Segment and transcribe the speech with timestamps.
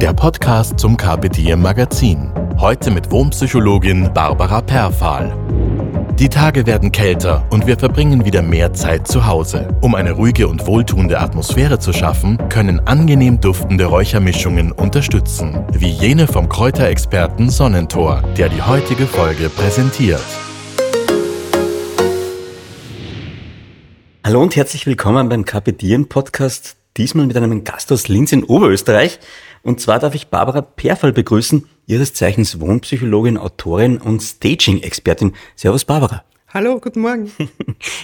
[0.00, 2.32] Der Podcast zum Diem Magazin.
[2.56, 5.36] Heute mit Wohnpsychologin Barbara Perfahl.
[6.16, 9.66] Die Tage werden kälter und wir verbringen wieder mehr Zeit zu Hause.
[9.80, 16.28] Um eine ruhige und wohltuende Atmosphäre zu schaffen, können angenehm duftende Räuchermischungen unterstützen, wie jene
[16.28, 20.22] vom Kräuterexperten Sonnentor, der die heutige Folge präsentiert.
[24.24, 29.18] Hallo und herzlich willkommen beim Kapitieren Podcast, diesmal mit einem Gast aus Linz in Oberösterreich.
[29.62, 35.34] Und zwar darf ich Barbara Perfall begrüßen, ihres Zeichens Wohnpsychologin, Autorin und Staging-Expertin.
[35.56, 36.24] Servus Barbara.
[36.52, 37.30] Hallo, guten Morgen.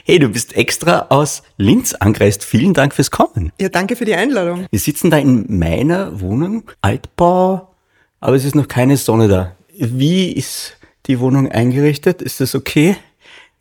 [0.05, 2.45] Hey, du bist extra aus Linz angereist.
[2.45, 3.53] Vielen Dank fürs Kommen.
[3.61, 4.67] Ja, danke für die Einladung.
[4.70, 7.75] Wir sitzen da in meiner Wohnung, Altbau,
[8.20, 9.57] aber es ist noch keine Sonne da.
[9.77, 10.77] Wie ist
[11.07, 12.20] die Wohnung eingerichtet?
[12.23, 12.97] Ist das okay?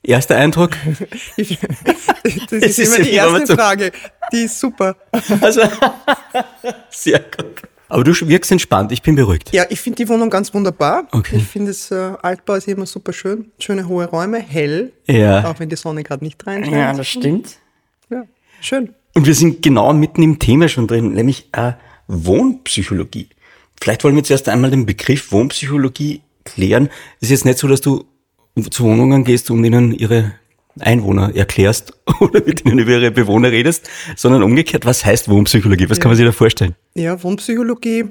[0.04, 0.72] Erster Eindruck?
[1.38, 1.58] Ich,
[2.24, 3.92] das ist, ist immer die immer erste so- Frage.
[4.32, 4.96] Die ist super.
[5.42, 5.62] Also,
[6.90, 7.62] sehr gut.
[7.94, 9.54] Aber du wirkst entspannt, ich bin beruhigt.
[9.54, 11.08] Ja, ich finde die Wohnung ganz wunderbar.
[11.12, 11.36] Okay.
[11.38, 13.52] Ich finde es äh, Altbau ist immer super schön.
[13.60, 14.92] Schöne hohe Räume, hell.
[15.06, 15.48] Ja.
[15.48, 16.98] Auch wenn die Sonne gerade nicht reinscheint.
[16.98, 17.58] das stimmt.
[18.10, 18.24] Ja,
[18.62, 18.96] schön.
[19.14, 21.74] Und wir sind genau mitten im Thema schon drin, nämlich äh,
[22.08, 23.30] Wohnpsychologie.
[23.80, 26.90] Vielleicht wollen wir zuerst einmal den Begriff Wohnpsychologie klären.
[27.22, 28.06] Es ist jetzt nicht so, dass du
[28.72, 30.34] zu Wohnungen gehst und ihnen ihre
[30.80, 35.90] Einwohner erklärst oder mit ihnen über ihre Bewohner redest, sondern umgekehrt, was heißt Wohnpsychologie?
[35.90, 36.76] Was kann man sich da vorstellen?
[36.96, 38.06] Ja, Wohnpsychologie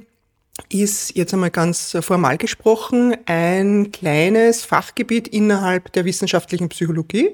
[0.68, 7.30] ist jetzt einmal ganz formal gesprochen ein kleines Fachgebiet innerhalb der wissenschaftlichen Psychologie,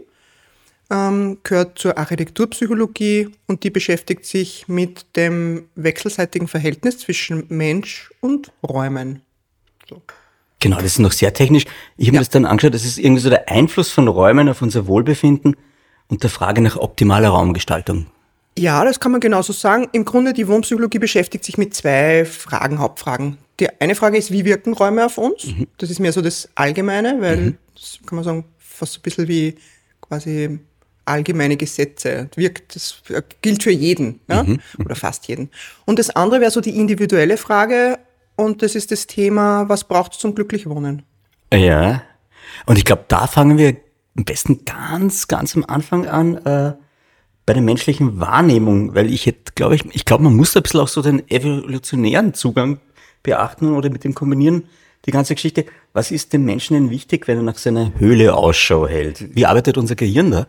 [0.91, 8.53] ähm, gehört zur Architekturpsychologie und die beschäftigt sich mit dem wechselseitigen Verhältnis zwischen Mensch und
[8.63, 9.23] Räumen.
[10.61, 11.65] Genau, das ist noch sehr technisch.
[11.97, 14.61] Ich habe mir das dann angeschaut, das ist irgendwie so der Einfluss von Räumen auf
[14.61, 15.57] unser Wohlbefinden
[16.09, 18.07] und der Frage nach optimaler Raumgestaltung.
[18.59, 19.89] Ja, das kann man genauso sagen.
[19.93, 23.39] Im Grunde, die Wohnpsychologie beschäftigt sich mit zwei Fragen, Hauptfragen.
[23.61, 25.47] Die eine Frage ist, wie wirken Räume auf uns?
[25.79, 29.29] Das ist mehr so das Allgemeine, weil das kann man sagen, fast so ein bisschen
[29.29, 29.55] wie
[30.01, 30.59] quasi
[31.05, 32.29] allgemeine Gesetze.
[32.35, 33.01] Wirkt, das
[33.43, 34.45] gilt für jeden, ja?
[34.79, 35.51] oder fast jeden.
[35.85, 37.99] Und das andere wäre so die individuelle Frage,
[38.39, 41.03] und das ist das Thema, was braucht es zum glücklich Wohnen?
[41.53, 42.03] Ja.
[42.67, 43.77] Und ich glaube, da fangen wir
[44.17, 46.75] am besten ganz, ganz am Anfang an, äh,
[47.47, 50.63] bei der menschlichen Wahrnehmung, weil ich hätte, glaube ich, ich glaube, man muss da ein
[50.63, 52.79] bisschen auch so den evolutionären Zugang
[53.25, 54.69] beachten oder mit dem kombinieren,
[55.07, 55.67] die ganze Geschichte.
[55.93, 59.35] Was ist dem Menschen denn wichtig, wenn er nach seiner Höhle Ausschau hält?
[59.35, 60.47] Wie arbeitet unser Gehirn da?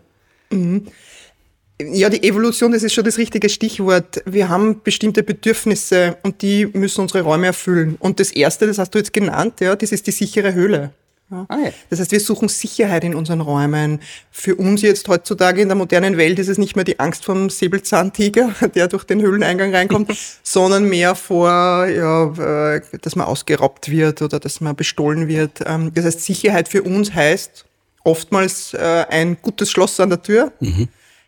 [1.82, 4.22] Ja, die Evolution, das ist schon das richtige Stichwort.
[4.26, 7.96] Wir haben bestimmte Bedürfnisse und die müssen unsere Räume erfüllen.
[8.00, 10.92] Und das erste, das hast du jetzt genannt, ja, das ist die sichere Höhle.
[11.32, 11.46] Ja.
[11.48, 11.72] Ah, ja.
[11.90, 14.02] Das heißt, wir suchen Sicherheit in unseren Räumen.
[14.30, 17.50] Für uns jetzt heutzutage in der modernen Welt ist es nicht mehr die Angst vom
[17.50, 20.12] Säbelzahntiger, der durch den Höhleneingang reinkommt,
[20.44, 25.62] sondern mehr vor, ja, äh, dass man ausgeraubt wird oder dass man bestohlen wird.
[25.66, 27.64] Ähm, Das heißt, Sicherheit für uns heißt
[28.04, 30.52] oftmals äh, ein gutes Schloss an der Tür.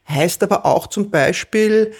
[0.07, 1.93] Heißt aber auch zum Beispiel,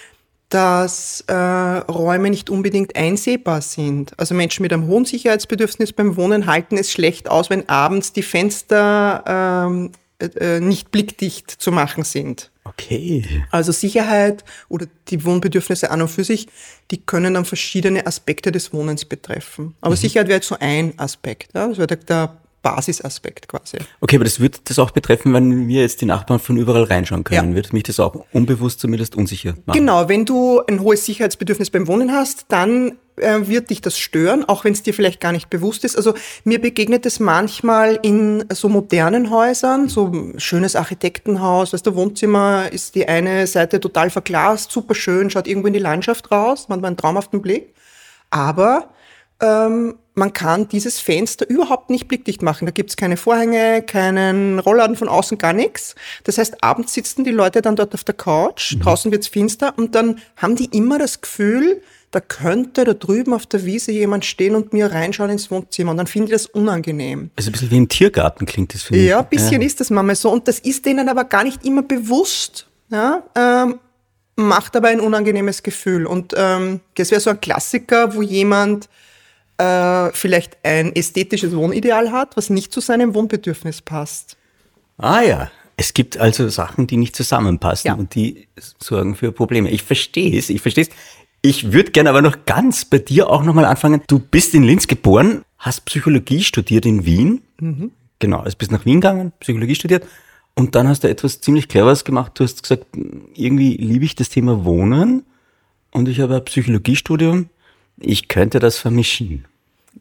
[0.50, 4.12] dass äh, Räume nicht unbedingt einsehbar sind.
[4.20, 8.22] Also Menschen mit einem hohen Sicherheitsbedürfnis beim Wohnen halten es schlecht aus, wenn abends die
[8.22, 9.92] Fenster ähm,
[10.22, 12.52] äh, äh, nicht blickdicht zu machen sind.
[12.66, 13.24] Okay.
[13.50, 16.48] Also Sicherheit oder die Wohnbedürfnisse an und für sich,
[16.92, 19.76] die können dann verschiedene Aspekte des Wohnens betreffen.
[19.82, 21.56] Aber Sicherheit wäre jetzt so ein Aspekt.
[21.56, 21.70] Ja?
[21.70, 23.78] Das wäre der, der Basisaspekt quasi.
[24.02, 27.24] Okay, aber das wird das auch betreffen, wenn wir jetzt die Nachbarn von überall reinschauen
[27.24, 27.50] können.
[27.50, 27.56] Ja.
[27.56, 29.78] Wird mich das auch unbewusst zumindest unsicher machen?
[29.78, 34.46] Genau, wenn du ein hohes Sicherheitsbedürfnis beim Wohnen hast, dann äh, wird dich das stören,
[34.48, 35.96] auch wenn es dir vielleicht gar nicht bewusst ist.
[35.96, 36.14] Also
[36.44, 42.72] mir begegnet es manchmal in so modernen Häusern, so ein schönes Architektenhaus, weißt du, Wohnzimmer
[42.72, 46.80] ist die eine Seite total verglast, super schön, schaut irgendwo in die Landschaft raus, man
[46.80, 47.74] hat einen traumhaften Blick.
[48.30, 48.90] Aber
[49.42, 52.66] ähm, man kann dieses Fenster überhaupt nicht blickdicht machen.
[52.66, 55.96] Da gibt's keine Vorhänge, keinen Rollladen von außen, gar nichts.
[56.24, 59.96] Das heißt, abends sitzen die Leute dann dort auf der Couch, draußen wird's finster und
[59.96, 61.82] dann haben die immer das Gefühl,
[62.12, 65.98] da könnte da drüben auf der Wiese jemand stehen und mir reinschauen ins Wohnzimmer und
[65.98, 67.32] dann finde ich das unangenehm.
[67.38, 69.06] Also ein bisschen wie im Tiergarten klingt das für mich.
[69.06, 71.84] Ja, ein bisschen ist das manchmal so und das ist denen aber gar nicht immer
[71.84, 72.68] bewusst.
[72.90, 73.80] Ja, ähm,
[74.36, 76.06] macht aber ein unangenehmes Gefühl.
[76.06, 78.90] Und ähm, das wäre so ein Klassiker, wo jemand
[79.62, 84.38] äh, vielleicht ein ästhetisches Wohnideal hat, was nicht zu seinem Wohnbedürfnis passt.
[84.98, 87.94] Ah ja, es gibt also Sachen, die nicht zusammenpassen Ja.
[87.96, 88.48] und die
[88.80, 89.70] sorgen für Probleme.
[89.70, 90.90] Ich verstehe es, ich verstehe es.
[91.42, 94.02] Ich würde gerne aber noch ganz bei dir auch nochmal anfangen.
[94.08, 97.42] Du bist in Linz geboren, hast Psychologie studiert in Wien.
[98.20, 100.06] Genau, also bist nach Wien gegangen, Psychologie studiert.
[100.54, 102.34] Und dann hast du etwas ziemlich Cleveres gemacht.
[102.36, 102.86] Du hast gesagt,
[103.34, 105.24] irgendwie liebe ich das Thema Wohnen
[105.92, 107.50] und ich habe ein Psychologiestudium.
[107.98, 109.46] Ich könnte das vermischen.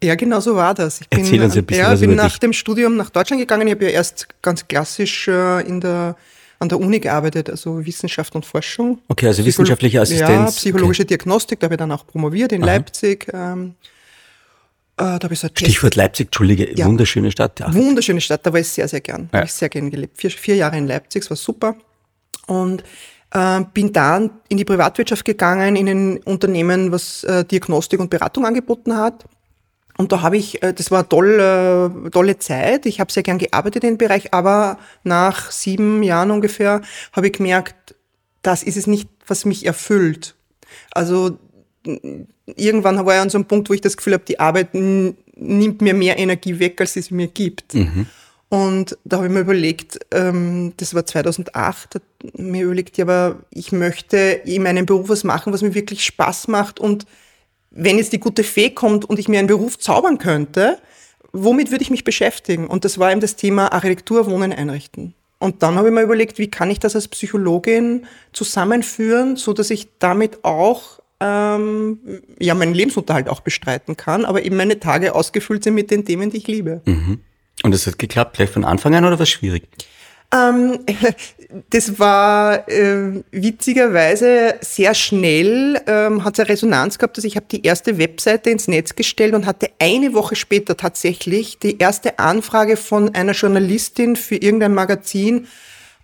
[0.02, 1.00] Ja, genau so war das.
[1.00, 2.38] Ich bin, Erzähl uns ein bisschen ja, was bin nach dich.
[2.40, 3.66] dem Studium nach Deutschland gegangen.
[3.66, 6.16] Ich habe ja erst ganz klassisch äh, in der,
[6.58, 9.00] an der Uni gearbeitet, also Wissenschaft und Forschung.
[9.08, 10.28] Okay, also Psycholo- wissenschaftliche Assistenz.
[10.30, 12.72] Ja, psychologische Diagnostik, da habe ich dann auch promoviert in Aha.
[12.72, 13.26] Leipzig.
[13.34, 13.74] Ähm,
[14.96, 16.86] äh, da habe ich so Stichwort Leipzig, Entschuldige, Ja.
[16.86, 17.58] wunderschöne Stadt.
[17.60, 17.74] Ja.
[17.74, 19.28] Wunderschöne Stadt, da war ich sehr, sehr gern.
[19.32, 19.38] Ja.
[19.40, 20.18] habe ich sehr gern gelebt.
[20.18, 21.74] Vier, vier Jahre in Leipzig, es war super.
[22.46, 22.84] Und
[23.32, 28.46] äh, bin dann in die Privatwirtschaft gegangen, in ein Unternehmen, was äh, Diagnostik und Beratung
[28.46, 29.24] angeboten hat.
[30.00, 32.86] Und da habe ich, äh, das war toll, äh, tolle Zeit.
[32.86, 36.80] Ich habe sehr gern gearbeitet in dem Bereich, aber nach sieben Jahren ungefähr
[37.12, 37.94] habe ich gemerkt,
[38.40, 40.36] das ist es nicht, was mich erfüllt.
[40.90, 41.38] Also
[42.46, 45.82] irgendwann war ich an so einem Punkt, wo ich das Gefühl habe, die Arbeit nimmt
[45.82, 47.74] mir mehr Energie weg, als es mir gibt.
[48.48, 52.96] Und da habe ich mir überlegt, ähm, das war 2008, da hab ich mir überlegt,
[52.96, 56.80] ja, aber ich möchte in meinem Beruf was machen, was mir wirklich Spaß macht.
[56.80, 57.04] Und
[57.70, 60.78] wenn jetzt die gute Fee kommt und ich mir einen Beruf zaubern könnte,
[61.32, 62.66] womit würde ich mich beschäftigen?
[62.66, 65.14] Und das war eben das Thema Architektur, Wohnen, Einrichten.
[65.38, 69.70] Und dann habe ich mir überlegt, wie kann ich das als Psychologin zusammenführen, so dass
[69.70, 71.98] ich damit auch ähm,
[72.38, 76.30] ja meinen Lebensunterhalt auch bestreiten kann, aber eben meine Tage ausgefüllt sind mit den Themen,
[76.30, 76.82] die ich liebe.
[77.62, 79.68] Und das hat geklappt, gleich von Anfang an oder war es schwierig?
[80.32, 80.80] Ähm,
[81.70, 87.46] das war äh, witzigerweise sehr schnell, ähm, hat es eine Resonanz gehabt, dass ich habe
[87.50, 92.76] die erste Webseite ins Netz gestellt und hatte eine Woche später tatsächlich die erste Anfrage
[92.76, 95.46] von einer Journalistin für irgendein Magazin.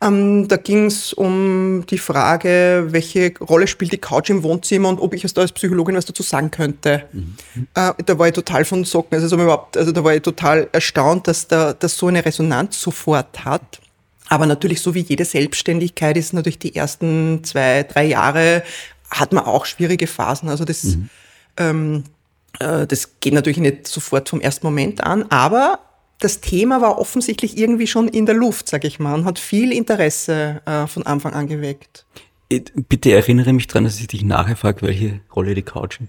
[0.02, 5.00] Ähm, da ging es um die Frage, welche Rolle spielt die Couch im Wohnzimmer und
[5.00, 7.04] ob ich da als Psychologin was dazu sagen könnte.
[7.75, 9.14] Äh, da war ich total von Socken.
[9.14, 12.78] Also, so überhaupt, also da war ich total erstaunt, dass da dass so eine Resonanz
[12.81, 13.81] sofort hat.
[14.28, 18.62] Aber natürlich, so wie jede Selbstständigkeit ist natürlich die ersten zwei, drei Jahre
[19.11, 20.49] hat man auch schwierige Phasen.
[20.49, 20.99] Also das,
[21.56, 22.05] ähm,
[22.58, 25.81] äh, das geht natürlich nicht sofort vom ersten Moment an, aber
[26.19, 29.73] das Thema war offensichtlich irgendwie schon in der Luft, sag ich mal, und hat viel
[29.73, 32.06] Interesse äh, von Anfang an geweckt.
[32.50, 36.08] Äh, Bitte erinnere mich dran, dass ich dich nachher frage, welche Rolle die Couch hat.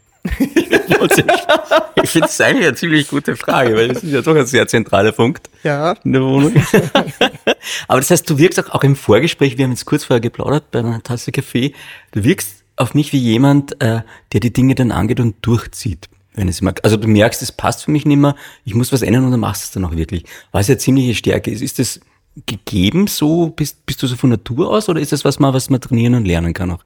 [2.04, 4.68] Ich finde es eigentlich eine ziemlich gute Frage, weil das ist ja doch ein sehr
[4.68, 5.94] zentraler Punkt Ja.
[6.04, 6.54] in der Wohnung.
[7.88, 10.72] Aber das heißt, du wirkst auch, auch im Vorgespräch, wir haben jetzt kurz vorher geplaudert
[10.72, 11.74] bei einer Tasse Kaffee,
[12.12, 14.02] du wirkst auf mich wie jemand, äh,
[14.34, 16.08] der die Dinge dann angeht und durchzieht.
[16.34, 16.82] Wenn es mag.
[16.84, 19.40] Also du merkst, es passt für mich nicht mehr, ich muss was ändern und dann
[19.40, 20.24] machst du es dann auch wirklich.
[20.52, 21.62] Was ja ziemliche Stärke ist.
[21.64, 22.00] Ist das
[22.46, 23.48] gegeben so?
[23.50, 26.14] Bist, bist du so von Natur aus oder ist das was, mal, was man trainieren
[26.14, 26.84] und lernen kann auch?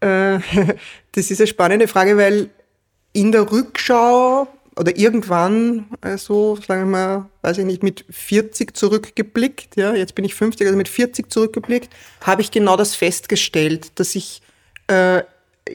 [0.00, 0.38] Äh,
[1.12, 2.50] das ist eine spannende Frage, weil
[3.12, 4.46] in der Rückschau
[4.76, 10.24] oder irgendwann, also sagen wir mal, weiß ich nicht, mit 40 zurückgeblickt, ja, jetzt bin
[10.24, 11.90] ich 50, also mit 40 zurückgeblickt,
[12.20, 14.40] habe ich genau das festgestellt, dass ich
[14.86, 15.22] äh,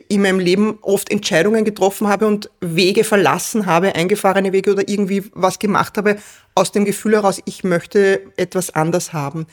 [0.07, 5.23] in meinem Leben oft Entscheidungen getroffen habe und Wege verlassen habe, eingefahrene Wege oder irgendwie
[5.33, 6.17] was gemacht habe,
[6.55, 9.47] aus dem Gefühl heraus, ich möchte etwas anders haben.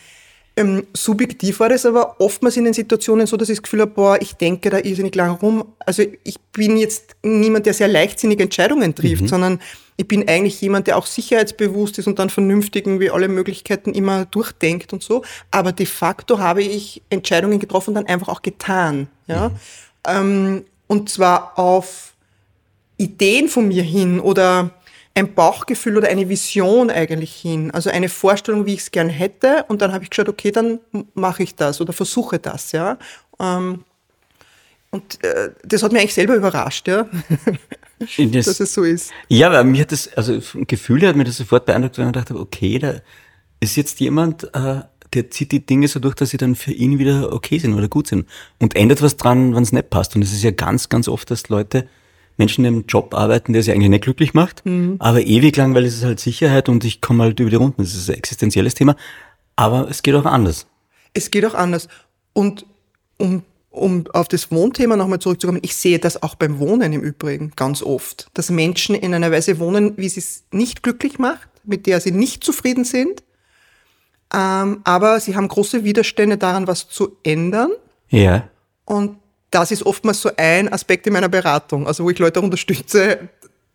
[0.60, 3.92] Ähm, subjektiv war das aber oftmals in den Situationen so, dass ich das Gefühl habe,
[3.92, 5.64] boah, ich denke da irrsinnig lang rum.
[5.78, 9.60] Also ich bin jetzt niemand, der sehr leichtsinnige Entscheidungen trifft, sondern
[9.96, 14.26] ich bin eigentlich jemand, der auch sicherheitsbewusst ist und dann vernünftig irgendwie alle Möglichkeiten immer
[14.26, 15.22] durchdenkt und so.
[15.50, 19.08] Aber de facto habe ich Entscheidungen getroffen und dann einfach auch getan.
[19.28, 19.52] Ja?
[20.06, 22.12] Ähm, und zwar auf
[22.98, 24.70] Ideen von mir hin oder
[25.14, 27.70] ein Bauchgefühl oder eine Vision eigentlich hin.
[27.72, 29.64] Also eine Vorstellung, wie ich es gern hätte.
[29.68, 30.80] Und dann habe ich geschaut, okay, dann
[31.14, 32.98] mache ich das oder versuche das, ja.
[33.38, 33.84] Ähm,
[34.90, 37.06] und äh, das hat mich eigentlich selber überrascht, ja,
[37.98, 39.12] Das, dass es so ist.
[39.28, 42.06] ja, aber mir hat das, also vom Gefühl her hat mir das sofort beeindruckt, weil
[42.06, 42.94] ich dachte, okay, da
[43.60, 44.80] ist jetzt jemand, äh,
[45.12, 47.88] der zieht die Dinge so durch, dass sie dann für ihn wieder okay sind oder
[47.88, 50.16] gut sind und ändert was dran, wenn es nicht passt.
[50.16, 51.88] Und es ist ja ganz, ganz oft, dass Leute
[52.40, 54.62] Menschen in einem Job arbeiten, der sie eigentlich nicht glücklich macht,
[54.98, 57.82] aber ewig lang, weil es ist halt Sicherheit und ich komme halt über die Runden.
[57.82, 58.96] Das ist ein existenzielles Thema,
[59.56, 60.66] aber es geht auch anders.
[61.12, 61.88] Es geht auch anders.
[62.32, 62.66] Und
[63.18, 67.52] um, um auf das Wohnthema nochmal zurückzukommen, ich sehe das auch beim Wohnen im Übrigen
[67.56, 71.86] ganz oft, dass Menschen in einer Weise wohnen, wie sie es nicht glücklich macht, mit
[71.86, 73.22] der sie nicht zufrieden sind,
[74.32, 77.70] ähm, aber sie haben große Widerstände daran, was zu ändern.
[78.08, 78.48] Ja.
[78.84, 79.18] Und
[79.50, 83.28] das ist oftmals so ein Aspekt in meiner Beratung, also wo ich Leute unterstütze,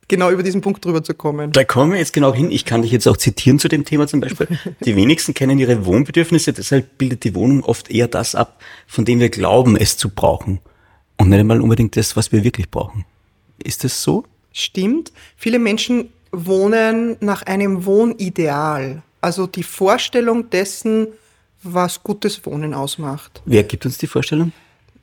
[0.08, 1.52] genau über diesen Punkt drüber zu kommen.
[1.52, 2.52] Da kommen wir jetzt genau hin.
[2.52, 4.48] Ich kann dich jetzt auch zitieren zu dem Thema zum Beispiel.
[4.86, 9.20] Die wenigsten kennen ihre Wohnbedürfnisse, deshalb bildet die Wohnung oft eher das ab, von dem
[9.20, 10.60] wir glauben, es zu brauchen.
[11.18, 13.06] Und nicht einmal unbedingt das, was wir wirklich brauchen.
[13.64, 14.26] Ist das so?
[14.52, 15.12] Stimmt.
[15.38, 19.02] Viele Menschen wohnen nach einem Wohnideal.
[19.22, 21.08] Also die Vorstellung dessen,
[21.64, 23.42] was gutes Wohnen ausmacht.
[23.46, 24.52] Wer gibt uns die Vorstellung?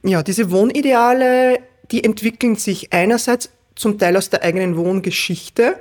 [0.03, 5.77] Ja, diese Wohnideale, die entwickeln sich einerseits zum Teil aus der eigenen Wohngeschichte.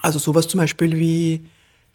[0.00, 1.46] Also sowas zum Beispiel wie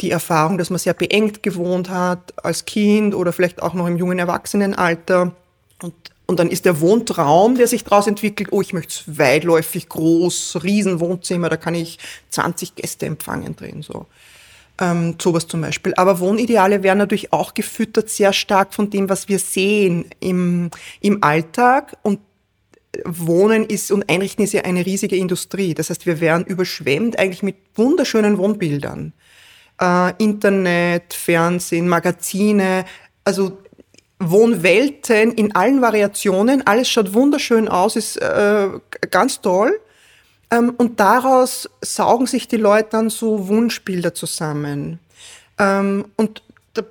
[0.02, 3.98] die Erfahrung, dass man sehr beengt gewohnt hat als Kind oder vielleicht auch noch im
[3.98, 5.36] jungen Erwachsenenalter.
[5.82, 5.94] Und,
[6.28, 10.60] und dann ist der Wohntraum, der sich daraus entwickelt, oh, ich möchte es weitläufig, groß,
[10.64, 11.98] Riesenwohnzimmer, da kann ich
[12.30, 13.82] 20 Gäste empfangen drin.
[13.82, 14.06] So.
[14.80, 15.94] Ähm, sowas zum Beispiel.
[15.96, 20.70] Aber Wohnideale werden natürlich auch gefüttert sehr stark von dem, was wir sehen im,
[21.02, 21.98] im Alltag.
[22.04, 22.20] Und
[23.06, 25.74] Wohnen ist und Einrichten ist ja eine riesige Industrie.
[25.74, 29.14] Das heißt, wir werden überschwemmt eigentlich mit wunderschönen Wohnbildern.
[29.82, 32.86] Äh, Internet, Fernsehen, Magazine,
[33.24, 33.58] also
[34.20, 36.66] Wohnwelten in allen Variationen.
[36.66, 38.70] Alles schaut wunderschön aus, ist äh,
[39.12, 39.80] ganz toll.
[40.52, 45.00] Ähm, und daraus saugen sich die Leute dann so Wunschbilder zusammen.
[45.60, 46.84] Ähm, und da,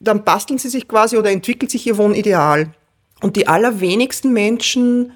[0.00, 2.72] dann basteln sie sich quasi oder entwickelt sich ihr Wohnideal.
[3.20, 5.12] Und die allerwenigsten Menschen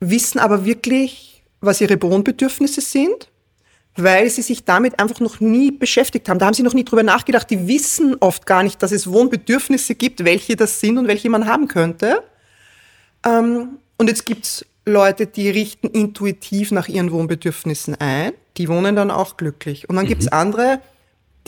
[0.00, 3.28] wissen aber wirklich, was ihre Wohnbedürfnisse sind,
[3.96, 6.38] weil sie sich damit einfach noch nie beschäftigt haben.
[6.38, 7.48] Da haben sie noch nie drüber nachgedacht.
[7.50, 11.46] Die wissen oft gar nicht, dass es Wohnbedürfnisse gibt, welche das sind und welche man
[11.46, 12.22] haben könnte.
[13.24, 18.32] Ähm, und jetzt gibt's Leute, die richten intuitiv nach ihren Wohnbedürfnissen ein.
[18.56, 19.88] Die wohnen dann auch glücklich.
[19.88, 20.10] Und dann mhm.
[20.10, 20.80] gibt's andere,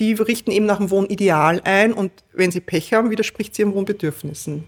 [0.01, 3.75] die richten eben nach dem Wohnideal ein und wenn sie Pech haben, widerspricht sie ihren
[3.75, 4.65] Wohnbedürfnissen.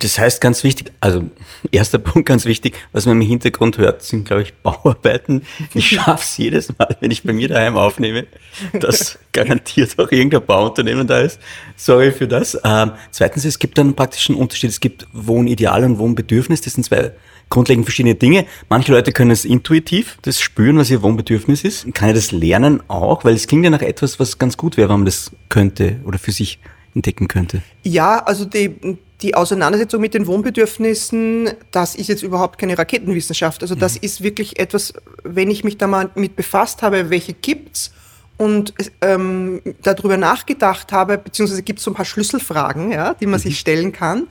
[0.00, 1.24] Das heißt ganz wichtig, also
[1.70, 5.42] erster Punkt ganz wichtig, was man im Hintergrund hört, sind, glaube ich, Bauarbeiten.
[5.74, 8.26] Ich schaffe es jedes Mal, wenn ich bei mir daheim aufnehme,
[8.72, 11.38] dass garantiert auch irgendein Bauunternehmen da ist.
[11.76, 12.58] Sorry für das.
[12.64, 14.70] Ähm, zweitens, es gibt dann praktisch einen Unterschied.
[14.70, 16.62] Es gibt Wohnideal und Wohnbedürfnis.
[16.62, 17.12] Das sind zwei
[17.50, 18.46] grundlegend verschiedene Dinge.
[18.68, 21.92] Manche Leute können es intuitiv, das spüren, was ihr Wohnbedürfnis ist.
[21.94, 23.24] Kann ich das lernen auch?
[23.24, 26.18] Weil es klingt ja nach etwas, was ganz gut wäre, wenn man das könnte oder
[26.18, 26.60] für sich
[26.94, 27.62] entdecken könnte.
[27.82, 33.62] Ja, also die, die Auseinandersetzung mit den Wohnbedürfnissen, das ist jetzt überhaupt keine Raketenwissenschaft.
[33.62, 34.00] Also das mhm.
[34.02, 37.92] ist wirklich etwas, wenn ich mich da mal mit befasst habe, welche gibt's
[38.38, 43.38] und ähm, darüber nachgedacht habe, beziehungsweise gibt es so ein paar Schlüsselfragen, ja, die man
[43.38, 43.42] mhm.
[43.42, 44.28] sich stellen kann,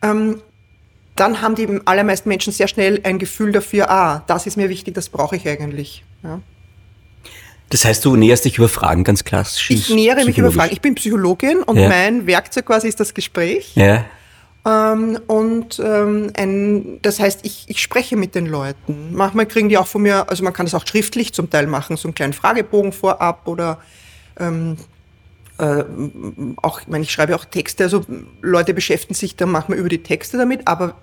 [0.00, 0.40] ähm,
[1.20, 4.94] dann haben die allermeisten Menschen sehr schnell ein Gefühl dafür, ah, das ist mir wichtig,
[4.94, 6.04] das brauche ich eigentlich.
[6.22, 6.40] Ja.
[7.70, 9.70] Das heißt, du näherst dich über Fragen ganz klassisch.
[9.70, 10.72] Ich nähere mich über Fragen.
[10.72, 11.88] Ich bin Psychologin und ja.
[11.88, 13.72] mein Werkzeug quasi ist das Gespräch.
[13.74, 14.04] Ja.
[14.64, 19.14] Ähm, und ähm, ein, das heißt, ich, ich spreche mit den Leuten.
[19.14, 21.96] Manchmal kriegen die auch von mir, also man kann das auch schriftlich zum Teil machen,
[21.96, 23.78] so einen kleinen Fragebogen vorab oder
[24.38, 24.76] ähm,
[25.58, 25.84] äh,
[26.62, 28.04] auch, ich meine, ich schreibe auch Texte, also
[28.40, 30.94] Leute beschäftigen sich dann manchmal über die Texte damit, aber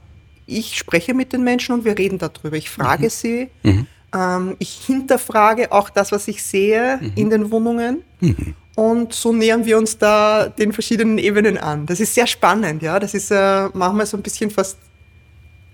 [0.46, 2.56] ich spreche mit den Menschen und wir reden darüber.
[2.56, 3.10] Ich frage mhm.
[3.10, 3.50] sie.
[3.64, 3.88] Mhm.
[4.14, 7.12] Ähm, ich hinterfrage auch das, was ich sehe mhm.
[7.16, 8.04] in den Wohnungen.
[8.20, 8.56] Mhm.
[8.76, 11.86] Und so nähern wir uns da den verschiedenen Ebenen an.
[11.86, 13.00] Das ist sehr spannend, ja.
[13.00, 14.78] Das ist äh, manchmal so ein bisschen fast,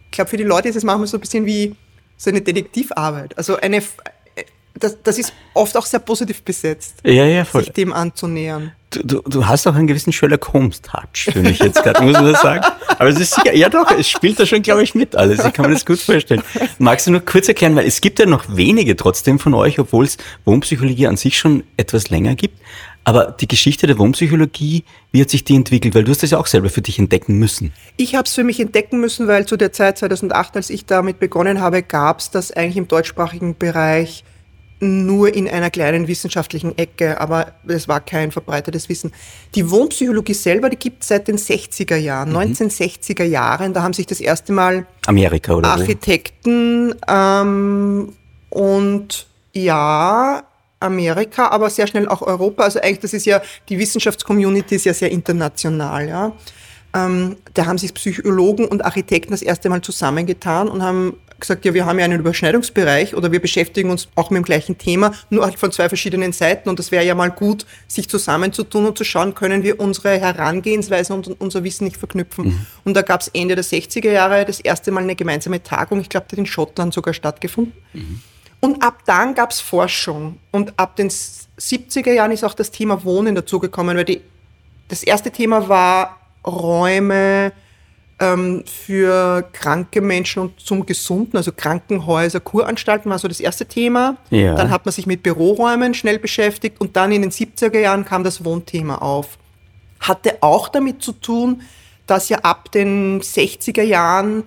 [0.06, 1.76] ich glaube, für die Leute ist es manchmal so ein bisschen wie
[2.16, 3.36] so eine Detektivarbeit.
[3.38, 3.82] Also eine,
[4.76, 8.74] das, das ist oft auch sehr positiv besetzt, ja, ja, sich dem anzunähern.
[8.92, 12.66] Du, du, hast auch einen gewissen Sherlock Holmes-Touch, finde ich jetzt gerade, muss man sagen.
[12.90, 15.46] Aber es ist sicher, ja doch, es spielt da schon, glaube ich, mit alles.
[15.46, 16.44] Ich kann mir das gut vorstellen.
[16.78, 20.04] Magst du nur kurz erklären, weil es gibt ja noch wenige trotzdem von euch, obwohl
[20.04, 22.60] es Wohnpsychologie an sich schon etwas länger gibt.
[23.04, 25.96] Aber die Geschichte der Wohnpsychologie, wie hat sich die entwickelt?
[25.96, 27.74] Weil du hast das ja auch selber für dich entdecken müssen.
[27.98, 31.20] Ich habe es für mich entdecken müssen, weil zu der Zeit 2008, als ich damit
[31.20, 34.24] begonnen habe, gab es das eigentlich im deutschsprachigen Bereich
[34.82, 39.14] nur in einer kleinen wissenschaftlichen Ecke, aber es war kein verbreitetes Wissen.
[39.54, 42.38] Die Wohnpsychologie selber, die gibt es seit den 60er Jahren, mhm.
[42.38, 43.74] 1960er Jahren.
[43.74, 48.14] Da haben sich das erste Mal Amerika oder Architekten ähm,
[48.50, 50.44] und ja,
[50.80, 52.64] Amerika, aber sehr schnell auch Europa.
[52.64, 56.32] Also eigentlich, das ist ja, die Wissenschaftscommunity ist ja sehr international, ja.
[56.94, 61.74] Ähm, da haben sich Psychologen und Architekten das erste Mal zusammengetan und haben gesagt, ja,
[61.74, 65.44] wir haben ja einen Überschneidungsbereich oder wir beschäftigen uns auch mit dem gleichen Thema, nur
[65.44, 66.70] halt von zwei verschiedenen Seiten.
[66.70, 71.14] Und das wäre ja mal gut, sich zusammenzutun und zu schauen, können wir unsere Herangehensweise
[71.14, 72.46] und unser Wissen nicht verknüpfen.
[72.46, 72.66] Mhm.
[72.86, 76.10] Und da gab es Ende der 60er Jahre das erste Mal eine gemeinsame Tagung, ich
[76.10, 77.74] glaube, die hat in Schottland sogar stattgefunden.
[77.94, 78.22] Mhm.
[78.62, 80.38] Und ab dann gab es Forschung.
[80.52, 84.22] Und ab den 70er Jahren ist auch das Thema Wohnen dazugekommen, weil die,
[84.88, 87.52] das erste Thema war Räume,
[88.22, 94.18] ähm, für kranke Menschen und zum Gesunden, also Krankenhäuser, Kuranstalten war so das erste Thema.
[94.30, 94.56] Ja.
[94.56, 98.24] Dann hat man sich mit Büroräumen schnell beschäftigt und dann in den 70er Jahren kam
[98.24, 99.38] das Wohnthema auf.
[100.00, 101.64] Hatte auch damit zu tun,
[102.06, 104.44] dass ja ab den 60er Jahren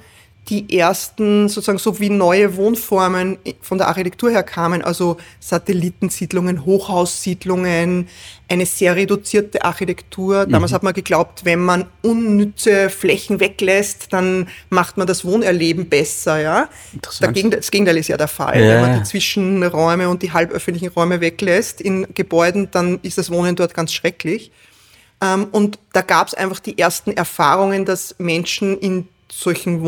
[0.49, 8.09] die ersten sozusagen so wie neue Wohnformen von der Architektur her kamen, also Satellitensiedlungen, Hochhaussiedlungen,
[8.49, 10.47] eine sehr reduzierte Architektur.
[10.47, 10.75] Damals Mhm.
[10.75, 16.69] hat man geglaubt, wenn man unnütze Flächen weglässt, dann macht man das Wohnerleben besser, ja.
[17.21, 18.63] Dagegen, das Gegenteil ist ja der Fall.
[18.63, 18.69] Ja.
[18.75, 23.57] Wenn man die Zwischenräume und die halböffentlichen Räume weglässt in Gebäuden, dann ist das Wohnen
[23.57, 24.53] dort ganz schrecklich.
[25.23, 29.83] Ähm, und da gab es einfach die ersten Erfahrungen, dass Menschen in solchen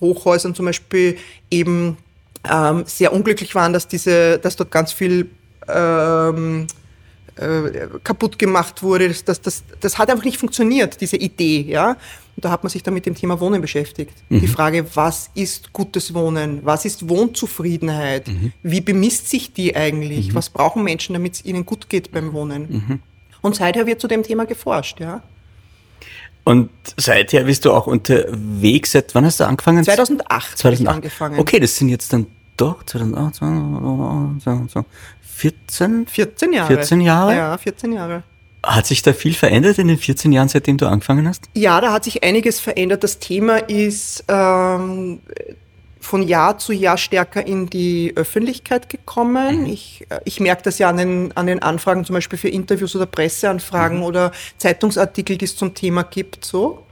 [0.00, 1.16] Wohnhochhäusern zum Beispiel
[1.50, 1.96] eben
[2.50, 5.30] ähm, sehr unglücklich waren, dass diese, dass dort ganz viel
[5.68, 6.66] ähm,
[7.36, 9.08] äh, kaputt gemacht wurde.
[9.08, 11.90] Das, das, das, das hat einfach nicht funktioniert, diese Idee, ja.
[12.36, 14.12] Und da hat man sich dann mit dem Thema Wohnen beschäftigt.
[14.42, 16.60] Die Frage, was ist gutes Wohnen?
[16.64, 18.28] Was ist Wohnzufriedenheit?
[18.62, 20.34] Wie bemisst sich die eigentlich?
[20.34, 23.00] Was brauchen Menschen, damit es ihnen gut geht beim Wohnen?
[23.40, 25.22] Und seither wird zu dem Thema geforscht, ja.
[26.46, 28.92] Und seither bist du auch unterwegs.
[28.92, 29.82] Seit wann hast du angefangen?
[29.82, 30.94] 2008 habe ich 2008.
[30.94, 31.40] angefangen.
[31.40, 34.86] Okay, das sind jetzt dann doch 2008, 2008,
[35.22, 36.06] 14?
[36.06, 36.68] 14 Jahre.
[36.68, 37.36] 14 Jahre?
[37.36, 38.22] Ja, 14 Jahre.
[38.62, 41.46] Hat sich da viel verändert in den 14 Jahren, seitdem du angefangen hast?
[41.54, 43.02] Ja, da hat sich einiges verändert.
[43.02, 45.18] Das Thema ist ähm,
[46.06, 49.66] von Jahr zu Jahr stärker in die Öffentlichkeit gekommen.
[49.66, 52.94] Ich, äh, ich merke das ja an den, an den Anfragen, zum Beispiel für Interviews
[52.96, 56.44] oder Presseanfragen oder Zeitungsartikel, die es zum Thema gibt.
[56.44, 56.82] So.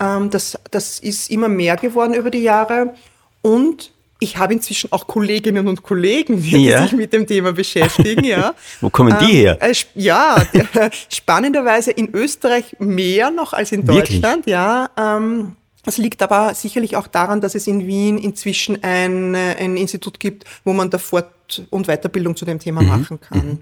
[0.00, 2.94] Ähm, das, das ist immer mehr geworden über die Jahre.
[3.42, 6.82] Und ich habe inzwischen auch Kolleginnen und Kollegen, die Ja.
[6.82, 8.24] sich mit dem Thema beschäftigen.
[8.24, 8.54] Ja.
[8.80, 9.58] Wo kommen die her?
[9.60, 14.20] Äh, sp- ja, der, spannenderweise in Österreich mehr noch als in Wirklich?
[14.22, 14.46] Deutschland.
[14.46, 19.56] Ja, ähm, das liegt aber sicherlich auch daran, dass es in Wien inzwischen ein, äh,
[19.58, 22.88] ein Institut gibt, wo man da Fort- und Weiterbildung zu dem Thema Mhm.
[22.88, 23.60] machen kann.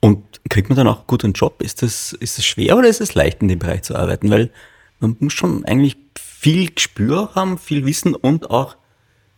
[0.00, 1.60] Und kriegt man dann auch gut einen Job?
[1.62, 4.30] Ist das, ist das schwer oder ist es leicht, in dem Bereich zu arbeiten?
[4.30, 4.50] Weil
[4.98, 8.76] man muss schon eigentlich viel Gespür haben, viel Wissen und auch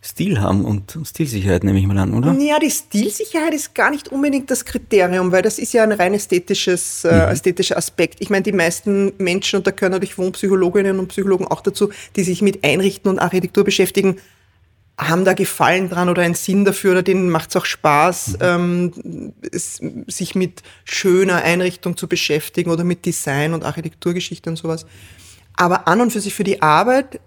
[0.03, 2.33] Stil haben und Stilsicherheit, nehme ich mal an, oder?
[2.33, 6.15] Ja, die Stilsicherheit ist gar nicht unbedingt das Kriterium, weil das ist ja ein rein
[6.15, 8.17] ästhetisches, äh, ästhetischer Aspekt.
[8.21, 12.25] Ich meine, die meisten Menschen, und da gehören natürlich Wohnpsychologinnen und Psychologen auch dazu, die
[12.25, 14.17] sich mit Einrichten und Architektur beschäftigen,
[14.97, 19.33] haben da Gefallen dran oder einen Sinn dafür oder denen macht es auch Spaß, ähm,
[19.51, 24.87] es, sich mit schöner Einrichtung zu beschäftigen oder mit Design und Architekturgeschichte und sowas.
[25.55, 27.21] Aber an und für sich für die Arbeit,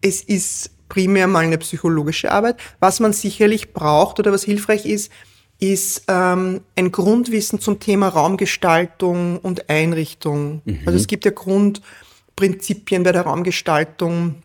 [0.00, 2.56] es ist primär mal eine psychologische Arbeit.
[2.80, 5.10] Was man sicherlich braucht oder was hilfreich ist,
[5.58, 10.62] ist ähm, ein Grundwissen zum Thema Raumgestaltung und Einrichtung.
[10.84, 14.42] Also es gibt ja Grundprinzipien bei der Raumgestaltung.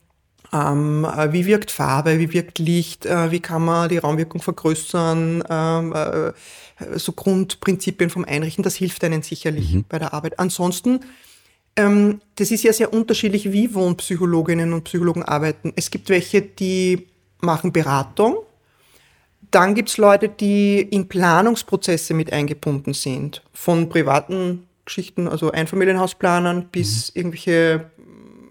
[0.53, 5.43] Ähm, äh, wie wirkt Farbe, wie wirkt Licht, äh, wie kann man die Raumwirkung vergrößern,
[5.49, 6.33] ähm, äh,
[6.97, 10.39] so Grundprinzipien vom Einrichten, das hilft einem sicherlich bei der Arbeit.
[10.39, 11.01] Ansonsten
[11.75, 15.73] ähm, das ist ja sehr unterschiedlich, wie Wohnpsychologinnen und Psychologen arbeiten.
[15.75, 17.07] Es gibt welche, die
[17.39, 18.37] machen Beratung.
[19.51, 23.41] Dann gibt's Leute, die in Planungsprozesse mit eingebunden sind.
[23.53, 27.89] Von privaten Geschichten, also Einfamilienhausplanern bis irgendwelche,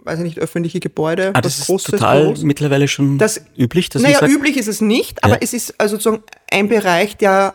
[0.05, 1.31] weiß ich nicht, öffentliche Gebäude.
[1.35, 2.43] Ah, was das ist total Büros.
[2.43, 5.39] mittlerweile schon Das- üblich, dass Naja, sagt, üblich ist es nicht, aber Ja.
[5.43, 7.55] es ist also sozusagen ein Bereich, der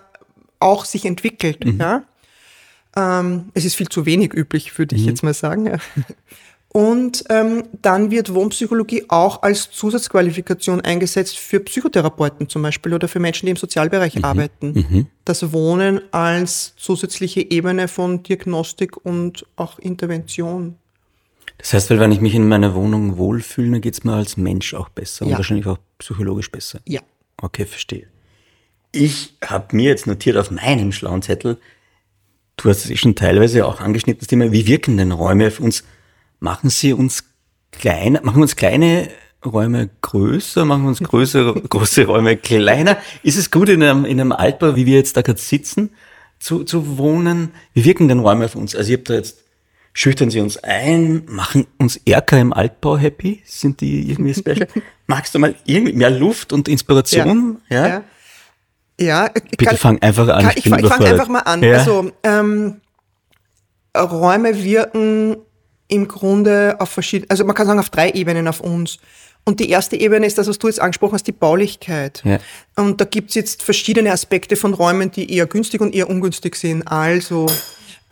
[0.59, 1.63] auch sich entwickelt.
[1.65, 1.79] Mhm.
[1.79, 2.03] Ja?
[2.95, 5.07] Ähm, es ist viel zu wenig üblich, würde ich Mhm.
[5.09, 5.79] jetzt mal sagen.
[6.69, 13.19] Und ähm, dann wird Wohnpsychologie auch als Zusatzqualifikation eingesetzt für Psychotherapeuten zum Beispiel oder für
[13.19, 14.25] Menschen, die im Sozialbereich Mhm.
[14.25, 15.07] arbeiten.
[15.23, 20.75] Das Wohnen als zusätzliche Ebene von Diagnostik und auch Intervention.
[21.59, 24.73] Das heißt, weil wenn ich mich in meiner Wohnung wohlfühle, dann geht's mir als Mensch
[24.73, 25.37] auch besser und Ja.
[25.37, 26.79] wahrscheinlich auch psychologisch besser.
[26.85, 26.99] Ja.
[27.41, 28.07] Okay, verstehe.
[28.91, 31.57] Ich habe mir jetzt notiert auf meinem schlauen Zettel,
[32.57, 35.59] du hast es eh schon teilweise auch angeschnitten, das Thema, wie wirken denn Räume auf
[35.59, 35.83] uns?
[36.39, 37.23] Machen sie uns
[37.71, 39.09] kleiner, machen uns kleine
[39.45, 42.97] Räume größer, machen uns größere, große Räume kleiner?
[43.23, 45.91] Ist es gut in einem, in einem Altbau, wie wir jetzt da gerade sitzen,
[46.39, 47.51] zu, zu wohnen?
[47.73, 48.75] Wie wirken denn Räume auf uns?
[48.75, 49.43] Also ich habe da jetzt,
[49.93, 53.41] schüchtern sie uns ein, machen uns Erker im Altbau happy?
[53.45, 54.67] Sind die irgendwie special?
[55.07, 57.61] Magst du mal irgendwie mehr Luft und Inspiration?
[57.69, 57.75] Ja.
[57.75, 57.87] Ja.
[57.87, 58.03] Ja,
[59.57, 60.43] Bitte fang einfach an.
[60.43, 61.13] Kann, ich ich fang- ich fange überfordert.
[61.13, 61.61] einfach mal an.
[61.63, 61.77] Ja.
[61.79, 62.81] Also ähm,
[63.97, 65.37] Räume wirken
[65.87, 68.97] im Grunde auf verschiedene, also man kann sagen auf drei Ebenen auf uns.
[69.47, 72.23] Und die erste Ebene ist das, was du jetzt angesprochen hast, die Baulichkeit.
[72.25, 72.39] Ja.
[72.75, 76.81] Und da gibt's jetzt verschiedene Aspekte von Räumen, die eher günstig und eher ungünstig sind.
[76.87, 77.45] Also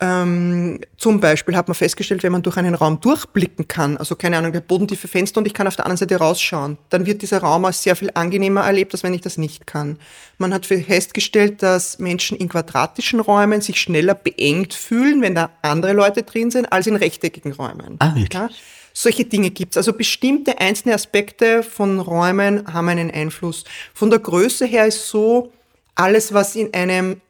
[0.00, 4.36] Ähm, zum Beispiel hat man festgestellt, wenn man durch einen Raum durchblicken kann, also keine
[4.36, 7.38] Ahnung, der bodentiefe Fenster und ich kann auf der anderen Seite rausschauen, dann wird dieser
[7.38, 9.98] Raum als sehr viel angenehmer erlebt, als wenn ich das nicht kann.
[10.38, 15.92] Man hat festgestellt, dass Menschen in quadratischen Räumen sich schneller beengt fühlen, wenn da andere
[15.92, 17.94] Leute drin sind, als in rechteckigen Räumen.
[18.00, 18.32] Ah, wirklich?
[18.32, 18.48] Ja?
[18.92, 19.76] Solche Dinge gibt's.
[19.76, 23.64] Also bestimmte einzelne Aspekte von Räumen haben einen Einfluss.
[23.92, 25.52] Von der Größe her ist so,
[25.94, 27.20] alles, was in einem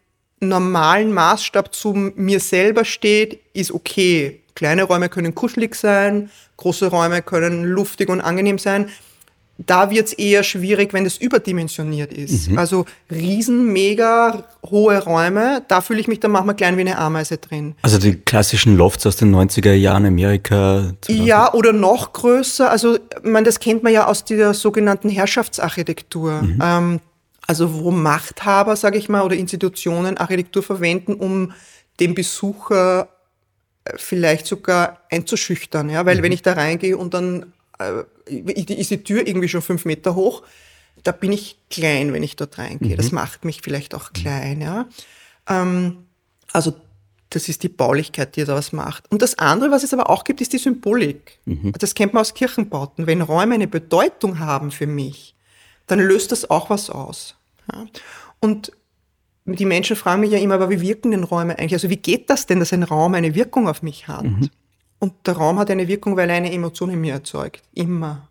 [0.49, 4.41] normalen Maßstab zu mir selber steht, ist okay.
[4.55, 8.89] Kleine Räume können kuschelig sein, große Räume können luftig und angenehm sein.
[9.57, 12.51] Da wird's eher schwierig, wenn es überdimensioniert ist.
[12.57, 17.37] Also riesen, mega hohe Räume, da fühle ich mich dann manchmal klein wie eine Ameise
[17.39, 17.77] drin.
[17.83, 20.95] Also die klassischen Lofts aus den 90er Jahren Amerika.
[21.07, 22.69] Ja, oder noch größer.
[22.69, 26.43] Also, man, das kennt man ja aus der sogenannten Herrschaftsarchitektur.
[26.61, 27.01] Ähm,
[27.47, 31.53] also, wo Machthaber, sage ich mal, oder Institutionen Architektur verwenden, um
[32.01, 33.09] den Besucher
[33.85, 35.91] äh, vielleicht sogar einzuschüchtern.
[35.91, 36.07] Ja?
[36.07, 40.15] Weil wenn ich da reingehe und dann äh, ist die Tür irgendwie schon fünf Meter
[40.15, 40.43] hoch,
[41.03, 42.97] da bin ich klein, wenn ich dort reingehe.
[42.97, 44.63] Das macht mich vielleicht auch klein.
[44.63, 44.87] Ja?
[45.49, 46.07] Ähm,
[46.53, 46.75] also
[47.29, 49.11] das ist die Baulichkeit, die da was macht.
[49.11, 51.41] Und das andere, was es aber auch gibt, ist die Symbolik.
[51.79, 53.07] Das kennt man aus Kirchenbauten.
[53.07, 55.34] Wenn Räume eine Bedeutung haben für mich,
[55.87, 57.37] dann löst das auch was aus.
[57.73, 57.87] Ja?
[58.41, 58.73] Und
[59.47, 61.75] die Menschen fragen mich ja immer, aber wie wirken denn Räume eigentlich?
[61.75, 64.25] Also wie geht das denn, dass ein Raum eine Wirkung auf mich hat?
[64.99, 67.63] Und der Raum hat eine Wirkung, weil er eine Emotion in mir erzeugt.
[67.75, 68.29] Immer.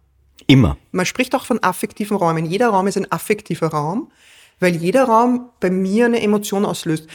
[0.47, 0.77] Immer.
[0.91, 2.45] Man spricht auch von affektiven Räumen.
[2.45, 4.11] Jeder Raum ist ein affektiver Raum,
[4.59, 7.07] weil jeder Raum bei mir eine Emotion auslöst.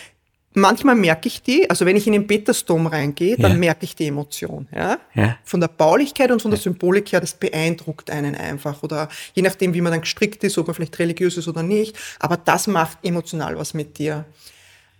[0.54, 3.58] Manchmal merke ich die, also wenn ich in den Petersdom reingehe, dann Ja.
[3.58, 4.66] merke ich die Emotion.
[4.74, 4.98] Ja?
[5.14, 5.36] Ja.
[5.44, 8.82] Von der Baulichkeit und von der Symbolik her, das beeindruckt einen einfach.
[8.82, 11.96] Oder je nachdem, wie man dann gestrickt ist, ob man vielleicht religiös ist oder nicht.
[12.18, 14.24] Aber das macht emotional was mit dir.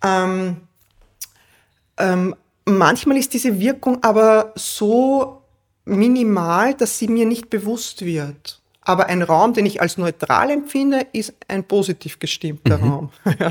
[0.05, 0.59] Ähm,
[1.97, 2.35] ähm,
[2.65, 5.43] manchmal ist diese Wirkung aber so
[5.87, 8.61] minimal, dass sie mir nicht bewusst wird.
[8.83, 13.11] Aber ein Raum, den ich als neutral empfinde, ist ein positiv gestimmter Raum.
[13.41, 13.51] Ja.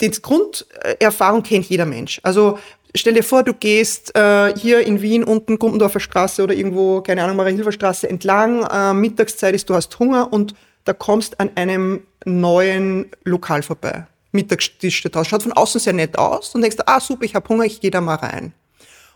[0.00, 2.20] Die Grunderfahrung kennt jeder Mensch.
[2.22, 2.58] Also
[2.94, 7.24] stell dir vor, du gehst äh, hier in Wien unten Gumpendorfer Straße oder irgendwo, keine
[7.24, 12.02] Ahnung, Mariahilfer Straße entlang, äh, Mittagszeit ist, du hast Hunger und da kommst an einem
[12.24, 14.06] neuen Lokal vorbei.
[14.32, 15.30] Mittagstisch steht draußen.
[15.30, 17.90] Schaut von außen sehr nett aus und denkst, ah super, ich habe Hunger, ich gehe
[17.90, 18.52] da mal rein.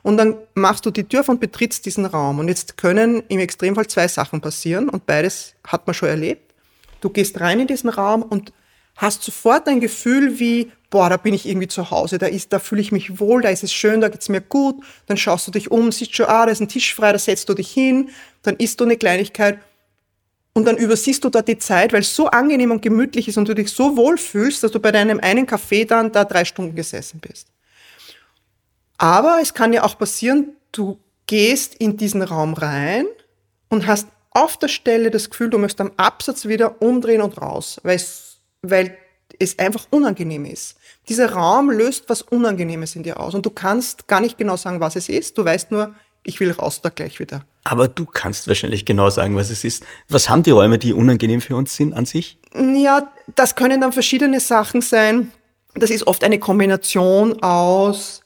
[0.02, 2.40] Und dann machst du die Tür und betrittst diesen Raum.
[2.40, 6.52] Und jetzt können im Extremfall zwei Sachen passieren und beides hat man schon erlebt.
[7.00, 8.52] Du gehst rein in diesen Raum und
[9.02, 12.58] hast sofort ein Gefühl wie, boah, da bin ich irgendwie zu Hause, da ist, da
[12.58, 14.76] fühle ich mich wohl, da ist es schön, da geht's mir gut.
[15.06, 17.48] Dann schaust du dich um, siehst schon, ah, da ist ein Tisch frei, da setzt
[17.48, 18.10] du dich hin,
[18.42, 19.58] dann isst du eine Kleinigkeit
[20.54, 23.48] und dann übersiehst du da die Zeit, weil es so angenehm und gemütlich ist und
[23.48, 26.74] du dich so wohl fühlst, dass du bei deinem einen Kaffee dann da drei Stunden
[26.74, 27.48] gesessen bist.
[28.98, 33.06] Aber es kann ja auch passieren, du gehst in diesen Raum rein
[33.68, 37.80] und hast auf der Stelle das Gefühl, du möchtest am Absatz wieder umdrehen und raus,
[37.82, 38.31] weil es,
[38.62, 38.96] weil
[39.38, 40.76] es einfach unangenehm ist.
[41.08, 44.80] Dieser Raum löst was Unangenehmes in dir aus und du kannst gar nicht genau sagen,
[44.80, 45.36] was es ist.
[45.36, 47.44] Du weißt nur, ich will raus da gleich wieder.
[47.64, 49.84] Aber du kannst wahrscheinlich genau sagen, was es ist.
[50.08, 52.38] Was haben die Räume, die unangenehm für uns sind an sich?
[52.54, 55.32] Ja, das können dann verschiedene Sachen sein.
[55.74, 58.21] Das ist oft eine Kombination aus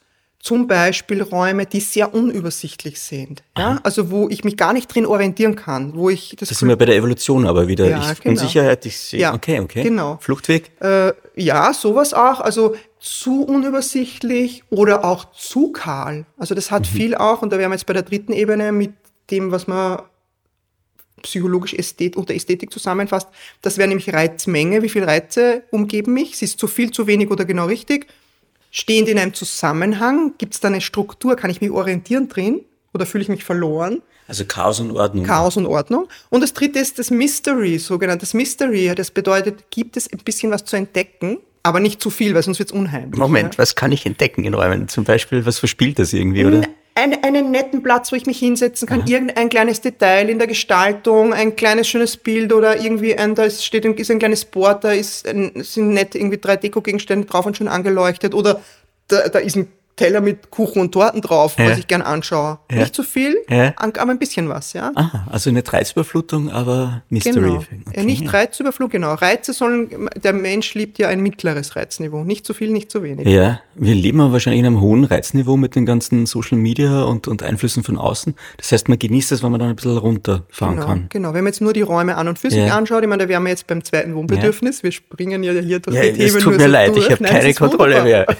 [0.46, 3.42] zum Beispiel Räume, die sehr unübersichtlich sind.
[3.58, 3.80] Ja?
[3.82, 6.76] Also wo ich mich gar nicht drin orientieren kann, wo ich das, Das sind wir
[6.76, 7.88] bei der Evolution aber wieder.
[7.88, 8.30] Ja, ich, genau.
[8.30, 9.18] Unsicherheit, ich sehe.
[9.18, 9.82] Ja, okay, okay.
[9.82, 10.18] genau.
[10.20, 10.70] Fluchtweg?
[10.80, 12.38] äh, ja, sowas auch.
[12.38, 16.26] Also zu unübersichtlich oder auch zu kahl.
[16.38, 18.92] Also das hat viel auch, und da wären wir jetzt bei der dritten Ebene mit
[19.32, 20.00] dem, was man
[21.22, 23.26] psychologisch Ästhet unter Ästhetik zusammenfasst.
[23.62, 24.84] Das wäre nämlich Reizmenge.
[24.84, 26.36] Wie viele Reize umgeben mich?
[26.36, 28.06] Sie ist zu viel, zu wenig oder genau richtig?
[28.78, 30.34] Stehen die in einem Zusammenhang?
[30.36, 31.34] Gibt es da eine Struktur?
[31.34, 32.60] Kann ich mich orientieren drin?
[32.92, 34.02] Oder fühle ich mich verloren?
[34.28, 35.24] Also Chaos und Ordnung.
[35.24, 36.08] Chaos und Ordnung.
[36.28, 38.92] Und das dritte ist das Mystery, sogenanntes Mystery.
[38.94, 42.58] Das bedeutet, gibt es ein bisschen was zu entdecken, aber nicht zu viel, weil sonst
[42.58, 43.18] wird es unheimlich.
[43.18, 43.58] Moment, Ja.
[43.60, 44.88] was kann ich entdecken in Räumen?
[44.88, 46.60] Zum Beispiel, was verspielt das irgendwie, oder?
[46.98, 51.34] Ein, einen netten Platz, wo ich mich hinsetzen kann, irgendein kleines Detail in der Gestaltung,
[51.34, 54.82] ein kleines schönes Bild oder irgendwie ein, da ist, steht ein, ist ein kleines Board,
[54.82, 58.62] da ist ein, sind nett irgendwie drei Deko-Gegenstände drauf und schon angeleuchtet oder
[59.08, 61.70] da, da ist ein Teller mit Kuchen und Torten drauf, Ja.
[61.70, 62.58] was ich gern anschaue.
[62.70, 62.78] Ja.
[62.80, 63.72] Nicht zu viel, Ja.
[63.78, 64.92] aber ein bisschen was, ja.
[64.94, 67.34] Aha, also eine Reizüberflutung, aber Mystery.
[67.40, 67.64] Genau.
[67.88, 68.30] Okay, nicht ja.
[68.30, 69.14] Reizüberflug, genau.
[69.14, 72.24] Reize sollen, der Mensch liebt ja ein mittleres Reizniveau.
[72.24, 73.26] Nicht zu viel, nicht zu wenig.
[73.26, 77.26] Ja, wir leben aber wahrscheinlich in einem hohen Reizniveau mit den ganzen Social Media und,
[77.26, 78.34] und Einflüssen von außen.
[78.58, 81.06] Das heißt, man genießt es, wenn man dann ein bisschen runterfahren Genau, kann.
[81.08, 81.28] genau.
[81.34, 83.42] Wenn man jetzt nur die Räume an und für sich anschaut, ich meine, da wären
[83.44, 84.82] wir jetzt beim zweiten Wohnbedürfnis.
[84.82, 87.06] Wir springen ja hier durch Ja, die es Themen tut nur mir leid, durch.
[87.06, 88.26] ich habe keine es Kontrolle mehr.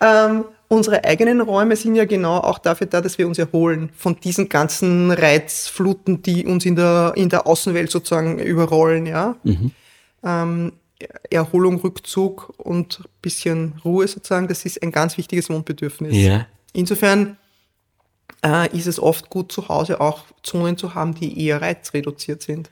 [0.00, 4.18] ähm, unsere eigenen Räume sind ja genau auch dafür da, dass wir uns erholen von
[4.20, 9.36] diesen ganzen Reizfluten, die uns in der, in der Außenwelt sozusagen überrollen, ja.
[10.24, 10.72] Ähm,
[11.30, 16.16] Erholung, Rückzug und bisschen Ruhe sozusagen, das ist ein ganz wichtiges Wohnbedürfnis.
[16.16, 16.46] Ja.
[16.72, 17.36] Insofern
[18.44, 22.70] äh, ist es oft gut, zu Hause auch Zonen zu haben, die eher reizreduziert sind.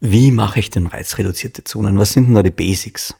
[0.00, 1.98] Wie mache ich denn reizreduzierte Zonen?
[1.98, 3.14] Was sind denn da die Basics?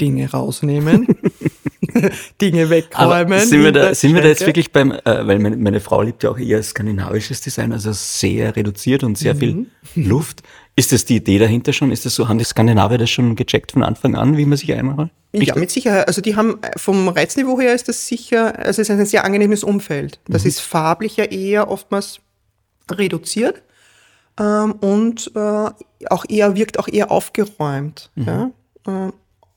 [0.00, 1.08] Dinge rausnehmen,
[2.40, 3.40] Dinge Aber wegräumen.
[3.40, 6.22] sind wir da, sind wir da jetzt wirklich beim, äh, weil meine, meine Frau liebt
[6.22, 10.42] ja auch eher skandinavisches Design, also sehr reduziert und sehr viel Luft.
[10.76, 11.90] Ist das die Idee dahinter schon?
[11.90, 14.72] Ist das so, haben die Skandinavier das schon gecheckt von Anfang an, wie man sich
[14.72, 15.10] einmacht?
[15.32, 16.08] Ja, mit Sicherheit.
[16.08, 19.24] Also die haben äh, vom Reizniveau her ist das sicher, also es ist ein sehr
[19.24, 20.20] angenehmes Umfeld.
[20.26, 22.20] Das ist farblich ja eher oftmals
[22.90, 23.62] reduziert
[24.38, 25.70] ähm, und äh,
[26.08, 28.10] auch eher wirkt auch eher aufgeräumt.
[28.16, 28.50] Ja?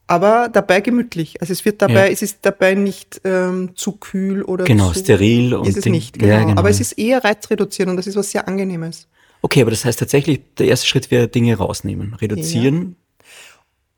[0.05, 1.39] Aber dabei gemütlich.
[1.41, 2.11] Also es wird dabei, Ja.
[2.11, 5.93] es ist dabei nicht ähm, zu kühl oder Genau, zu, steril und ist es Ding-
[5.93, 6.19] nicht.
[6.19, 6.33] Genau.
[6.33, 6.59] Ja, genau.
[6.59, 9.07] Aber es ist eher reizreduziert und das ist was sehr angenehmes.
[9.41, 12.95] Okay, aber das heißt tatsächlich, der erste Schritt wäre Dinge rausnehmen, reduzieren.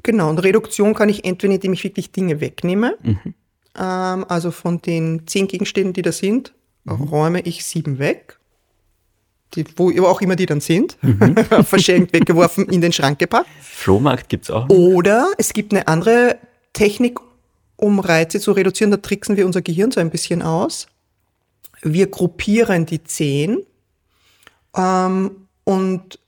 [0.03, 5.25] Genau, und Reduktion kann ich entweder, indem ich wirklich Dinge wegnehme, ähm, also von den
[5.25, 6.53] zehn Gegenständen, die da sind,
[6.87, 8.37] räume ich sieben weg,
[9.55, 10.97] die, wo auch immer die dann sind,
[11.63, 13.47] verschenkt, weggeworfen, in den Schrank gepackt.
[13.61, 14.69] Flohmarkt gibt's auch.
[14.69, 16.37] Oder es gibt eine andere
[16.73, 17.19] Technik,
[17.77, 20.87] um Reize zu reduzieren, da tricksen wir unser Gehirn so ein bisschen aus.
[21.81, 23.59] Wir gruppieren die zehn
[24.75, 25.31] ähm,
[25.63, 26.19] und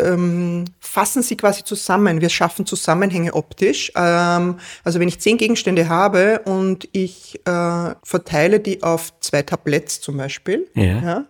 [0.00, 2.20] ähm, fassen sie quasi zusammen.
[2.20, 3.92] Wir schaffen Zusammenhänge optisch.
[3.94, 10.00] Ähm, also wenn ich zehn Gegenstände habe und ich äh, verteile die auf zwei Tabletts
[10.00, 11.26] zum Beispiel, Ja.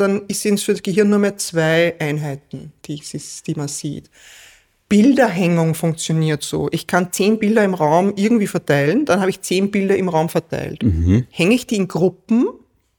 [0.00, 3.00] Dann sind es für das Gehirn nur mehr zwei Einheiten, die,
[3.46, 4.10] die man sieht.
[4.88, 6.68] Bilderhängung funktioniert so.
[6.72, 10.28] Ich kann zehn Bilder im Raum irgendwie verteilen, dann habe ich zehn Bilder im Raum
[10.28, 10.82] verteilt.
[11.30, 12.48] Hänge ich die in Gruppen,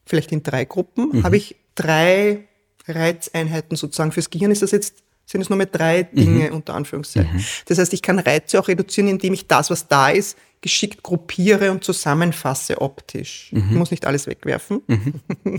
[0.05, 2.45] vielleicht in drei Gruppen, habe ich drei
[2.87, 4.11] Reizeinheiten sozusagen.
[4.13, 7.43] Fürs Gehirn ist das jetzt, sind es nur mehr drei Dinge unter Anführungszeichen.
[7.65, 11.71] Das heißt, ich kann Reize auch reduzieren, indem ich das, was da ist, geschickt gruppiere
[11.71, 13.51] und zusammenfasse optisch.
[13.53, 14.81] Ich muss nicht alles wegwerfen.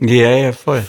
[0.01, 0.85] Ja, ja, voll.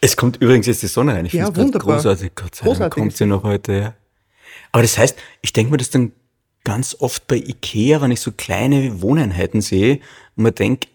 [0.00, 1.26] Es kommt übrigens jetzt die Sonne rein.
[1.26, 1.96] Ich Ja, finde es wunderbar.
[1.96, 2.32] großartig.
[2.34, 2.94] Gott sei Dank Großartig.
[3.02, 3.72] kommt sie noch heute.
[3.72, 3.94] Ja.
[4.72, 6.12] Aber das heißt, ich denke mir das dann
[6.64, 10.00] ganz oft bei Ikea, wenn ich so kleine Wohneinheiten sehe
[10.36, 10.88] und mir denke,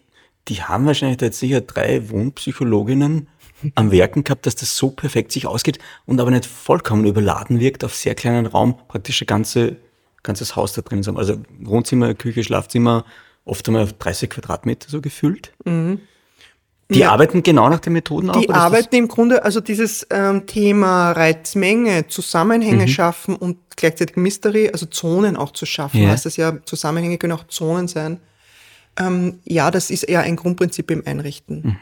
[0.48, 3.28] die haben wahrscheinlich da jetzt sicher drei Wohnpsychologinnen
[3.74, 7.84] am Werken gehabt, dass das so perfekt sich ausgeht und aber nicht vollkommen überladen wirkt,
[7.84, 9.76] auf sehr kleinen Raum praktisch ein ganze,
[10.22, 11.16] ganzes Haus da drin haben.
[11.18, 13.04] Also Wohnzimmer, Küche, Schlafzimmer,
[13.44, 15.52] oft einmal auf 30 Quadratmeter so gefühlt.
[15.64, 17.10] Die Ja.
[17.12, 18.38] arbeiten genau nach den Methoden auch?
[18.38, 24.68] Die ist arbeiten im Grunde, also dieses ähm, Thema Reizmenge, Zusammenhänge schaffen und gleichzeitig Mystery,
[24.70, 26.10] also Zonen auch zu schaffen, Ja.
[26.10, 28.20] heißt das ja, Zusammenhänge können auch Zonen sein.
[28.98, 31.78] Ähm, ja, das ist eher ein Grundprinzip im Einrichten.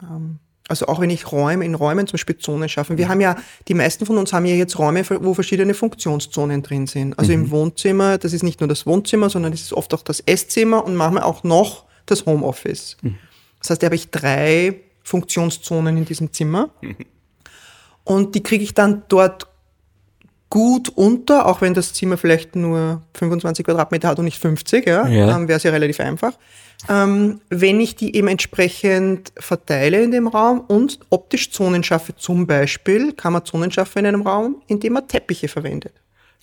[0.00, 0.38] Ähm,
[0.68, 2.98] also auch wenn ich Räume, in Räumen zum Beispiel Zonen schaffen.
[2.98, 6.86] Wir haben ja, die meisten von uns haben ja jetzt Räume, wo verschiedene Funktionszonen drin
[6.86, 7.18] sind.
[7.18, 10.20] Also im Wohnzimmer, das ist nicht nur das Wohnzimmer, sondern das ist oft auch das
[10.20, 12.98] Esszimmer und manchmal auch noch das Homeoffice.
[13.60, 16.70] Das heißt, da habe ich drei Funktionszonen in diesem Zimmer.
[18.04, 19.48] Und die kriege ich dann dort
[20.50, 25.06] gut unter, auch wenn das Zimmer vielleicht nur 25 Quadratmeter hat und nicht 50, ja,
[25.06, 25.26] Ja.
[25.26, 26.32] dann wäre es ja relativ einfach.
[26.88, 32.46] Ähm, wenn ich die eben entsprechend verteile in dem Raum und optisch Zonen schaffe, zum
[32.46, 35.92] Beispiel kann man Zonen schaffen in einem Raum, indem man Teppiche verwendet.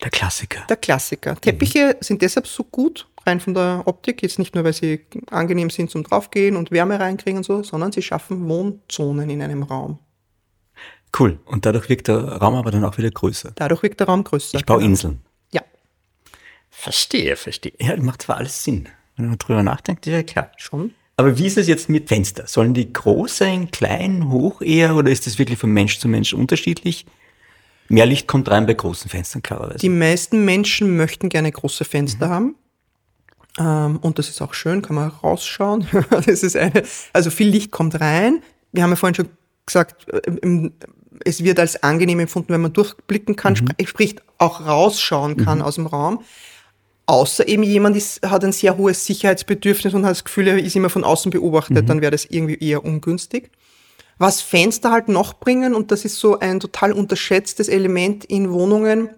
[0.04, 0.64] Der Klassiker.
[0.68, 1.36] Der Klassiker.
[1.40, 5.70] Teppiche sind deshalb so gut, rein von der Optik, jetzt nicht nur, weil sie angenehm
[5.70, 10.00] sind zum Draufgehen und Wärme reinkriegen und so, sondern sie schaffen Wohnzonen in einem Raum.
[11.18, 11.40] Cool.
[11.46, 13.52] Und dadurch wirkt der Raum aber dann auch wieder größer.
[13.56, 14.58] Dadurch wirkt der Raum größer.
[14.58, 14.90] Ich baue Genau.
[14.90, 15.22] Inseln.
[15.52, 15.62] Ja.
[16.70, 17.74] Verstehe, verstehe.
[17.80, 18.90] Ja, das macht zwar alles Sinn.
[19.16, 20.52] Wenn man drüber nachdenkt, ist ja klar.
[20.58, 20.94] Schon.
[21.18, 22.48] Aber wie ist es jetzt mit Fenster?
[22.48, 26.34] Sollen die groß sein, klein, hoch eher oder ist das wirklich von Mensch zu Mensch
[26.34, 27.06] unterschiedlich?
[27.88, 29.78] Mehr Licht kommt rein bei großen Fenstern, klarerweise.
[29.78, 32.56] Die meisten Menschen möchten gerne große Fenster haben.
[33.58, 35.88] Ähm, und das ist auch schön, kann man rausschauen.
[36.10, 38.42] das ist eine, also viel Licht kommt rein.
[38.74, 39.30] Wir haben ja vorhin schon
[39.66, 40.74] gesagt, äh, im-
[41.24, 45.76] es wird als angenehm empfunden, wenn man durchblicken kann, spr- sprich auch rausschauen kann aus
[45.76, 46.24] dem Raum.
[47.08, 50.76] Außer eben jemand ist, hat ein sehr hohes Sicherheitsbedürfnis und hat das Gefühl, er ist
[50.76, 53.52] immer von außen beobachtet, dann wäre das irgendwie eher ungünstig.
[54.18, 59.10] Was Fenster halt noch bringen, und das ist so ein total unterschätztes Element in Wohnungen,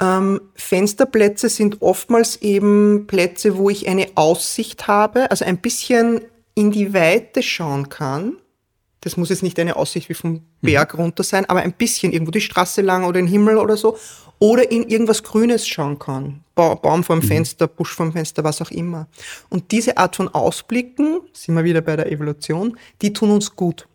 [0.00, 6.22] ähm, Fensterplätze sind oftmals eben Plätze, wo ich eine Aussicht habe, also ein bisschen
[6.56, 8.36] in die Weite schauen kann.
[9.04, 12.30] Das muss jetzt nicht eine Aussicht wie vom Berg runter sein, aber ein bisschen irgendwo
[12.32, 13.96] die Straße lang oder den Himmel oder so.
[14.40, 16.40] Oder in irgendwas Grünes schauen kann.
[16.54, 19.06] Ba Baum vorm Fenster, Busch vorm Fenster, was auch immer.
[19.48, 23.86] Und diese Art von Ausblicken, sind wir wieder bei der Evolution, die tun uns gut.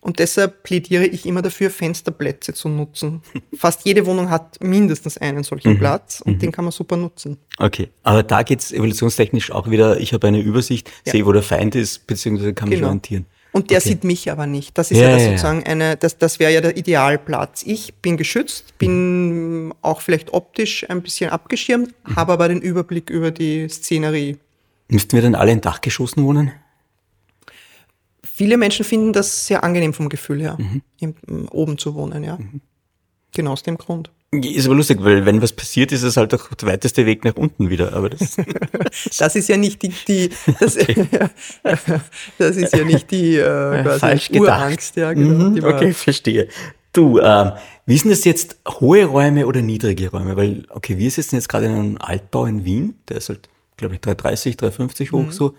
[0.00, 3.20] Und deshalb plädiere ich immer dafür, Fensterplätze zu nutzen.
[3.56, 7.38] Fast jede Wohnung hat mindestens einen solchen Platz und den kann man super nutzen.
[7.58, 11.12] Okay, aber da geht's evolutionstechnisch auch wieder, ich habe eine Übersicht, Ja.
[11.12, 12.88] sehe, wo der Feind ist, beziehungsweise kann mich Genau.
[12.88, 13.26] orientieren.
[13.54, 13.88] Und der Okay.
[13.90, 14.76] sieht mich aber nicht.
[14.76, 17.62] Das ist Ja, ja, das sozusagen eine, das, das wäre ja der Idealplatz.
[17.64, 22.16] Ich bin geschützt, bin auch vielleicht optisch ein bisschen abgeschirmt, Mhm.
[22.16, 24.38] habe aber den Überblick über die Szenerie.
[24.88, 26.50] Müssten wir dann alle in Dachgeschossen wohnen?
[28.22, 30.82] Viele Menschen finden das sehr angenehm vom Gefühl her, Mhm.
[30.98, 32.38] im, oben zu wohnen, ja.
[33.32, 34.10] Genau aus dem Grund.
[34.42, 37.36] Ist aber lustig, weil wenn was passiert, ist es halt auch der weiteste Weg nach
[37.36, 37.92] unten wieder.
[37.92, 38.36] Aber das,
[39.18, 40.76] Das ist ja nicht die, die das,
[42.38, 44.60] das ist ja nicht die äh, quasi falsch gedacht.
[44.60, 45.50] Urangst, ja, genau.
[45.50, 46.48] Mhm, okay, verstehe.
[46.92, 47.52] Du, ähm,
[47.86, 50.36] wie denn das jetzt, hohe Räume oder niedrige Räume?
[50.36, 53.94] Weil, okay, wir sitzen jetzt gerade in einem Altbau in Wien, der ist halt, glaube
[53.94, 55.16] ich, 330, 350 Mhm.
[55.16, 55.54] hoch so.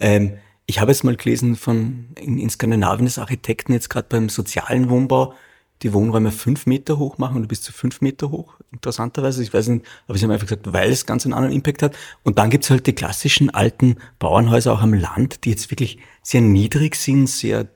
[0.00, 4.28] Ähm, ich habe jetzt mal gelesen von in, in Skandinavien, dass Architekten jetzt gerade beim
[4.28, 5.34] sozialen Wohnbau
[5.82, 9.42] die Wohnräume fünf Meter hoch machen oder bis zu fünf Meter hoch, interessanterweise.
[9.42, 11.96] Ich weiß nicht, aber sie haben einfach gesagt, weil es ganz einen anderen Impact hat.
[12.24, 16.40] Und dann gibt's halt die klassischen alten Bauernhäuser auch am Land, die jetzt wirklich sehr
[16.40, 17.68] niedrig sind, sehr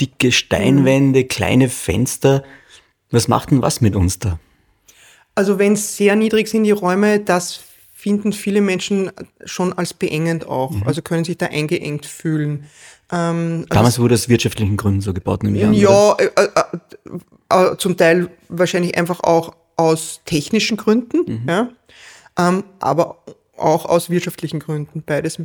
[0.00, 2.44] dicke Steinwände, kleine Fenster.
[3.10, 4.38] Was macht denn was mit uns da?
[5.34, 7.60] Also wenn es sehr niedrig sind, die Räume, das
[8.02, 9.12] finden viele Menschen
[9.44, 10.72] schon als beengend auch.
[10.72, 10.82] Mhm.
[10.84, 12.64] Also können sich da eingeengt fühlen.
[13.12, 15.74] Ähm, Damals wurde aus wirtschaftlichen Gründen so gebaut, nämlich an.
[15.74, 16.50] ja, äh, äh,
[17.52, 21.48] äh, zum Teil wahrscheinlich einfach auch aus technischen Gründen, Mhm.
[21.48, 21.68] ja,
[22.38, 23.18] ähm, aber
[23.56, 25.38] auch aus wirtschaftlichen Gründen, beides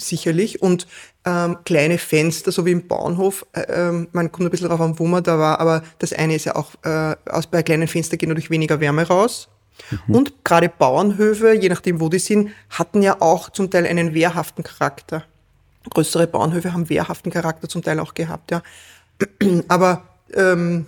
[0.00, 0.62] sicherlich.
[0.62, 0.86] Und
[1.24, 4.98] ähm, kleine Fenster, so wie im Bauernhof, äh, ähm, man kommt ein bisschen darauf an,
[4.98, 8.18] wo man da war, aber das eine ist ja auch, äh, aus bei kleinen Fenstern
[8.18, 9.48] geht natürlich weniger Wärme raus.
[10.08, 14.64] Und gerade Bauernhöfe, je nachdem wo die sind, hatten ja auch zum Teil einen wehrhaften
[14.64, 15.24] Charakter.
[15.90, 18.62] Größere Bauernhöfe haben wehrhaften Charakter zum Teil auch gehabt, ja.
[19.68, 20.86] Aber ähm,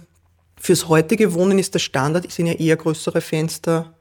[0.61, 3.95] fürs heutige Wohnen ist der Standard, es sind ja eher größere Fenster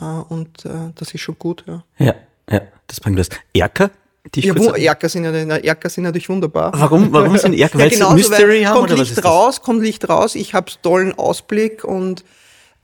[0.00, 1.84] äh, und äh, das ist schon gut, ja.
[1.98, 2.14] Ja,
[2.50, 3.28] ja, das bringt was.
[3.54, 3.90] Erker?
[4.34, 6.72] Die Ja, Erker sind ja Erker sind natürlich wunderbar.
[6.74, 7.78] Warum, warum sind Erker?
[7.78, 9.24] Weil sie genauso, Mystery haben kommt oder was Licht ist das?
[9.24, 12.24] raus, kommt Licht raus, ich habe tollen Ausblick und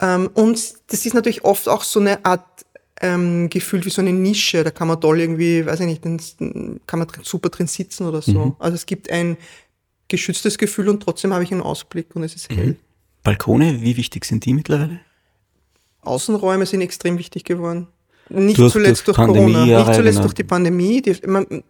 [0.00, 0.58] ähm, und
[0.88, 2.44] das ist natürlich oft auch so eine Art
[3.00, 6.02] ähm, Gefühl wie so eine Nische, da kann man toll irgendwie, weiß ich nicht,
[6.86, 8.46] kann man super drin sitzen oder so.
[8.46, 8.56] Mhm.
[8.58, 9.36] Also es gibt ein
[10.08, 12.76] geschütztes Gefühl und trotzdem habe ich einen Ausblick und es ist Mhm.
[13.26, 15.00] Balkone, wie wichtig sind die mittlerweile?
[16.02, 17.88] Außenräume sind extrem wichtig geworden.
[18.28, 20.22] Nicht Durch- zuletzt durch durch, Corona, nicht zuletzt genau.
[20.22, 21.02] durch die Pandemie.
[21.02, 21.16] Die,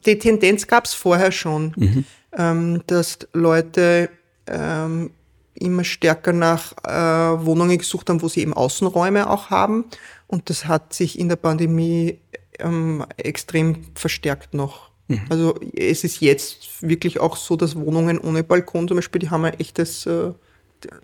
[0.05, 2.05] die Tendenz gab es vorher schon, Mhm.
[2.37, 4.11] ähm, dass Leute
[4.47, 5.11] ähm,
[5.55, 9.87] immer stärker nach äh, Wohnungen gesucht haben, wo sie eben Außenräume auch haben.
[10.27, 12.19] Und das hat sich in der Pandemie
[12.59, 14.90] ähm, extrem verstärkt noch.
[15.09, 15.21] Mhm.
[15.31, 19.45] Also es ist jetzt wirklich auch so, dass Wohnungen ohne Balkon zum Beispiel, die haben
[19.47, 20.33] ein echtes, äh,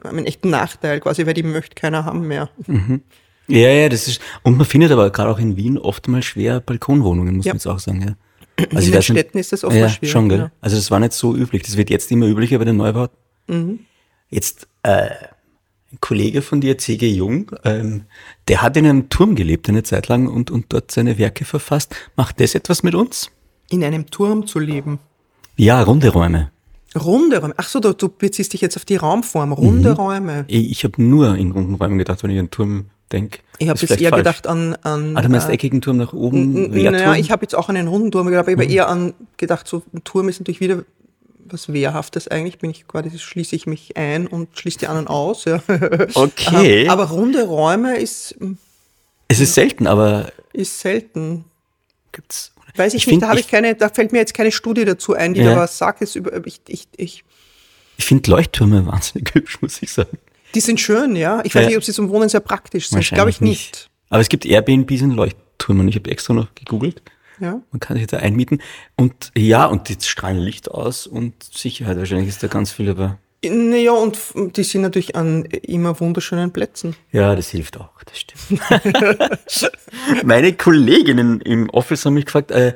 [0.05, 2.49] haben einen echten Nachteil quasi, weil die möchte keiner haben mehr.
[3.49, 6.61] Ja, ja, das ist, und man findet aber gerade auch in Wien oft mal schwer
[6.61, 7.51] Balkonwohnungen, muss Ja.
[7.53, 8.15] man jetzt auch sagen, ja.
[8.57, 10.39] Also In den weiß nicht- Städten ist das oft ja, schwierig, schon, gell?
[10.39, 10.53] ja.
[10.61, 11.63] Also das war nicht so üblich.
[11.63, 13.17] Das wird jetzt immer üblicher bei den Neubauten.
[13.49, 13.81] Mhm.
[14.29, 15.09] Jetzt, äh,
[15.91, 17.07] ein Kollege von dir, C.G.
[17.11, 18.05] Jung, ähm,
[18.49, 21.95] der hat in einem Turm gelebt eine Zeit lang und, und dort seine Werke verfasst.
[22.17, 23.31] Macht das etwas mit uns?
[23.71, 24.99] in einem Turm zu leben.
[25.57, 26.51] Ja, runde Räume.
[26.97, 27.55] Runde Räume.
[27.57, 29.53] Ach so, du, du beziehst dich jetzt auf die Raumform.
[29.53, 29.97] Runde Mhm.
[29.97, 30.45] Räume.
[30.49, 33.39] Ich, habe nur in runden Räumen gedacht, wenn ich an einen Turm denke.
[33.59, 36.71] Ich habe jetzt eher gedacht an, an Ah, du meinst äh, eckigen Turm nach oben?
[36.71, 38.63] naja, ich habe jetzt auch an einen runden Turm gedacht, aber ich Mhm.
[38.63, 40.85] habe eher an gedacht, so ein Turm ist natürlich wieder
[41.45, 42.59] was Wehrhaftes eigentlich.
[42.59, 45.45] Bin ich quasi, schließe ich mich ein und schließe die anderen aus.
[45.45, 45.63] Ja.
[46.15, 46.89] Okay.
[46.89, 48.35] Aber runde Räume ist,
[49.29, 51.45] es ist selten, aber ist selten.
[52.13, 52.53] gibt's.
[52.77, 55.15] Weiß ich, find- nicht, da habe ich, keine, da fällt mir jetzt keine Studie dazu
[55.15, 55.55] ein, die Ja.
[55.55, 56.01] da was sagt.
[56.01, 57.25] Jetzt über, ich, ich, ich,
[57.99, 60.19] Ich finde Leuchttürme wahnsinnig hübsch, muss ich sagen.
[60.55, 61.41] die sind schön, ja.
[61.45, 61.69] Ich weiß Ja.
[61.69, 63.07] nicht, ob sie zum Wohnen sehr praktisch sind.
[63.11, 63.89] Glaube ich nicht.
[64.11, 65.89] Aber es gibt Airbnbs in Leuchttürmen.
[65.89, 67.03] Ich habe extra noch gegoogelt.
[67.41, 67.61] Ja.
[67.73, 68.61] Man kann sich da einmieten.
[68.97, 71.97] Und ja, und die strahlen Licht aus und Sicherheit.
[71.97, 74.19] Wahrscheinlich ist da ganz viel, aber Naja, und
[74.57, 76.95] die sind natürlich an immer wunderschönen Plätzen.
[77.11, 77.91] ja, das hilft auch.
[78.05, 78.61] Das stimmt.
[80.25, 82.75] Meine Kolleginnen im Office haben mich gefragt, äh, äh,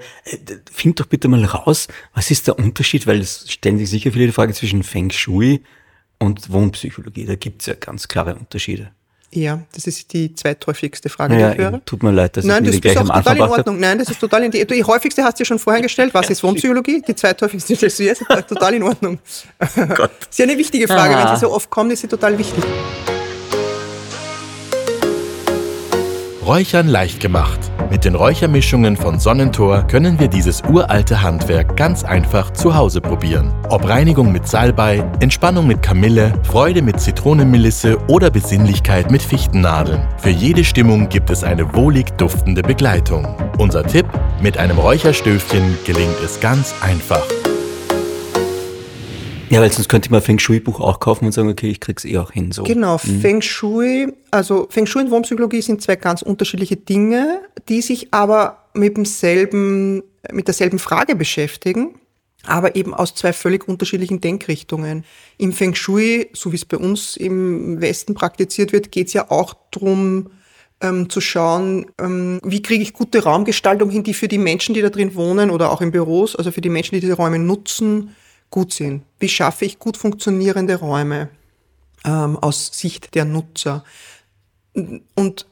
[0.71, 4.27] find doch bitte mal raus, was ist der Unterschied, weil es stellen sich sicher viele
[4.27, 5.63] die Frage zwischen Feng Shui
[6.19, 7.27] und Wohnpsychologie.
[7.27, 8.91] Da gibt's ja ganz klare Unterschiede.
[9.33, 11.85] Ja, das ist die zweithäufigste Frage, Naja, die ich höre.
[11.85, 13.43] tut mir leid, dass Nein, ich das die ist gleich auch am total in.
[13.43, 13.81] Ordnung.
[13.81, 16.15] Nein, das ist total in die, die häufigste hast du ja schon vorher gestellt.
[16.15, 17.03] Was ist Wohnpsychologie?
[17.07, 18.23] Die zweithäufigste stellst du jetzt.
[18.49, 19.19] Total in Ordnung.
[19.97, 20.11] Gott.
[20.31, 21.17] Ist ja eine wichtige Frage.
[21.17, 21.29] Ah.
[21.31, 22.65] Wenn sie so oft kommt, ist sie total wichtig.
[26.47, 27.59] Räuchern leicht gemacht.
[27.91, 33.53] Mit den Räuchermischungen von Sonnentor können wir dieses uralte Handwerk ganz einfach zu Hause probieren.
[33.69, 40.07] Ob Reinigung mit Salbei, Entspannung mit Kamille, Freude mit Zitronenmelisse oder Besinnlichkeit mit Fichtennadeln.
[40.19, 43.27] Für jede Stimmung gibt es eine wohlig duftende Begleitung.
[43.59, 44.07] Unser Tipp,
[44.41, 47.25] mit einem Räucherstöfchen gelingt es ganz einfach.
[49.49, 52.05] Ja, weil sonst könnte man ein Feng Shui-Buch auch kaufen und sagen, okay, ich krieg's
[52.05, 52.51] eh auch hin.
[52.51, 52.65] So.
[52.65, 58.13] Genau, Feng Shui, also Feng Shui und Wohnpsychologie sind zwei ganz unterschiedliche Dinge, die sich
[58.13, 61.95] aber mit demselben, mit derselben Frage beschäftigen,
[62.45, 65.05] aber eben aus zwei völlig unterschiedlichen Denkrichtungen.
[65.39, 69.31] Im Feng Shui, so wie es bei uns im Westen praktiziert wird, geht es ja
[69.31, 70.31] auch drum
[70.81, 74.83] ähm, zu schauen, ähm, wie kriege ich gute Raumgestaltung hin, die für die Menschen, die
[74.83, 78.15] da drin wohnen oder auch in Büros, also für die Menschen, die diese Räume nutzen,
[78.51, 79.03] gut sind.
[79.19, 81.29] Wie schaffe ich gut funktionierende Räume
[82.05, 83.85] ähm, aus Sicht der Nutzer?
[85.15, 85.47] Und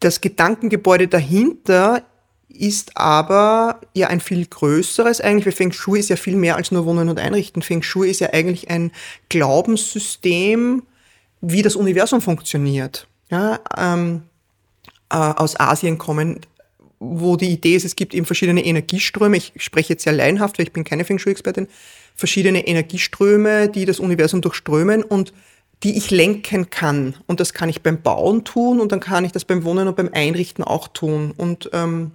[0.00, 2.04] das Gedankengebäude dahinter
[2.48, 6.70] ist aber ja ein viel größeres eigentlich, weil Feng Shui ist ja viel mehr als
[6.70, 7.62] nur Wohnen und Einrichten.
[7.62, 8.92] Feng Shui ist ja eigentlich ein
[9.28, 10.82] Glaubenssystem,
[11.40, 13.08] wie das Universum funktioniert.
[13.30, 14.22] Ja, ähm,
[15.10, 16.40] äh, aus Asien kommen,
[17.12, 19.36] wo die Idee ist, es gibt eben verschiedene Energieströme.
[19.36, 21.68] Ich spreche jetzt sehr laienhaft, weil ich bin keine Feng Shui-Expertin.
[22.14, 25.32] Verschiedene Energieströme, die das Universum durchströmen und
[25.82, 27.14] die ich lenken kann.
[27.26, 29.96] Und das kann ich beim Bauen tun und dann kann ich das beim Wohnen und
[29.96, 31.34] beim Einrichten auch tun.
[31.36, 32.12] Und ähm,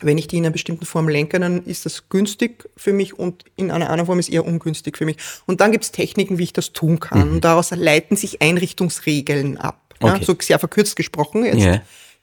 [0.00, 3.44] wenn ich die in einer bestimmten Form lenke, dann ist das günstig für mich und
[3.56, 5.16] in einer anderen Form ist eher ungünstig für mich.
[5.46, 7.30] Und dann gibt es Techniken, wie ich das tun kann.
[7.30, 9.94] Und daraus leiten sich Einrichtungsregeln ab.
[10.02, 10.24] Ja, Okay.
[10.24, 11.44] so sehr verkürzt gesprochen.
[11.44, 11.80] Jetzt Ja.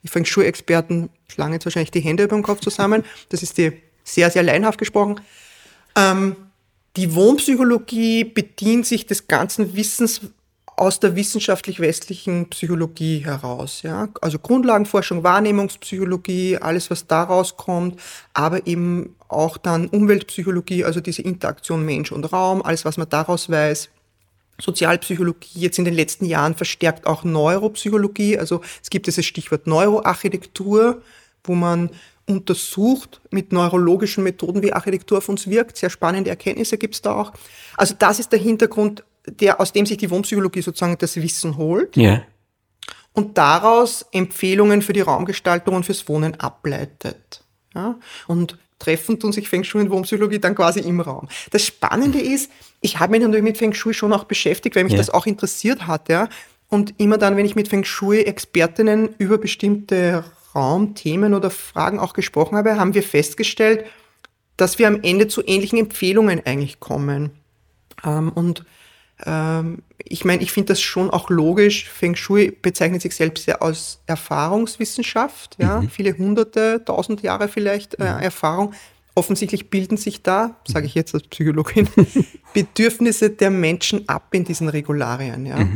[0.07, 3.03] Feng Shui-Experten schlagen jetzt wahrscheinlich die Hände über den Kopf zusammen.
[3.29, 5.21] Das ist die sehr, sehr laienhaft gesprochen.
[5.95, 6.35] Ähm,
[6.95, 10.21] die Wohnpsychologie bedient sich des ganzen Wissens
[10.75, 13.81] aus der wissenschaftlich-westlichen Psychologie heraus.
[13.83, 14.09] Ja?
[14.21, 17.99] Also Grundlagenforschung, Wahrnehmungspsychologie, alles, was daraus kommt,
[18.33, 23.49] aber eben auch dann Umweltpsychologie, also diese Interaktion Mensch und Raum, alles, was man daraus
[23.49, 23.89] weiß.
[24.61, 28.37] Sozialpsychologie, jetzt in den letzten Jahren verstärkt auch Neuropsychologie.
[28.37, 31.01] Also es gibt dieses Stichwort Neuroarchitektur,
[31.43, 31.89] wo man
[32.25, 35.77] untersucht mit neurologischen Methoden, wie Architektur auf uns wirkt.
[35.77, 37.33] Sehr spannende Erkenntnisse gibt es da auch.
[37.75, 41.97] Also das ist der Hintergrund, der, aus dem sich die Wohnpsychologie sozusagen das Wissen holt
[41.97, 42.23] Ja.
[43.13, 47.43] und daraus Empfehlungen für die Raumgestaltung und fürs Wohnen ableitet.
[47.73, 47.99] Ja?
[48.27, 51.27] Und treffen tun sich Feng Shui und Wohnpsychologie dann quasi im Raum.
[51.51, 52.51] Das Spannende ist,
[52.83, 54.97] ich habe mich natürlich mit Feng Shui schon auch beschäftigt, weil mich Ja.
[54.99, 56.09] das auch interessiert hat.
[56.09, 56.27] Ja?
[56.67, 60.23] Und immer dann, wenn ich mit Feng Shui-Expertinnen über bestimmte
[60.53, 63.85] Raumthemen oder Fragen auch gesprochen habe, haben wir festgestellt,
[64.57, 67.31] dass wir am Ende zu ähnlichen Empfehlungen eigentlich kommen.
[68.03, 68.65] Ähm, und
[69.25, 71.89] ähm, ich meine, ich finde das schon auch logisch.
[71.89, 78.03] Feng Shui bezeichnet sich selbst ja als Erfahrungswissenschaft, ja, viele hunderte, tausend Jahre vielleicht äh,
[78.03, 78.73] Erfahrung.
[79.15, 81.87] Offensichtlich bilden sich da, sage ich jetzt als Psychologin,
[82.53, 85.45] Bedürfnisse der Menschen ab in diesen Regularien.
[85.45, 85.67] Ja.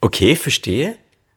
[0.00, 0.96] Okay, verstehe.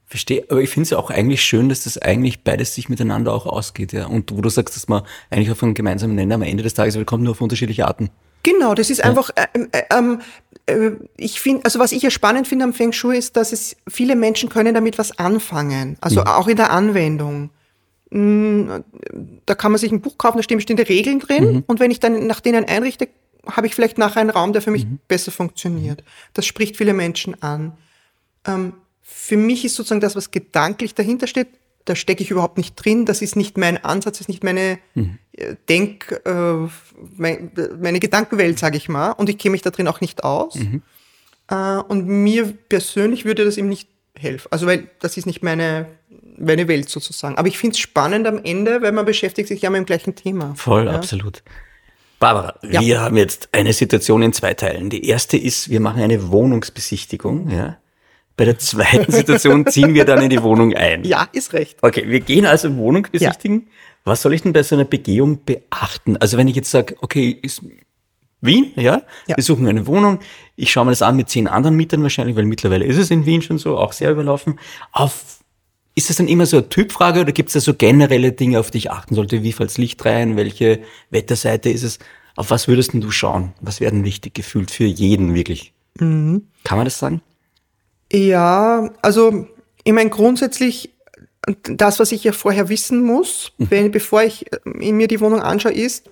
[0.10, 3.34] Verstehe, aber ich finde es ja auch eigentlich schön, dass das eigentlich beides sich miteinander
[3.34, 4.06] auch ausgeht, ja.
[4.06, 6.96] Und wo du sagst, dass man eigentlich auf einen gemeinsamen Nenner am Ende des Tages,
[6.96, 8.10] aber kommt nur auf unterschiedliche Arten.
[8.44, 10.22] Genau, das ist einfach, ähm, äh, ähm,
[10.68, 13.76] äh, ich finde, also was ich ja spannend finde am Feng Shui ist, dass es
[13.90, 17.50] viele Menschen können damit was anfangen, also auch in der Anwendung.
[18.10, 18.70] Mm,
[19.46, 22.00] Da kann man sich ein Buch kaufen, da stehen bestimmte Regeln drin und wenn ich
[22.00, 23.10] dann nach denen einrichte,
[23.46, 26.04] habe ich vielleicht nachher einen Raum, der für mich besser funktioniert.
[26.34, 27.78] Das spricht viele Menschen an.
[28.46, 31.48] Ähm, für mich ist sozusagen das, was gedanklich dahinter steht,
[31.86, 33.06] da stecke ich überhaupt nicht drin.
[33.06, 34.80] Das ist nicht mein Ansatz, das ist nicht meine
[35.32, 36.68] äh, Denk, äh,
[37.16, 39.12] mein, meine Gedankenwelt, sage ich mal.
[39.12, 40.58] Und ich kenne mich da drin auch nicht aus.
[41.50, 41.56] Äh,
[41.88, 43.88] und mir persönlich würde das eben nicht
[44.18, 44.48] helfen.
[44.52, 45.88] Also weil das ist nicht meine,
[46.38, 47.38] meine Welt sozusagen.
[47.38, 50.16] Aber ich finde es spannend am Ende, weil man beschäftigt sich ja mit dem gleichen
[50.16, 50.54] Thema.
[50.56, 50.92] Voll, ja.
[50.94, 51.44] absolut.
[52.20, 52.82] Barbara, Ja.
[52.82, 54.90] wir haben jetzt eine Situation in zwei Teilen.
[54.90, 57.78] Die erste ist, wir machen eine Wohnungsbesichtigung, ja.
[58.36, 61.04] Bei der zweiten Situation ziehen wir dann in die Wohnung ein.
[61.04, 61.78] Ja, ist recht.
[61.82, 63.68] Okay, wir gehen also Wohnung besichtigen.
[64.04, 66.18] Was soll ich denn bei so einer Begehung beachten?
[66.18, 67.64] Also wenn ich jetzt sage, okay, ist
[68.42, 69.02] Wien, ja?
[69.26, 69.36] Ja.
[69.36, 70.20] wir suchen eine Wohnung,
[70.56, 73.26] ich schaue mir das an mit zehn anderen Mietern wahrscheinlich, weil mittlerweile ist es in
[73.26, 74.60] Wien schon so, auch sehr überlaufen.
[74.92, 75.37] Auf,
[75.98, 78.70] ist das dann immer so eine Typfrage oder gibt es da so generelle Dinge, auf
[78.70, 79.42] die ich achten sollte?
[79.42, 80.38] Wie fällt's Licht rein?
[80.38, 80.80] Welche
[81.10, 81.98] Wetterseite ist es?
[82.36, 83.54] Auf was würdest denn du schauen?
[83.62, 85.74] Was wäre denn wichtig gefühlt für jeden wirklich?
[86.00, 86.44] Mhm.
[86.64, 87.22] Kann man das sagen?
[88.14, 89.48] Ja, also
[89.84, 90.94] ich meine grundsätzlich
[91.64, 93.72] das, was ich ja vorher wissen muss, mhm.
[93.72, 96.08] wenn, bevor ich äh, mir die Wohnung anschaue, ist,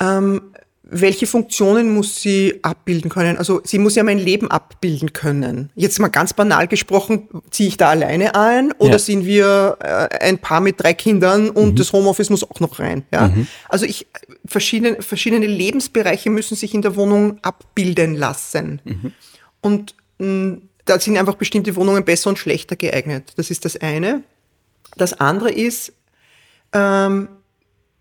[0.00, 0.54] ähm,
[0.90, 3.38] welche Funktionen muss sie abbilden können?
[3.38, 5.70] Also sie muss ja mein Leben abbilden können.
[5.76, 8.98] Jetzt mal ganz banal gesprochen, ziehe ich da alleine ein oder ja.
[8.98, 11.76] sind wir äh, ein Paar mit drei Kindern und mhm.
[11.76, 13.04] das Homeoffice muss auch noch rein?
[13.12, 13.28] Ja?
[13.28, 13.46] Mhm.
[13.68, 14.08] Also ich
[14.44, 18.82] verschiedene, verschiedene Lebensbereiche müssen sich in der Wohnung abbilden lassen.
[18.84, 19.12] Mhm.
[19.60, 23.32] Und mh, da sind einfach bestimmte Wohnungen besser und schlechter geeignet.
[23.36, 24.24] Das ist das eine.
[24.96, 25.92] Das andere ist,
[26.72, 27.28] ähm,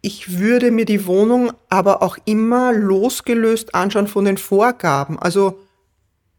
[0.01, 5.19] ich würde mir die Wohnung aber auch immer losgelöst anschauen von den Vorgaben.
[5.19, 5.59] Also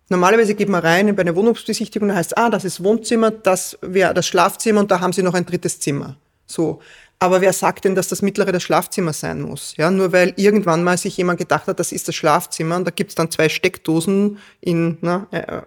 [0.09, 4.15] normalerweise geht man rein bei einer Wohnungsbesichtigung und heißt, ah, das ist Wohnzimmer, das wäre
[4.15, 6.17] das Schlafzimmer und da haben Sie noch ein drittes Zimmer.
[6.47, 6.81] So.
[7.23, 9.77] Aber wer sagt denn, dass das mittlere das Schlafzimmer sein muss?
[9.77, 12.91] Ja, nur weil irgendwann mal sich jemand gedacht hat, das ist das Schlafzimmer und da
[12.91, 15.63] gibt's dann zwei Steckdosen in na, äh, äh,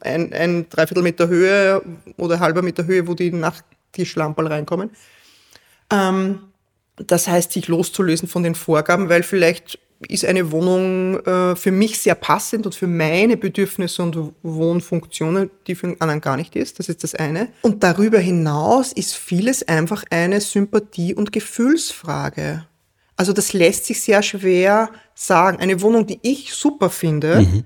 [0.00, 1.82] ein, ein Dreiviertel Meter Höhe
[2.16, 4.88] oder halber Meter Höhe, wo die Nachttischlampen reinkommen.
[5.92, 6.49] Ähm,
[7.06, 9.78] das heißt, sich loszulösen von den Vorgaben, weil vielleicht
[10.08, 15.74] ist eine Wohnung äh, für mich sehr passend und für meine Bedürfnisse und Wohnfunktionen, die
[15.74, 16.78] für einen anderen gar nicht ist.
[16.78, 17.48] Das ist das eine.
[17.60, 22.66] Und darüber hinaus ist vieles einfach eine Sympathie- und Gefühlsfrage.
[23.16, 25.58] Also das lässt sich sehr schwer sagen.
[25.58, 27.64] Eine Wohnung, die ich super finde, mhm.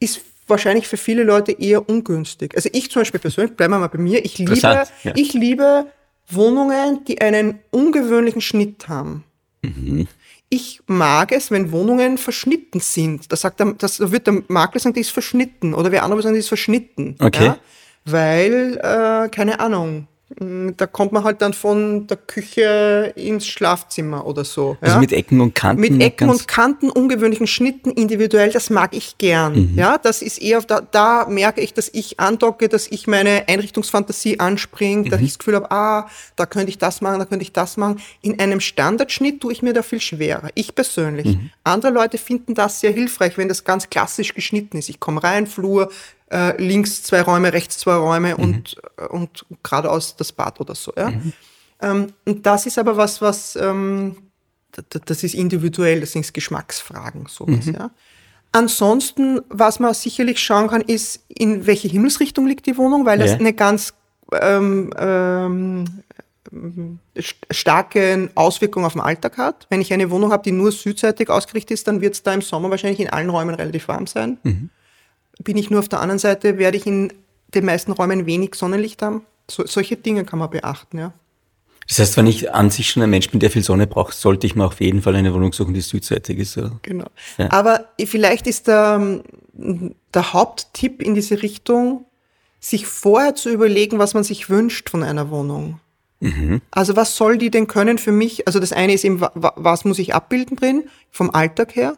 [0.00, 2.56] ist wahrscheinlich für viele Leute eher ungünstig.
[2.56, 4.84] Also ich zum Beispiel persönlich, bleiben wir mal bei mir, ich liebe, ja.
[5.14, 5.86] ich liebe
[6.34, 9.24] Wohnungen, die einen ungewöhnlichen Schnitt haben.
[9.62, 10.08] Mhm.
[10.48, 13.30] Ich mag es, wenn Wohnungen verschnitten sind.
[13.30, 15.74] Da sagt der, das wird der Makler sagen, die ist verschnitten.
[15.74, 17.16] Oder wer andere sagen, die ist verschnitten.
[17.20, 17.44] Okay.
[17.44, 17.58] Ja?
[18.04, 20.08] Weil, äh, keine Ahnung,
[20.38, 24.76] da kommt man halt dann von der Küche ins Schlafzimmer oder so.
[24.80, 25.00] Also ja?
[25.00, 25.80] mit Ecken und Kanten?
[25.80, 29.72] Mit Ecken und Kanten, ungewöhnlichen Schnitten, individuell, das mag ich gern.
[29.72, 29.74] Mhm.
[29.76, 34.38] Ja, das ist eher, da, da merke ich, dass ich andocke, dass ich meine Einrichtungsfantasie
[34.38, 35.10] anspringe, mhm.
[35.10, 37.76] dass ich das Gefühl habe, ah, da könnte ich das machen, da könnte ich das
[37.76, 38.00] machen.
[38.22, 40.50] In einem Standardschnitt tue ich mir da viel schwerer.
[40.54, 41.26] Ich persönlich.
[41.26, 41.50] Mhm.
[41.64, 44.90] Andere Leute finden das sehr hilfreich, wenn das ganz klassisch geschnitten ist.
[44.90, 45.90] Ich komme rein, Flur,
[46.30, 48.42] äh, links zwei Räume, rechts zwei Räume mhm.
[48.42, 50.92] und, äh, und geradeaus das Bad oder so.
[50.96, 51.10] Ja?
[51.10, 51.32] Mhm.
[51.82, 54.16] Ähm, und das ist aber was, was ähm,
[55.06, 57.74] das ist individuell, das sind Geschmacksfragen, sowas, mhm.
[57.74, 57.90] ja.
[58.52, 63.30] Ansonsten, was man sicherlich schauen kann, ist, in welche Himmelsrichtung liegt die Wohnung, weil das
[63.30, 63.36] ja.
[63.36, 63.94] eine ganz
[64.40, 66.02] ähm, ähm,
[67.50, 69.68] starke Auswirkung auf den Alltag hat.
[69.70, 72.42] Wenn ich eine Wohnung habe, die nur südseitig ausgerichtet ist, dann wird es da im
[72.42, 74.38] Sommer wahrscheinlich in allen Räumen relativ warm sein.
[74.42, 74.70] Mhm
[75.42, 77.12] bin ich nur auf der anderen Seite, werde ich in
[77.54, 79.24] den meisten Räumen wenig Sonnenlicht haben.
[79.50, 81.12] So, solche Dinge kann man beachten, ja.
[81.88, 84.46] Das heißt, wenn ich an sich schon ein Mensch bin, der viel Sonne braucht, sollte
[84.46, 86.56] ich mir auf jeden Fall eine Wohnung suchen, die südseitig ist.
[86.56, 86.78] Oder?
[86.82, 87.06] Genau.
[87.36, 87.50] Ja.
[87.50, 89.22] Aber vielleicht ist der,
[89.54, 92.04] der Haupttipp in diese Richtung,
[92.60, 95.80] sich vorher zu überlegen, was man sich wünscht von einer Wohnung.
[96.20, 96.60] Mhm.
[96.70, 98.46] Also was soll die denn können für mich?
[98.46, 101.96] Also das eine ist eben, was muss ich abbilden drin, vom Alltag her.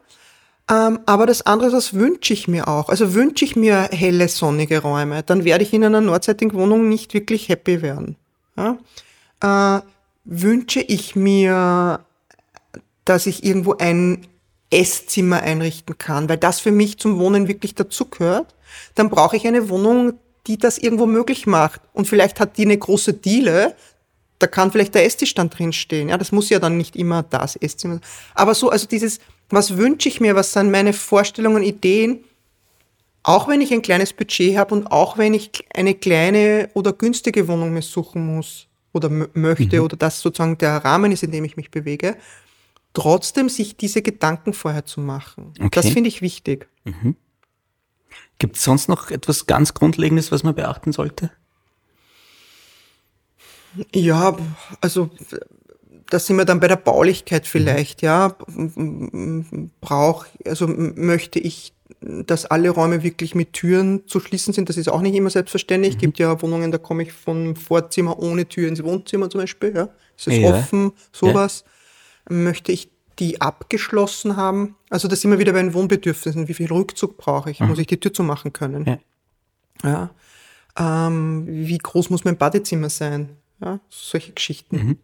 [0.71, 2.89] Ähm, aber das andere, das wünsche ich mir auch.
[2.89, 7.15] Also wünsche ich mir helle, sonnige Räume, dann werde ich in einer nordseitigen Wohnung nicht
[7.15, 8.17] wirklich happy werden.
[8.57, 8.79] Ja?
[9.41, 9.83] Äh,
[10.25, 12.01] wünsche ich mir,
[13.05, 14.27] dass ich irgendwo ein
[14.71, 18.55] Esszimmer einrichten kann, weil das für mich zum Wohnen wirklich dazugehört,
[18.95, 20.15] dann brauche ich eine Wohnung,
[20.47, 21.81] die das irgendwo möglich macht.
[21.93, 23.77] Und vielleicht hat die eine große Diele,
[24.39, 26.09] da kann vielleicht der Esstisch dann drin stehen.
[26.09, 28.01] Ja, das muss ja dann nicht immer das Esszimmer.
[28.35, 29.21] Aber so, also dieses,
[29.53, 32.25] was wünsche ich mir, was sind meine Vorstellungen, Ideen,
[33.23, 37.47] auch wenn ich ein kleines Budget habe und auch wenn ich eine kleine oder günstige
[37.47, 39.85] Wohnung mir suchen muss oder möchte mhm.
[39.85, 42.17] oder das sozusagen der Rahmen ist, in dem ich mich bewege,
[42.95, 45.53] trotzdem sich diese Gedanken vorher zu machen.
[45.59, 45.71] Okay.
[45.71, 46.69] Das finde ich wichtig.
[46.85, 47.17] Mhm.
[48.39, 51.31] Gibt es sonst noch etwas ganz Grundlegendes, was man beachten sollte?
[53.95, 54.37] Ja,
[54.81, 55.11] also
[56.13, 58.37] da sind wir dann bei der Baulichkeit vielleicht, ja.
[59.81, 64.69] Brauch, also möchte ich, dass alle Räume wirklich mit Türen zu schließen sind.
[64.69, 65.95] Das ist auch nicht immer selbstverständlich.
[65.95, 66.01] Es mhm.
[66.01, 69.89] gibt ja Wohnungen, da komme ich vom Vorzimmer ohne Tür ins Wohnzimmer zum Beispiel, ja.
[70.19, 70.51] Es ist ja.
[70.51, 71.65] offen, sowas.
[72.29, 72.37] Ja.
[72.37, 74.77] Möchte ich die abgeschlossen haben?
[74.91, 76.47] Also da sind wir wieder bei den Wohnbedürfnissen.
[76.47, 77.61] Wie viel Rückzug brauche ich?
[77.61, 77.69] Mhm.
[77.69, 79.01] Muss ich die Tür zumachen können?
[79.83, 80.11] Ja.
[80.77, 81.07] ja.
[81.07, 83.31] Ähm, wie groß muss mein Badezimmer sein?
[83.63, 84.77] Ja, solche Geschichten.
[84.77, 84.99] Mhm.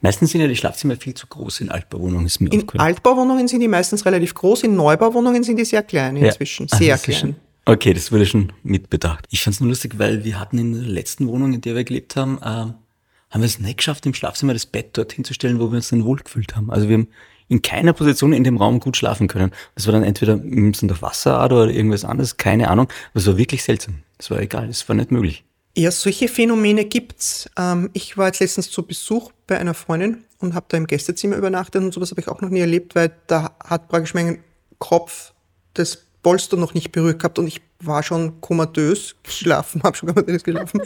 [0.00, 2.26] Meistens sind ja die Schlafzimmer viel zu groß in Altbauwohnungen.
[2.26, 6.16] Ist mir in Altbauwohnungen sind die meistens relativ groß, in Neubauwohnungen sind die sehr klein
[6.16, 6.66] inzwischen.
[6.70, 6.78] Ja.
[6.78, 7.36] Sehr Ach, klein.
[7.64, 9.26] Okay, das wurde schon mitbedacht.
[9.30, 11.84] Ich fand es nur lustig, weil wir hatten in der letzten Wohnung, in der wir
[11.84, 15.60] gelebt haben, äh, haben wir es nicht geschafft, im Schlafzimmer das Bett dorthin zu stellen,
[15.60, 16.70] wo wir uns dann wohlgefühlt haben.
[16.70, 17.08] Also wir haben
[17.48, 19.50] in keiner Position in dem Raum gut schlafen können.
[19.74, 22.86] Das war dann entweder sind durch Wasserader oder irgendwas anderes, keine Ahnung.
[23.10, 24.02] Aber es war wirklich seltsam.
[24.18, 25.44] Es war egal, es war nicht möglich.
[25.76, 27.48] Ja, solche Phänomene gibt's.
[27.56, 31.36] Ähm, ich war jetzt letztens zu Besuch bei einer Freundin und habe da im Gästezimmer
[31.36, 34.42] übernachtet und sowas habe ich auch noch nie erlebt, weil da hat praktisch mein
[34.78, 35.32] Kopf
[35.74, 40.42] das Polster noch nicht berührt gehabt und ich war schon komatös geschlafen, habe schon komatös
[40.42, 40.82] geschlafen.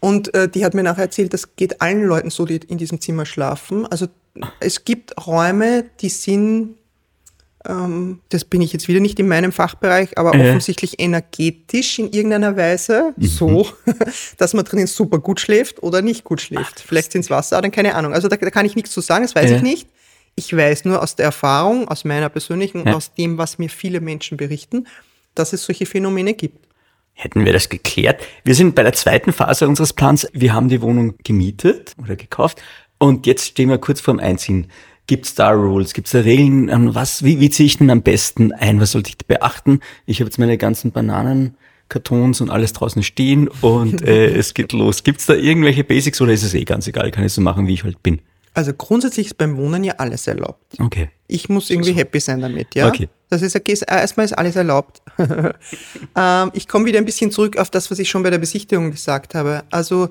[0.00, 3.00] Und äh, die hat mir nachher erzählt, das geht allen Leuten so, die in diesem
[3.00, 3.86] Zimmer schlafen.
[3.86, 4.06] Also
[4.60, 6.76] es gibt Räume, die sind
[7.68, 10.48] ähm, das bin ich jetzt wieder nicht in meinem Fachbereich, aber äh.
[10.48, 13.26] offensichtlich energetisch in irgendeiner Weise mhm.
[13.26, 13.68] so,
[14.38, 16.74] dass man drinnen super gut schläft oder nicht gut schläft.
[16.78, 18.12] Ach, Vielleicht sind es Wasseradern, keine Ahnung.
[18.12, 19.56] Also da, da, kann ich nichts zu sagen, das weiß äh.
[19.56, 19.88] ich nicht.
[20.34, 22.94] Ich weiß nur aus der Erfahrung, aus meiner persönlichen, ja.
[22.94, 24.86] aus dem, was mir viele Menschen berichten,
[25.34, 26.66] dass es solche Phänomene gibt.
[27.14, 28.20] Hätten wir das geklärt.
[28.44, 30.28] Wir sind bei der zweiten Phase unseres Plans.
[30.34, 32.60] Wir haben die Wohnung gemietet oder gekauft
[32.98, 34.70] und jetzt stehen wir kurz vorm Einziehen.
[35.06, 35.92] Gibt es da Rules?
[35.92, 36.68] Gibt es da Regeln?
[36.68, 38.80] Ähm, was, wie, wie ziehe ich denn am besten ein?
[38.80, 39.80] Was sollte ich beachten?
[40.04, 45.04] Ich habe jetzt meine ganzen Bananenkartons und alles draußen stehen und äh, es geht los.
[45.04, 47.10] Gibt es da irgendwelche Basics oder ist es eh ganz egal?
[47.12, 48.20] Kann ich so machen, wie ich halt bin?
[48.54, 50.80] Also grundsätzlich ist beim Wohnen ja alles erlaubt.
[50.80, 51.10] Okay.
[51.28, 51.96] Ich muss irgendwie so.
[51.96, 52.88] happy sein damit, ja.
[52.88, 53.08] Okay.
[53.28, 55.02] Das ist okay, erstmal ist alles erlaubt.
[56.16, 58.92] ähm, ich komme wieder ein bisschen zurück auf das, was ich schon bei der Besichtigung
[58.92, 59.64] gesagt habe.
[59.70, 60.08] Also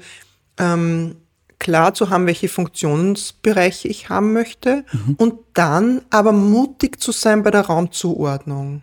[0.59, 1.15] ähm,
[1.60, 5.16] klar zu haben, welche Funktionsbereiche ich haben möchte mhm.
[5.18, 8.82] und dann aber mutig zu sein bei der Raumzuordnung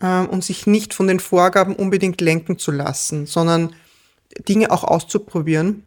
[0.00, 3.74] ähm, und sich nicht von den Vorgaben unbedingt lenken zu lassen, sondern
[4.48, 5.84] Dinge auch auszuprobieren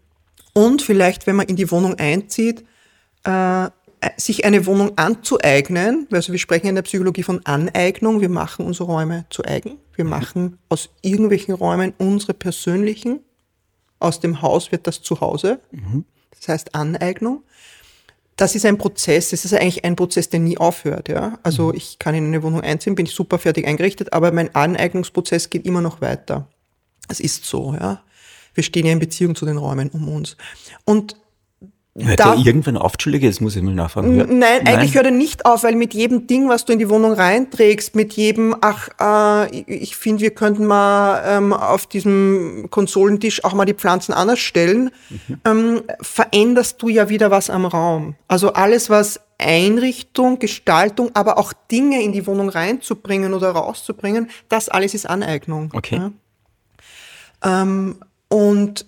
[0.53, 2.63] und vielleicht, wenn man in die Wohnung einzieht,
[3.23, 3.69] äh,
[4.17, 8.91] sich eine Wohnung anzueignen, also wir sprechen in der Psychologie von Aneignung, wir machen unsere
[8.91, 10.11] Räume zu eigen, wir mhm.
[10.11, 13.21] machen aus irgendwelchen Räumen unsere persönlichen
[14.03, 15.59] aus dem Haus wird das Zuhause.
[15.71, 16.05] Mhm.
[16.31, 17.43] Das heißt Aneignung.
[18.35, 21.07] Das ist ein Prozess, das ist eigentlich ein Prozess, der nie aufhört.
[21.07, 21.37] Ja?
[21.43, 21.75] Also mhm.
[21.75, 25.65] ich kann in eine Wohnung einziehen, bin ich super fertig eingerichtet, aber mein Aneignungsprozess geht
[25.65, 26.47] immer noch weiter.
[27.07, 28.03] Es ist so, ja.
[28.55, 30.37] Wir stehen ja in Beziehung zu den Räumen um uns.
[30.85, 31.15] Und
[31.95, 34.17] Hört da, er irgendwann auf, Entschuldige, das muss ich mal nachfragen.
[34.17, 36.89] Nein, nein, eigentlich hört er nicht auf, weil mit jedem Ding, was du in die
[36.89, 43.43] Wohnung reinträgst, mit jedem, ach, äh, ich finde, wir könnten mal ähm, auf diesem Konsolentisch
[43.43, 45.41] auch mal die Pflanzen anders stellen, mhm.
[45.45, 48.15] ähm, veränderst du ja wieder was am Raum.
[48.27, 54.67] Also alles, was Einrichtung, Gestaltung, aber auch Dinge in die Wohnung reinzubringen oder rauszubringen, das
[54.67, 55.69] alles ist Aneignung.
[55.73, 55.97] Okay.
[57.43, 57.61] Ja?
[57.61, 57.97] Ähm,
[58.29, 58.87] und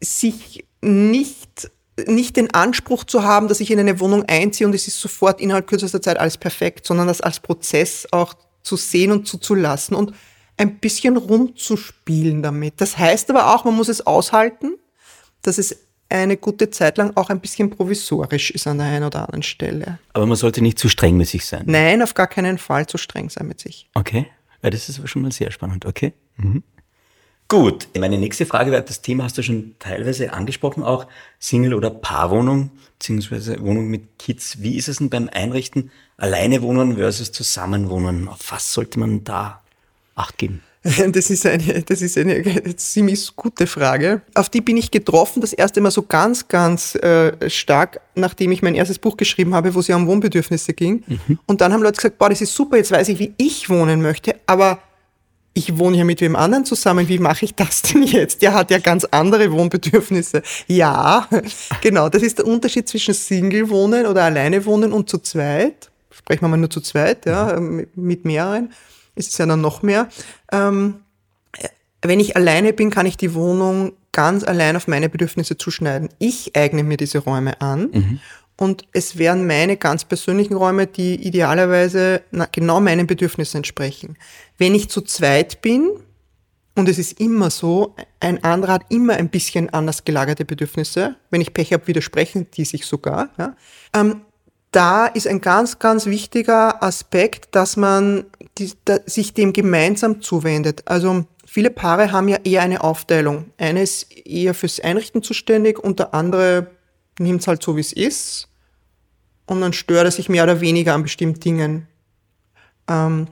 [0.00, 1.70] sich nicht
[2.06, 5.40] nicht den Anspruch zu haben, dass ich in eine Wohnung einziehe und es ist sofort
[5.40, 10.12] innerhalb kürzester Zeit alles perfekt, sondern das als Prozess auch zu sehen und zuzulassen und
[10.56, 12.80] ein bisschen rumzuspielen damit.
[12.80, 14.74] Das heißt aber auch, man muss es aushalten,
[15.42, 15.76] dass es
[16.10, 19.98] eine gute Zeit lang auch ein bisschen provisorisch ist an der einen oder anderen Stelle.
[20.12, 21.62] Aber man sollte nicht zu streng mit sich sein.
[21.66, 23.88] Nein, auf gar keinen Fall zu streng sein mit sich.
[23.94, 24.26] Okay,
[24.62, 26.12] ja, das ist aber schon mal sehr spannend, okay.
[26.36, 26.62] Mhm.
[27.50, 31.08] Gut, meine nächste Frage wäre, das Thema hast du schon teilweise angesprochen, auch
[31.40, 34.62] Single- oder Paarwohnung, beziehungsweise Wohnung mit Kids.
[34.62, 38.28] Wie ist es denn beim Einrichten alleine wohnen versus Zusammenwohnen?
[38.28, 39.62] Auf was sollte man da
[40.14, 40.62] Acht geben?
[41.12, 44.22] Das ist eine, das ist eine ziemlich gute Frage.
[44.34, 48.62] Auf die bin ich getroffen, das erste Mal so ganz, ganz äh, stark, nachdem ich
[48.62, 51.02] mein erstes Buch geschrieben habe, wo es ja um Wohnbedürfnisse ging.
[51.06, 51.40] Mhm.
[51.46, 54.00] Und dann haben Leute gesagt, boah, das ist super, jetzt weiß ich, wie ich wohnen
[54.02, 54.78] möchte, aber
[55.52, 58.42] ich wohne ja mit wem anderen zusammen, wie mache ich das denn jetzt?
[58.42, 60.42] Der hat ja ganz andere Wohnbedürfnisse.
[60.66, 61.28] Ja,
[61.82, 65.90] genau, das ist der Unterschied zwischen Single-Wohnen oder alleine wohnen und zu zweit.
[66.10, 68.72] Sprechen wir mal nur zu zweit, ja, mit mehreren.
[69.16, 70.08] Ist es ja dann noch mehr.
[70.52, 71.00] Ähm,
[72.02, 76.08] wenn ich alleine bin, kann ich die Wohnung ganz allein auf meine Bedürfnisse zuschneiden.
[76.18, 78.20] Ich eigne mir diese Räume an mhm.
[78.60, 82.20] Und es wären meine ganz persönlichen Räume, die idealerweise
[82.52, 84.18] genau meinen Bedürfnissen entsprechen.
[84.58, 85.88] Wenn ich zu zweit bin,
[86.76, 91.16] und es ist immer so, ein anderer hat immer ein bisschen anders gelagerte Bedürfnisse.
[91.30, 93.30] Wenn ich Pech habe, widersprechen die sich sogar.
[93.38, 93.56] Ja.
[93.94, 94.20] Ähm,
[94.72, 98.26] da ist ein ganz, ganz wichtiger Aspekt, dass man
[98.58, 100.82] die, da, sich dem gemeinsam zuwendet.
[100.84, 103.46] Also viele Paare haben ja eher eine Aufteilung.
[103.56, 106.70] Eine ist eher fürs Einrichten zuständig und der andere
[107.18, 108.49] nimmt es halt so, wie es ist
[109.50, 111.88] und dann stört er sich mehr oder weniger an bestimmten Dingen.
[112.88, 113.26] Ähm,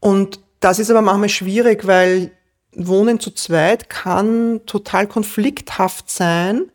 [0.00, 2.30] und das ist aber manchmal schwierig, weil
[2.76, 6.70] Wohnen zu zweit kann total konflikthaft sein,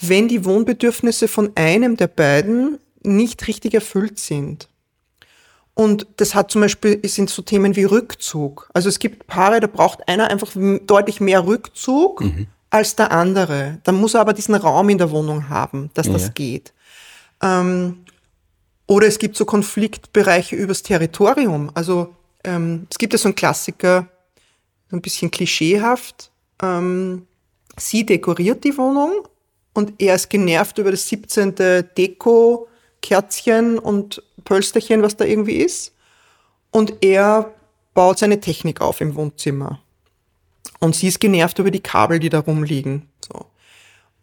[0.00, 4.68] wenn die Wohnbedürfnisse von einem der beiden nicht richtig erfüllt sind.
[5.74, 8.70] Und das hat zum Beispiel, sind so Themen wie Rückzug.
[8.72, 10.52] Also es gibt Paare, da braucht einer einfach
[10.86, 12.46] deutlich mehr Rückzug mhm.
[12.70, 13.80] als der andere.
[13.82, 16.12] Dann muss er aber diesen Raum in der Wohnung haben, dass ja.
[16.12, 16.72] das geht.
[17.42, 18.04] Ähm,
[18.86, 21.70] Oder es gibt so Konfliktbereiche übers Territorium.
[21.74, 22.14] Also
[22.44, 24.08] ähm, es gibt ja so einen Klassiker,
[24.90, 26.30] so ein bisschen klischeehaft.
[26.62, 27.26] Ähm,
[27.76, 29.28] sie dekoriert die Wohnung
[29.74, 31.54] und er ist genervt über das 17.
[31.96, 32.68] Deko,
[33.00, 35.92] Kerzchen und Pölsterchen, was da irgendwie ist.
[36.70, 37.54] Und er
[37.94, 39.80] baut seine Technik auf im Wohnzimmer.
[40.80, 43.08] Und sie ist genervt über die Kabel, die da rumliegen.
[43.20, 43.46] So.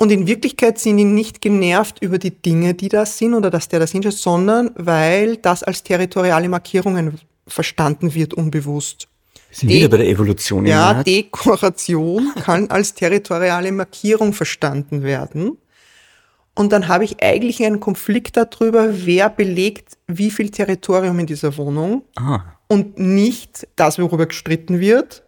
[0.02, 3.68] Und in Wirklichkeit sind die nicht genervt über die Dinge, die da sind oder dass
[3.68, 9.10] der da sind, sondern weil das als territoriale Markierungen verstanden wird, unbewusst.
[9.50, 10.66] Wir sind wieder bei der Evolution.
[10.66, 11.08] Ja, Art.
[11.08, 15.58] Dekoration kann als territoriale Markierung verstanden werden.
[16.56, 21.58] Und dann habe ich eigentlich einen Konflikt darüber, wer belegt wie viel Territorium in dieser
[21.58, 22.04] Wohnung.
[22.16, 22.42] Ah.
[22.68, 25.24] Und nicht das, worüber gestritten wird.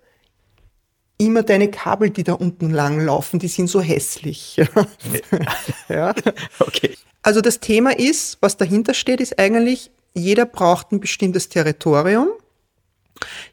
[1.22, 4.60] Immer deine Kabel, die da unten lang laufen, die sind so hässlich.
[5.88, 6.16] ja.
[6.58, 6.98] Okay.
[7.22, 12.30] Also das Thema ist, was dahinter steht, ist eigentlich, jeder braucht ein bestimmtes Territorium.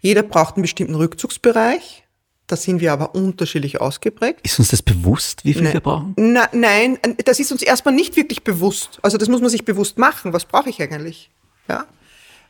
[0.00, 2.04] Jeder braucht einen bestimmten Rückzugsbereich.
[2.46, 4.40] Da sind wir aber unterschiedlich ausgeprägt.
[4.44, 5.74] Ist uns das bewusst, wie viel Nein.
[5.74, 6.14] wir brauchen?
[6.16, 8.98] Na, nein, das ist uns erstmal nicht wirklich bewusst.
[9.02, 10.32] Also das muss man sich bewusst machen.
[10.32, 11.30] Was brauche ich eigentlich?
[11.68, 11.84] Ja.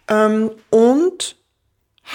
[0.07, 1.38] Ähm, und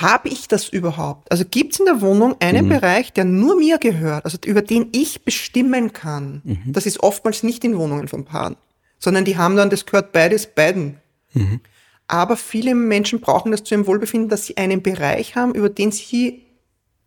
[0.02, 1.32] habe ich das überhaupt?
[1.32, 4.88] Also gibt es in der Wohnung einen Bereich, der nur mir gehört, also über den
[4.91, 6.41] ich bestimmen kann?
[6.74, 8.56] Das ist oftmals nicht in Wohnungen von Paaren,
[8.98, 10.98] sondern die haben dann, das gehört beides beiden.
[12.08, 15.91] Aber viele Menschen brauchen das zu ihrem Wohlbefinden, dass sie einen Bereich haben, über den
[15.91, 16.41] sie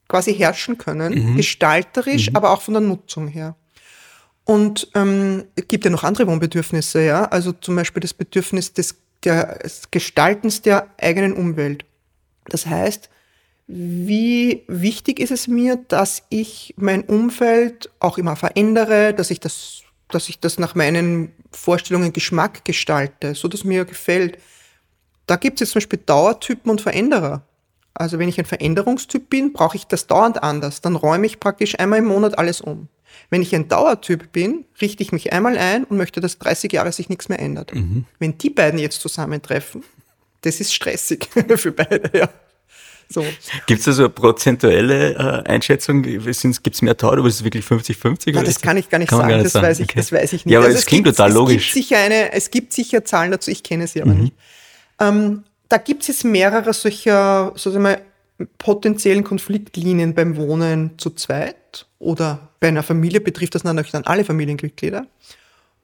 [0.09, 3.57] quasi herrschen können, gestalterisch, aber auch von der Nutzung her.
[4.45, 7.24] Und ähm, es gibt ja noch andere Wohnbedürfnisse, ja.
[7.24, 11.84] Also zum Beispiel das Bedürfnis des, der, des Gestaltens der eigenen Umwelt.
[12.49, 13.11] Das heißt,
[13.66, 19.82] wie wichtig ist es mir, dass ich mein Umfeld auch immer verändere, dass ich das,
[20.09, 24.38] dass ich das nach meinen Vorstellungen Geschmack gestalte, so dass mir gefällt.
[25.26, 27.42] Da gibt es jetzt zum Beispiel Dauertypen und Veränderer.
[27.94, 30.80] Also wenn ich ein Veränderungstyp bin, brauche ich das dauernd anders.
[30.80, 32.88] Dann räume ich praktisch einmal im Monat alles um.
[33.30, 36.92] Wenn ich ein Dauertyp bin, richte ich mich einmal ein und möchte, dass 30 Jahre
[36.92, 37.72] sich nichts mehr ändert.
[38.18, 39.82] Wenn die beiden jetzt zusammentreffen,
[40.47, 42.28] das ist stressig für beide, ja.
[43.09, 43.24] So.
[43.66, 46.03] Gibt es da so eine prozentuelle äh, Einschätzung?
[46.03, 48.34] Gibt es mehr Tau oder ist es wirklich 50-50?
[48.34, 49.66] Ja, das kann ich gar nicht kann sagen, gar das, sagen.
[49.66, 49.99] Weiß ich, Okay.
[50.01, 50.53] das weiß ich nicht.
[50.53, 51.72] Ja, aber Also es klingt gibt, total es logisch.
[51.72, 54.20] Gibt sicher eine, es gibt sicher Zahlen dazu, ich kenne sie aber Mhm.
[54.22, 54.32] nicht.
[55.01, 58.01] Ähm, da gibt es jetzt mehrere solcher, so sagen wir,
[58.59, 64.24] potenziellen Konfliktlinien beim Wohnen zu zweit oder bei einer Familie betrifft das natürlich dann alle
[64.24, 65.07] Familienmitglieder.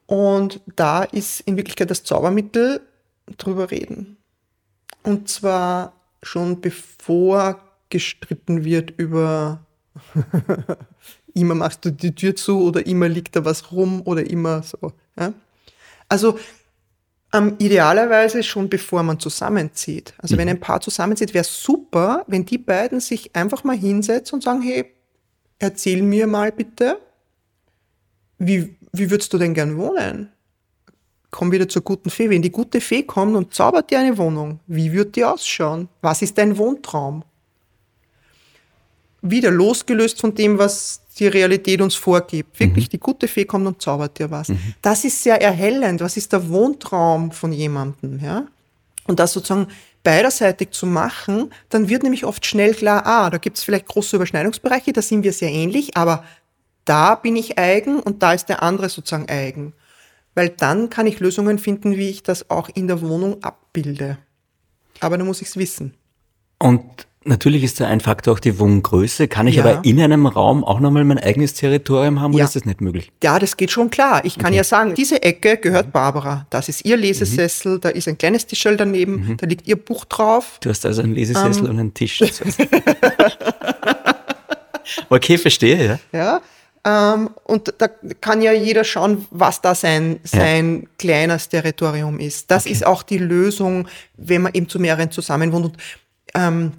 [0.07, 2.81] Und da ist in Wirklichkeit das Zaubermittel
[3.37, 4.17] drüber reden.
[5.03, 9.65] Und zwar schon bevor gestritten wird über
[11.33, 14.93] immer machst du die Tür zu oder immer liegt da was rum oder immer so.
[15.17, 15.33] Ja?
[16.09, 16.39] Also
[17.33, 20.13] ähm, idealerweise schon bevor man zusammenzieht.
[20.17, 24.43] Also wenn ein Paar zusammenzieht, wäre super, wenn die beiden sich einfach mal hinsetzen und
[24.43, 24.85] sagen, hey,
[25.59, 26.99] erzähl mir mal bitte,
[28.37, 30.31] wie, wie würdest du denn gern wohnen?
[31.33, 32.29] Komm wieder zur guten Fee.
[32.29, 35.89] Wenn die gute Fee kommt und zaubert dir eine Wohnung, wie wird die ausschauen?
[35.99, 37.23] Was ist dein Wohntraum?
[39.23, 42.59] Wieder losgelöst von dem, was die Realität uns vorgibt.
[42.59, 44.51] Wirklich, die gute Fee kommt und zaubert dir was.
[44.83, 46.01] Das ist sehr erhellend.
[46.01, 48.19] Was ist der Wohntraum von jemandem?
[48.23, 48.45] Ja?
[49.07, 49.69] Und das sozusagen
[50.03, 54.17] beiderseitig zu machen, dann wird nämlich oft schnell klar, ah, da gibt es vielleicht große
[54.17, 56.25] Überschneidungsbereiche, da sind wir sehr ähnlich, aber
[56.85, 59.73] da bin ich eigen und da ist der andere sozusagen eigen.
[60.35, 64.17] Weil dann kann ich Lösungen finden, wie ich das auch in der Wohnung abbilde.
[64.99, 65.93] Aber da muss ich es wissen.
[66.59, 66.81] Und
[67.25, 69.27] natürlich ist da ein Faktor auch die Wohngröße.
[69.27, 69.63] Kann ich Ja.
[69.65, 72.45] aber in einem Raum auch nochmal mein eigenes Territorium haben oder Ja.
[72.45, 73.11] ist das nicht möglich?
[73.23, 74.23] Ja, das geht schon klar.
[74.25, 76.47] Ich kann ja sagen, diese Ecke gehört Barbara.
[76.49, 80.57] Das ist ihr Lesesessel, da ist ein kleines Tischel daneben, da liegt ihr Buch drauf.
[80.61, 81.17] Du hast also einen Ähm.
[81.17, 82.21] Lesesessel und einen Tisch.
[85.09, 86.17] okay, verstehe, ja.
[86.17, 86.41] Ja?
[86.85, 92.51] Ähm, und da kann ja jeder schauen, was da sein, sein kleines Territorium ist.
[92.51, 95.65] Das ist auch die Lösung, wenn man eben zu mehreren zusammen wohnt.
[95.65, 95.77] Und,
[96.35, 96.73] ähm,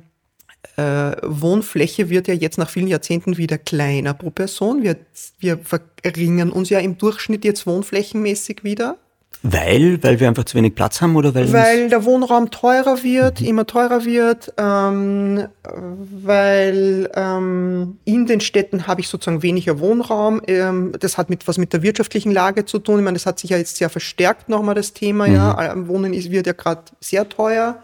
[0.77, 4.83] äh, Wohnfläche wird ja jetzt nach vielen Jahrzehnten wieder kleiner pro Person.
[4.83, 4.97] Wir,
[5.39, 8.99] wir verringern uns ja im Durchschnitt jetzt wohnflächenmäßig wieder.
[9.47, 13.43] Weil, weil wir einfach zu wenig Platz haben oder weil, Weil der Wohnraum teurer wird,
[13.43, 20.41] immer teurer wird, ähm, weil ähm, in den Städten habe ich sozusagen weniger Wohnraum.
[20.47, 23.01] Ähm, das hat mit was mit der wirtschaftlichen Lage zu tun.
[23.01, 25.27] Ich meine, das hat sich ja jetzt sehr verstärkt nochmal das Thema.
[25.27, 27.83] Ja, Ähm, Wohnen ist, wird ja gerade sehr teuer.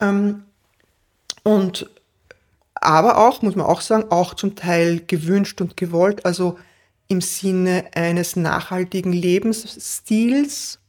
[0.00, 0.42] Ähm,
[1.44, 1.88] und
[2.74, 6.58] aber auch, muss man auch sagen, auch zum Teil gewünscht und gewollt, also
[7.06, 10.80] im Sinne eines nachhaltigen Lebensstils,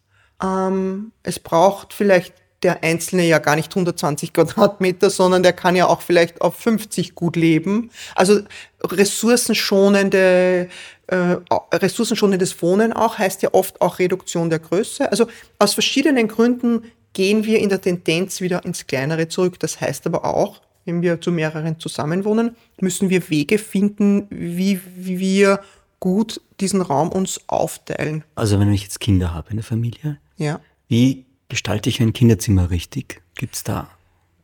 [0.41, 2.33] Ähm, es braucht vielleicht
[2.63, 7.15] der Einzelne ja gar nicht 120 Quadratmeter, sondern der kann ja auch vielleicht auf 50
[7.15, 7.89] gut leben.
[8.15, 8.41] Also
[8.83, 10.67] ressourcenschonende,
[11.07, 11.35] äh,
[11.73, 15.09] ressourcenschonendes Wohnen auch heißt ja oft auch Reduktion der Größe.
[15.09, 15.27] Also
[15.57, 16.83] aus verschiedenen Gründen
[17.13, 19.59] gehen wir in der Tendenz wieder ins Kleinere zurück.
[19.59, 25.61] Das heißt aber auch, wenn wir zu mehreren zusammenwohnen, müssen wir Wege finden, wie, wir
[25.99, 28.23] gut diesen Raum uns aufteilen.
[28.35, 30.59] Also wenn ich jetzt Kinder habe in der Familie, Ja.
[30.87, 33.21] wie gestalte ich ein Kinderzimmer richtig?
[33.35, 33.89] Gibt's da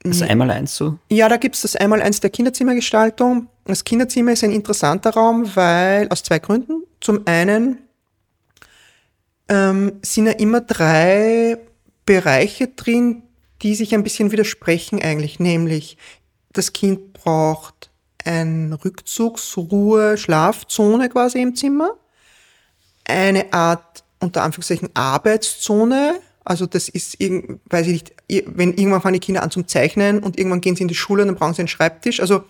[0.04, 1.00] das Einmaleins so?
[1.10, 3.48] Ja, da gibt's das einmal eins der Kinderzimmergestaltung.
[3.66, 6.84] Das Kinderzimmer ist ein interessanter Raum, weil aus zwei Gründen.
[7.02, 7.80] Zum einen
[9.50, 11.58] ähm, sind ja immer drei
[12.06, 13.24] Bereiche drin,
[13.62, 15.40] die sich ein bisschen widersprechen eigentlich.
[15.40, 15.98] Nämlich,
[16.54, 17.90] das Kind braucht
[18.24, 21.92] eine Rückzugs-, Ruhe-, Schlafzone quasi im Zimmer.
[23.08, 26.20] Eine Art, unter Anführungszeichen, Arbeitszone.
[26.44, 28.14] Also das ist, weiß ich nicht,
[28.46, 31.24] wenn irgendwann fangen die Kinder an zum Zeichnen und irgendwann gehen sie in die Schule
[31.24, 32.20] und dann brauchen sie einen Schreibtisch.
[32.20, 32.44] Also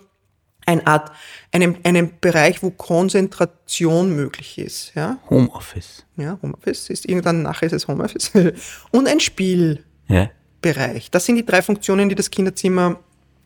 [0.66, 1.12] eine Art,
[1.52, 4.92] einen, einen Bereich, wo Konzentration möglich ist.
[4.94, 6.04] Ja, Homeoffice.
[6.16, 8.32] ja Homeoffice ist irgendwann, nachher ist es Homeoffice.
[8.90, 9.84] Und ein Spielbereich.
[10.08, 11.10] Ja.
[11.10, 12.98] Das sind die drei Funktionen, die das Kinderzimmer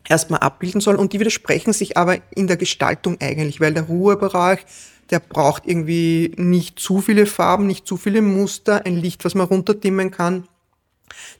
[0.07, 4.65] erstmal abbilden soll und die widersprechen sich aber in der Gestaltung eigentlich, weil der Ruhebereich,
[5.11, 9.47] der braucht irgendwie nicht zu viele Farben, nicht zu viele Muster, ein Licht, was man
[9.47, 10.47] runterdimmen kann.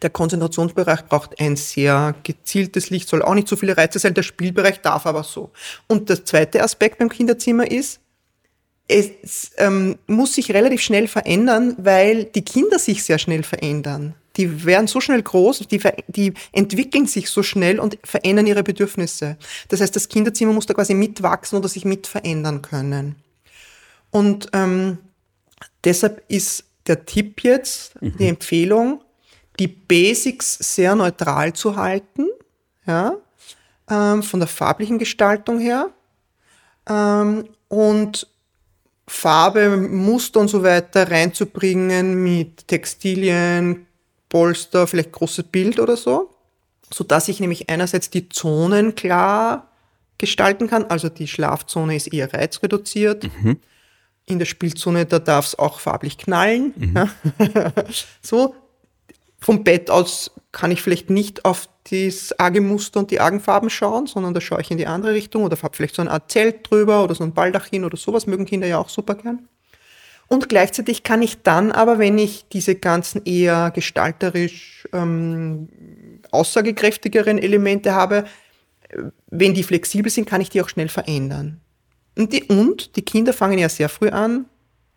[0.01, 4.13] Der Konzentrationsbereich braucht ein sehr gezieltes Licht, soll auch nicht so viele Reize sein.
[4.13, 5.51] Der Spielbereich darf aber so.
[5.88, 7.99] Und der zweite Aspekt beim Kinderzimmer ist,
[8.88, 14.15] es ähm, muss sich relativ schnell verändern, weil die Kinder sich sehr schnell verändern.
[14.38, 19.38] Die werden so schnell groß, die, die entwickeln sich so schnell und verändern ihre Bedürfnisse.
[19.69, 23.15] Das heißt, das Kinderzimmer muss da quasi mitwachsen oder sich mit verändern können.
[24.12, 24.99] Und ähm,
[25.84, 29.01] deshalb ist der Tipp jetzt, die Empfehlung,
[29.59, 32.28] die Basics sehr neutral zu halten,
[32.86, 33.16] ja,
[33.89, 35.89] ähm, von der farblichen Gestaltung her.
[36.89, 38.28] Ähm, und
[39.07, 43.86] Farbe, Muster und so weiter reinzubringen mit Textilien,
[44.30, 46.34] Polster, vielleicht großes Bild oder so,
[46.91, 49.68] so dass ich nämlich einerseits die Zonen klar
[50.18, 50.86] gestalten kann.
[50.86, 53.30] Also die Schlafzone ist eher reizreduziert.
[54.26, 56.74] In der Spielzone, da darf es auch farblich knallen.
[56.95, 57.09] Ja.
[58.22, 58.55] so,
[59.39, 63.69] vom Bett aus kann ich vielleicht nicht auf das arge Muster und die argen Farben
[63.69, 66.32] schauen, sondern da schaue ich in die andere Richtung oder habe vielleicht so eine Art
[66.32, 69.47] Zelt drüber oder so ein Baldachin oder sowas, mögen Kinder ja auch super gern.
[70.28, 75.67] Und gleichzeitig kann ich dann aber, wenn ich diese ganzen eher gestalterisch ähm,
[76.32, 78.26] aussagekräftigeren Elemente habe,
[78.89, 78.97] äh,
[79.28, 81.59] wenn die flexibel sind, kann ich die auch schnell verändern.
[82.18, 84.45] Und die, und die Kinder fangen ja sehr früh an,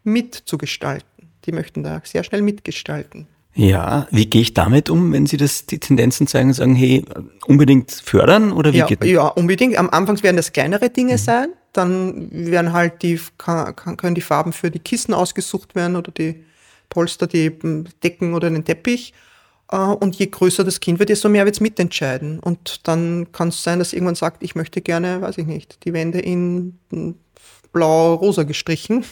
[0.03, 1.09] mitzugestalten.
[1.47, 3.27] Die möchten da sehr schnell mitgestalten.
[3.57, 7.05] Ja, wie gehe ich damit um, wenn Sie das die Tendenzen zeigen und sagen, hey,
[7.47, 9.09] unbedingt fördern oder wie Ja, geht das?
[9.09, 9.77] ja, unbedingt.
[9.77, 11.51] Am Anfang werden das kleinere Dinge sein.
[11.73, 16.45] Dann werden halt die, kann, können die Farben für die Kissen ausgesucht werden oder die
[16.89, 17.53] Polster, die
[18.03, 19.13] Decken oder den Teppich.
[19.71, 22.39] Äh, Und je größer das Kind wird, desto mehr wird es mitentscheiden.
[22.41, 25.93] Und dann kann es sein, dass irgendwann sagt, ich möchte gerne, weiß ich nicht, die
[25.93, 27.13] Wände in mm,
[27.73, 29.05] blau-rosa gestrichen.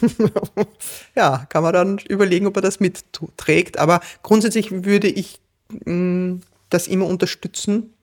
[1.15, 3.77] ja, kann man dann überlegen, ob er das mitträgt.
[3.77, 5.39] Aber grundsätzlich würde ich
[5.85, 6.35] mm,
[6.69, 7.93] das immer unterstützen,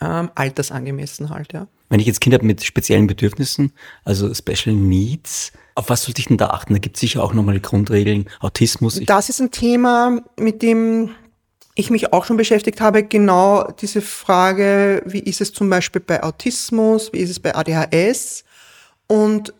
[0.00, 1.66] ähm, altersangemessen halt, ja.
[1.90, 3.72] Wenn ich jetzt Kinder habe mit speziellen Bedürfnissen,
[4.04, 6.72] also Special Needs, auf was sollte ich denn da achten?
[6.72, 9.00] Da gibt es sicher auch nochmal Grundregeln, Autismus.
[9.04, 11.10] Das ist ein Thema, mit dem
[11.80, 13.02] ich mich auch schon beschäftigt habe.
[13.02, 18.44] Genau diese Frage, wie ist es zum Beispiel bei Autismus, wie ist es bei ADHS?
[19.06, 19.52] Und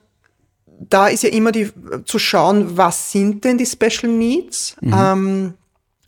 [0.67, 1.71] da ist ja immer die
[2.05, 4.77] zu schauen, was sind denn die Special Needs?
[4.83, 5.55] Ähm,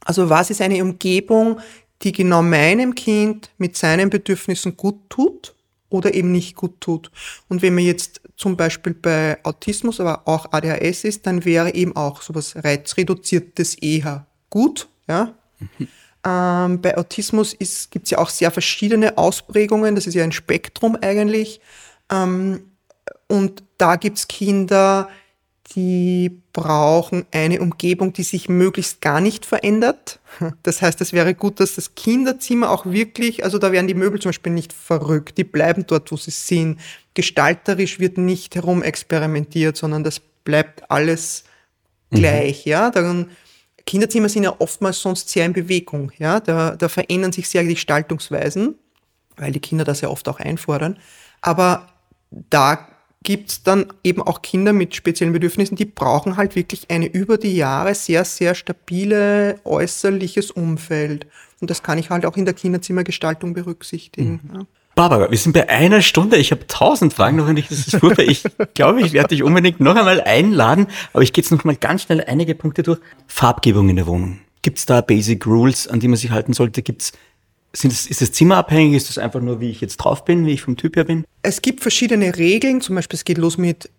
[0.04, 1.60] also was ist eine Umgebung,
[2.02, 5.54] die genau meinem Kind mit seinen Bedürfnissen gut tut
[5.88, 7.10] oder eben nicht gut tut.
[7.48, 11.94] Und wenn man jetzt zum Beispiel bei Autismus, aber auch ADHS ist, dann wäre eben
[11.94, 14.88] auch sowas Reizreduziertes eher gut.
[15.06, 15.34] Ja?
[16.24, 17.56] Ähm, bei Autismus
[17.90, 21.60] gibt es ja auch sehr verschiedene Ausprägungen, das ist ja ein Spektrum eigentlich.
[22.10, 22.70] Ähm,
[23.28, 25.08] und da gibt's Kinder,
[25.74, 30.20] die brauchen eine Umgebung, die sich möglichst gar nicht verändert.
[30.62, 34.20] Das heißt, es wäre gut, dass das Kinderzimmer auch wirklich, also da werden die Möbel
[34.20, 36.78] zum Beispiel nicht verrückt, die bleiben dort, wo sie sind.
[37.14, 41.44] Gestalterisch wird nicht herum experimentiert, sondern das bleibt alles
[42.10, 42.90] gleich, ja.
[42.90, 43.30] Dann,
[43.86, 46.40] Kinderzimmer sind ja oftmals sonst sehr in Bewegung, ja.
[46.40, 48.76] Da, da verändern sich sehr die Gestaltungsweisen,
[49.36, 50.98] weil die Kinder das ja oft auch einfordern.
[51.40, 51.88] Aber
[52.30, 52.88] da
[53.22, 57.54] gibt's dann eben auch Kinder mit speziellen Bedürfnissen, die brauchen halt wirklich eine über die
[57.54, 61.26] Jahre sehr, sehr stabile äußerliches Umfeld.
[61.60, 64.40] Und das kann ich halt auch in der Kinderzimmergestaltung berücksichtigen.
[64.42, 64.54] Mhm.
[64.54, 64.66] Ja.
[64.94, 66.36] Barbara, wir sind bei einer Stunde.
[66.36, 68.24] Ich habe tausend Fragen noch und ich, das ist furchtbar.
[68.24, 70.86] Ich glaube, ich werde dich unbedingt noch einmal einladen.
[71.12, 73.00] Aber ich gehe jetzt noch mal ganz schnell einige Punkte durch.
[73.26, 74.40] Farbgebung in der Wohnung.
[74.60, 76.82] Gibt es da Basic Rules, an die man sich halten sollte?
[76.82, 77.12] Gibt's
[77.74, 78.96] sind es, ist es zimmerabhängig?
[78.96, 81.24] Ist das einfach nur, wie ich jetzt drauf bin, wie ich vom Typ her bin?
[81.40, 82.82] Es gibt verschiedene Regeln.
[82.82, 83.90] Zum Beispiel, es geht los mit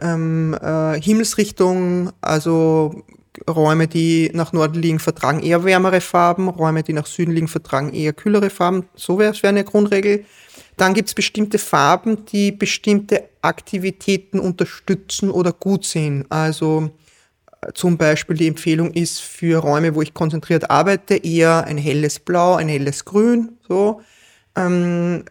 [0.00, 3.04] ähm, äh, Himmelsrichtung, also
[3.48, 7.92] Räume, die nach Norden liegen, vertragen eher wärmere Farben, Räume, die nach Süden liegen, vertragen
[7.92, 8.86] eher kühlere Farben.
[8.94, 10.24] So wäre es eine Grundregel.
[10.76, 16.26] Dann gibt es bestimmte Farben, die bestimmte Aktivitäten unterstützen oder gut sind.
[16.28, 16.90] Also
[17.62, 22.18] äh, zum Beispiel die Empfehlung ist für Räume, wo ich konzentriert arbeite, eher ein helles
[22.18, 23.58] Blau, ein helles Grün.
[23.66, 24.02] So.
[24.54, 25.24] Ähm,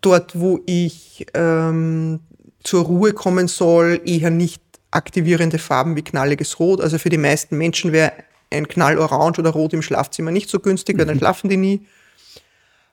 [0.00, 2.20] dort, wo ich ähm,
[2.62, 4.63] zur Ruhe kommen soll, eher nicht
[4.94, 6.80] aktivierende Farben wie knalliges Rot.
[6.80, 8.12] Also für die meisten Menschen wäre
[8.50, 11.20] ein Knallorange oder Rot im Schlafzimmer nicht so günstig, weil dann mhm.
[11.20, 11.86] schlafen die nie.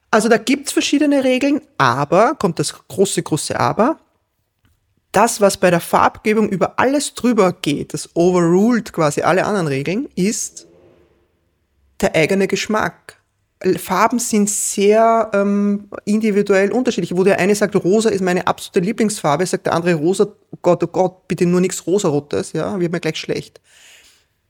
[0.09, 3.97] Also da gibt's verschiedene Regeln, aber, kommt das große, große Aber,
[5.13, 10.09] das, was bei der Farbgebung über alles drüber geht, das overruled quasi alle anderen Regeln,
[10.15, 10.67] ist
[12.01, 13.20] der eigene Geschmack.
[13.77, 17.15] Farben sind sehr ähm, individuell unterschiedlich.
[17.15, 20.83] Wo der eine sagt, rosa ist meine absolute Lieblingsfarbe, sagt der andere rosa, oh Gott,
[20.83, 23.61] oh Gott, bitte nur nichts rosarotes, ja, wird mir gleich schlecht.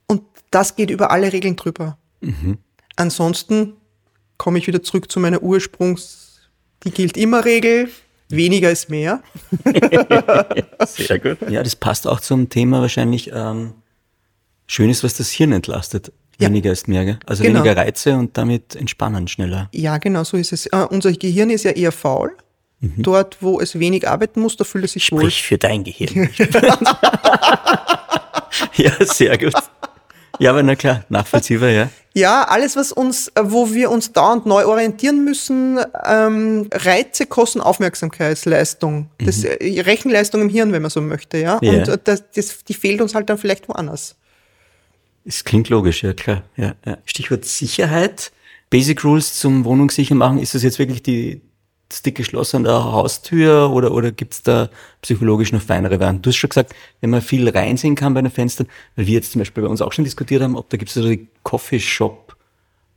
[0.06, 1.98] Und das geht über alle Regeln drüber.
[2.20, 2.58] Mhm.
[2.96, 3.74] Ansonsten
[4.38, 6.40] komme ich wieder zurück zu meiner Ursprungs,
[6.84, 7.88] die gilt immer Regel,
[8.28, 9.22] weniger ist mehr.
[10.86, 11.38] Sehr gut.
[11.50, 13.74] Ja, das passt auch zum Thema wahrscheinlich ähm,
[14.66, 16.12] Schönes, was das Hirn entlastet.
[16.42, 16.48] Ja.
[16.48, 17.18] Weniger ist mehr, gell?
[17.26, 17.62] Also genau.
[17.62, 19.68] weniger Reize und damit entspannen schneller.
[19.72, 20.66] Ja, genau, so ist es.
[20.66, 22.36] Uh, unser Gehirn ist ja eher faul.
[22.80, 23.02] Mhm.
[23.02, 25.30] Dort, wo es wenig arbeiten muss, da fühlt es sich Sprich wohl.
[25.30, 26.28] für dein Gehirn.
[28.74, 29.54] ja, sehr gut.
[30.40, 31.88] Ja, aber na klar, nachvollziehbar, ja.
[32.14, 39.08] Ja, alles, was uns, wo wir uns dauernd neu orientieren müssen, ähm, Reize kosten Aufmerksamkeitsleistung.
[39.18, 39.50] Das, mhm.
[39.60, 41.58] Äh, Rechenleistung im Hirn, wenn man so möchte, ja.
[41.62, 41.72] ja.
[41.72, 44.16] Und das, das, die fehlt uns halt dann vielleicht woanders.
[45.24, 46.42] Es klingt logisch, ja klar.
[46.56, 46.98] Ja, ja.
[47.04, 48.32] Stichwort Sicherheit.
[48.70, 50.38] Basic Rules zum Wohnungssicher machen.
[50.38, 51.42] Ist das jetzt wirklich die,
[51.88, 54.70] das dicke Schloss an der Haustür oder, oder gibt's da
[55.02, 56.22] psychologisch noch feinere Varianten?
[56.22, 58.66] Du hast schon gesagt, wenn man viel reinsehen kann bei den Fenstern,
[58.96, 61.06] weil wir jetzt zum Beispiel bei uns auch schon diskutiert haben, ob da gibt's so
[61.06, 62.36] die Coffeeshop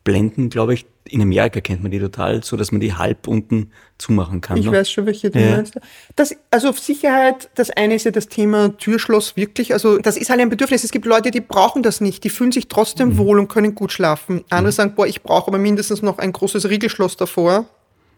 [0.04, 3.72] Blenden, glaube ich, in Amerika kennt man die total, so dass man die halb unten
[3.98, 4.58] zumachen kann.
[4.58, 4.72] Ich ne?
[4.72, 5.58] weiß schon, welche du ja.
[5.58, 5.76] meinst.
[6.16, 9.74] Das, also auf Sicherheit, das eine ist ja das Thema Türschloss wirklich.
[9.74, 10.84] Also das ist halt ein Bedürfnis.
[10.84, 12.24] Es gibt Leute, die brauchen das nicht.
[12.24, 13.18] Die fühlen sich trotzdem mhm.
[13.18, 14.44] wohl und können gut schlafen.
[14.50, 14.76] Andere mhm.
[14.76, 17.66] sagen, boah, ich brauche aber mindestens noch ein großes Riegelschloss davor.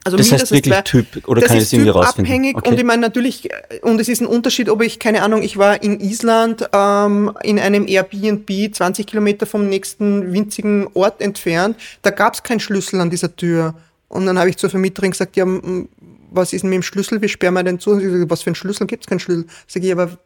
[0.07, 2.31] Also das heißt wirklich zwei, Typ oder kann ich es irgendwie rausfinden?
[2.31, 2.69] abhängig okay.
[2.69, 3.49] und ich meine natürlich,
[3.81, 7.59] und es ist ein Unterschied, ob ich, keine Ahnung, ich war in Island ähm, in
[7.59, 13.09] einem Airbnb 20 Kilometer vom nächsten winzigen Ort entfernt, da gab es keinen Schlüssel an
[13.09, 13.75] dieser Tür.
[14.07, 15.45] Und dann habe ich zur Vermieterin gesagt, ja,
[16.31, 17.95] was ist denn mit dem Schlüssel, wie sperren wir denn zu?
[17.95, 19.47] Sage, was für einen Schlüssel, gibt es keinen Schlüssel?
[19.67, 20.17] Sag ich, aber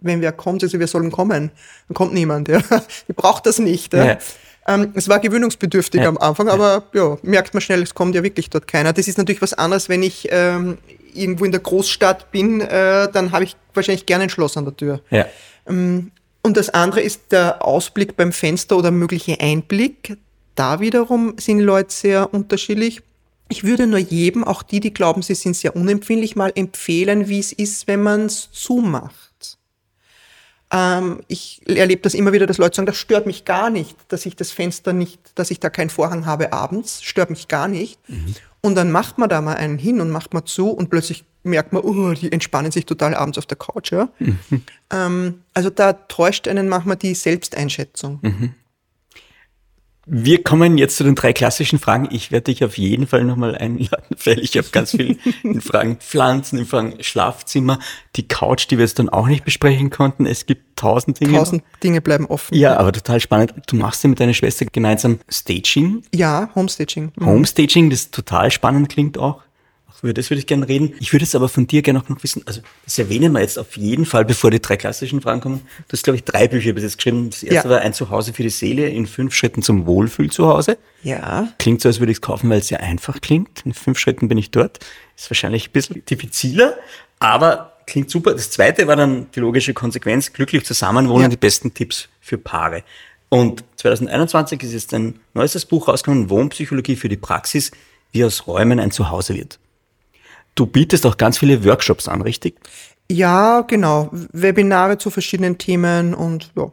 [0.00, 1.50] wenn wer kommt, also wir sollen kommen.
[1.88, 2.60] Dann kommt niemand, ja.
[3.08, 3.92] Ich brauche das nicht.
[3.92, 4.04] Ja.
[4.04, 4.18] ja.
[4.66, 6.08] Ähm, es war gewöhnungsbedürftig ja.
[6.08, 8.92] am Anfang, aber ja, merkt man schnell, es kommt ja wirklich dort keiner.
[8.92, 10.78] Das ist natürlich was anderes, wenn ich ähm,
[11.12, 14.76] irgendwo in der Großstadt bin, äh, dann habe ich wahrscheinlich gerne ein Schloss an der
[14.76, 15.00] Tür.
[15.10, 15.26] Ja.
[15.68, 16.10] Ähm,
[16.42, 20.18] und das andere ist der Ausblick beim Fenster oder mögliche Einblick.
[20.54, 23.02] Da wiederum sind Leute sehr unterschiedlich.
[23.48, 27.38] Ich würde nur jedem, auch die, die glauben, sie sind sehr unempfindlich, mal empfehlen, wie
[27.38, 29.33] es ist, wenn man es zumacht.
[30.70, 34.26] Ähm, ich erlebe das immer wieder, dass Leute sagen, das stört mich gar nicht, dass
[34.26, 37.98] ich das Fenster nicht, dass ich da keinen Vorhang habe abends, stört mich gar nicht.
[38.08, 38.34] Mhm.
[38.60, 41.74] Und dann macht man da mal einen hin und macht mal zu und plötzlich merkt
[41.74, 43.92] man, oh, die entspannen sich total abends auf der Couch.
[43.92, 44.08] Ja?
[44.18, 44.62] Mhm.
[44.90, 48.18] Ähm, also da täuscht einen manchmal die Selbsteinschätzung.
[48.22, 48.54] Mhm.
[50.06, 52.08] Wir kommen jetzt zu den drei klassischen Fragen.
[52.10, 55.96] Ich werde dich auf jeden Fall nochmal einladen, weil ich habe ganz viel in Fragen
[55.96, 57.78] Pflanzen, in Fragen Schlafzimmer,
[58.16, 60.26] die Couch, die wir jetzt dann auch nicht besprechen konnten.
[60.26, 61.38] Es gibt tausend Dinge.
[61.38, 62.54] Tausend Dinge bleiben offen.
[62.54, 63.54] Ja, aber total spannend.
[63.66, 66.02] Du machst ja mit deiner Schwester gemeinsam Staging.
[66.14, 67.12] Ja, Homestaging.
[67.16, 67.26] Mhm.
[67.26, 69.42] Homestaging, das total spannend klingt auch
[70.02, 70.94] über das würde ich gerne reden.
[71.00, 73.58] Ich würde es aber von dir gerne auch noch wissen, also das erwähnen wir jetzt
[73.58, 75.60] auf jeden Fall, bevor die drei klassischen Fragen kommen.
[75.88, 77.30] Du hast, glaube ich, drei Bücher bis jetzt geschrieben.
[77.30, 77.74] Das erste ja.
[77.74, 80.78] war Ein Zuhause für die Seele in fünf Schritten zum Wohlfühl zu Hause.
[81.02, 81.48] Ja.
[81.58, 83.62] Klingt so, als würde ich es kaufen, weil es sehr einfach klingt.
[83.64, 84.80] In fünf Schritten bin ich dort.
[85.16, 86.76] Ist wahrscheinlich ein bisschen diffiziler,
[87.18, 88.32] aber klingt super.
[88.32, 91.28] Das zweite war dann die logische Konsequenz, glücklich zusammenwohnen, ja.
[91.28, 92.82] die besten Tipps für Paare.
[93.28, 97.72] Und 2021 ist jetzt ein neuestes Buch rausgekommen, Wohnpsychologie für die Praxis,
[98.12, 99.58] wie aus Räumen ein Zuhause wird.
[100.54, 102.56] Du bietest auch ganz viele Workshops an, richtig?
[103.10, 104.08] Ja, genau.
[104.12, 106.70] Webinare zu verschiedenen Themen und ja.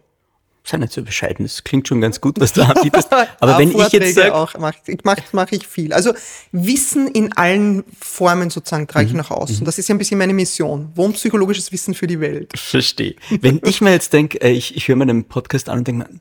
[0.64, 3.12] Sei nicht so bescheiden, das klingt schon ganz gut, was du anbietest.
[3.40, 4.36] Aber wenn ich jetzt sage...
[4.36, 5.92] auch mache ich, mach, mach ich viel.
[5.92, 6.14] Also
[6.52, 9.66] Wissen in allen Formen sozusagen trage ich nach außen.
[9.66, 10.92] Das ist ja ein bisschen meine Mission.
[10.94, 12.54] Wohnpsychologisches Wissen für die Welt.
[12.56, 13.16] Verstehe.
[13.42, 16.06] Wenn ich mir jetzt denke, äh, ich, ich höre mir den Podcast an und denke,
[16.06, 16.20] Wow,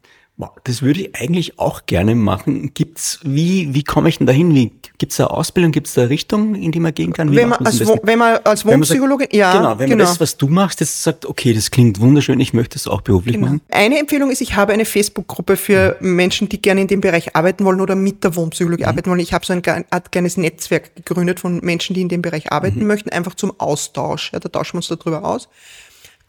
[0.65, 2.73] das würde ich eigentlich auch gerne machen.
[2.75, 4.55] Gibt's, wie, wie komme ich denn dahin?
[4.55, 5.73] Wie, gibt's da Ausbildung?
[5.73, 7.31] Gibt's da Richtung, in die man gehen kann?
[7.31, 10.49] Wie Wenn man, als, wenn man als Wohnpsychologin, ja, Genau, wenn man das, was du
[10.49, 13.61] machst, das sagt, okay, das klingt wunderschön, ich möchte es auch beruflich machen.
[13.71, 17.65] Eine Empfehlung ist, ich habe eine Facebook-Gruppe für Menschen, die gerne in dem Bereich arbeiten
[17.65, 19.21] wollen oder mit der Wohnpsychologie arbeiten wollen.
[19.21, 22.87] Ich habe so ein Art kleines Netzwerk gegründet von Menschen, die in dem Bereich arbeiten
[22.87, 24.33] möchten, einfach zum Austausch.
[24.33, 25.49] Ja, da tauschen wir uns darüber aus.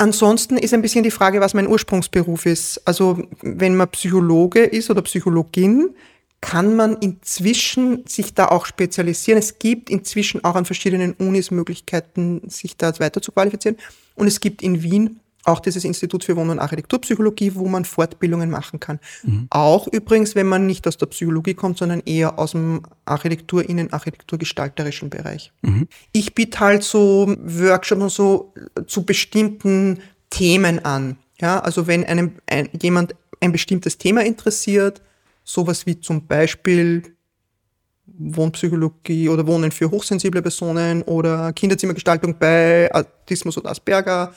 [0.02, 2.82] Ansonsten ist ein bisschen die Frage, was mein Ursprungsberuf ist.
[2.86, 5.92] Also wenn man Psychologe ist oder Psychologin,
[6.42, 9.38] kann man inzwischen sich da auch spezialisieren.
[9.38, 13.78] Es gibt inzwischen auch an verschiedenen Unis Möglichkeiten, sich da weiter zu qualifizieren.
[14.16, 18.50] Und es gibt in Wien auch dieses Institut für Wohn- und Architekturpsychologie, wo man Fortbildungen
[18.50, 19.00] machen kann.
[19.50, 23.92] Auch übrigens, wenn man nicht aus der Psychologie kommt, sondern eher aus dem Architektur, innen
[23.92, 25.52] Architekturgestalterischen Bereich.
[26.12, 28.54] Ich biete halt so Workshops und so
[28.88, 31.18] zu bestimmten Themen an.
[31.40, 35.02] Ja, also wenn einem ein, jemand ein bestimmtes Thema interessiert,
[35.44, 37.16] sowas wie zum Beispiel
[38.06, 44.34] Wohnpsychologie oder Wohnen für hochsensible Personen oder Kinderzimmergestaltung bei Autismus oder Asperger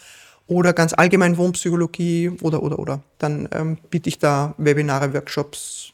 [0.47, 3.03] oder ganz allgemein Wohnpsychologie oder, oder, oder.
[3.18, 5.90] Dann ähm, biete ich da Webinare, Workshops.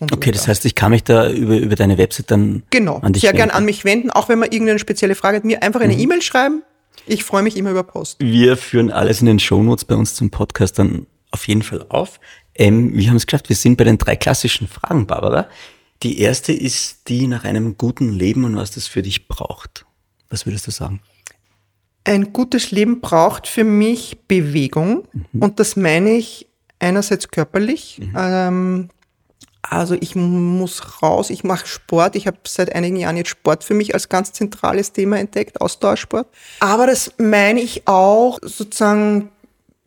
[0.00, 3.12] Und Okay, das heißt, ich kann mich da über, über deine Website dann Genau, an
[3.12, 3.56] dich sehr gern wenden.
[3.56, 5.84] an mich wenden, auch wenn man irgendeine spezielle Frage hat, mir einfach Mhm.
[5.90, 6.62] eine E-Mail schreiben.
[7.06, 8.16] Ich freue mich immer über Post.
[8.20, 12.18] Wir führen alles in den Shownotes bei uns zum Podcast dann auf jeden Fall auf.
[12.54, 15.48] Ähm, wir haben es geschafft, wir sind bei den drei klassischen Fragen, Barbara.
[16.02, 19.86] Die erste ist die nach einem guten Leben und was das für dich braucht.
[20.28, 21.00] Was würdest du sagen?
[22.04, 25.08] Ein gutes Leben braucht für mich Bewegung
[25.40, 26.46] und das meine ich
[26.78, 28.00] einerseits körperlich.
[28.14, 28.90] Ähm,
[29.62, 32.16] also ich muss raus, ich mache Sport.
[32.16, 36.28] Ich habe seit einigen Jahren jetzt Sport für mich als ganz zentrales Thema entdeckt, Ausdauersport.
[36.60, 39.30] Aber das meine ich auch sozusagen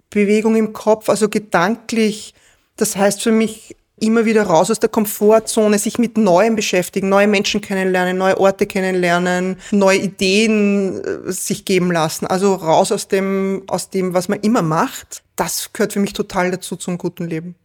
[0.09, 2.34] Bewegung im Kopf, also gedanklich.
[2.76, 7.28] Das heißt für mich immer wieder raus aus der Komfortzone, sich mit Neuem beschäftigen, neue
[7.28, 12.28] Menschen kennenlernen, neue Orte kennenlernen, neue Ideen äh, sich geben lassen.
[12.28, 15.24] Also raus aus dem, aus dem, was man immer macht.
[15.36, 17.56] Das gehört für mich total dazu zum guten Leben.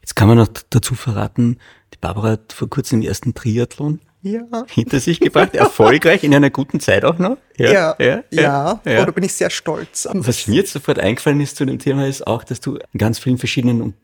[0.00, 1.58] Jetzt kann man noch dazu verraten,
[1.94, 4.42] die Barbara hat vor kurzem den ersten Triathlon Ja.
[4.68, 7.36] hinter sich gebracht, erfolgreich in einer guten Zeit auch noch.
[7.56, 8.80] Ja, ja, ja.
[8.84, 10.08] Oh, da bin ich sehr stolz.
[10.12, 13.18] Was mir jetzt sofort eingefallen ist zu dem Thema ist auch, dass du in ganz
[13.18, 13.94] vielen verschiedenen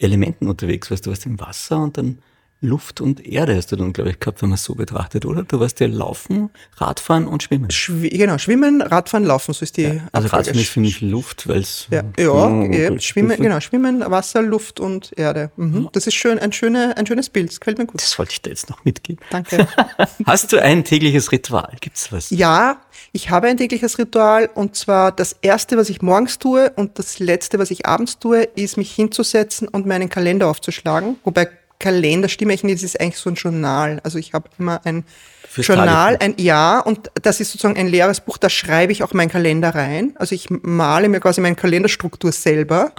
[0.00, 1.06] Elementen unterwegs warst.
[1.06, 2.18] Du warst im Wasser und dann
[2.62, 5.44] Luft und Erde hast du dann, glaube ich, gehabt, wenn man es so betrachtet, oder?
[5.44, 7.70] Du warst ja Laufen, Radfahren und Schwimmen.
[7.70, 10.32] Schwi genau, Schwimmen, Radfahren, Laufen, so ist die Also Abfolge.
[10.32, 11.86] Radfahren ist für mich Luft, weil es...
[11.90, 15.50] Ja, ja, ja Schwimmen, genau, Schwimmen, Wasser, Luft und Erde.
[15.56, 15.88] Mhm.
[15.92, 18.02] Das ist schön, ein, schöne, ein schönes Bild, das gefällt mir gut.
[18.02, 19.24] Das wollte ich dir jetzt noch mitgeben.
[19.30, 19.66] Danke.
[20.26, 21.76] Hast du ein tägliches Ritual?
[21.80, 22.28] Gibt's was?
[22.28, 22.82] Ja,
[23.12, 27.18] ich habe ein tägliches Ritual und zwar das erste, was ich morgens tue und das
[27.18, 31.16] letzte, was ich abends tue, ist mich hinzusetzen und meinen Kalender aufzuschlagen.
[31.24, 31.48] Wobei
[31.80, 34.00] Kalender stimme ich nicht, das ist eigentlich so ein Journal.
[34.04, 35.04] Also ich habe immer ein
[35.48, 36.38] Fürs Journal, Tagebuch.
[36.38, 39.74] ein Ja und das ist sozusagen ein leeres Buch, da schreibe ich auch meinen Kalender
[39.74, 40.14] rein.
[40.16, 42.92] Also ich male mir quasi meine Kalenderstruktur selber.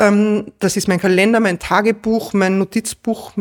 [0.00, 3.32] Ähm, das ist mein Kalender, mein Tagebuch, mein Notizbuch,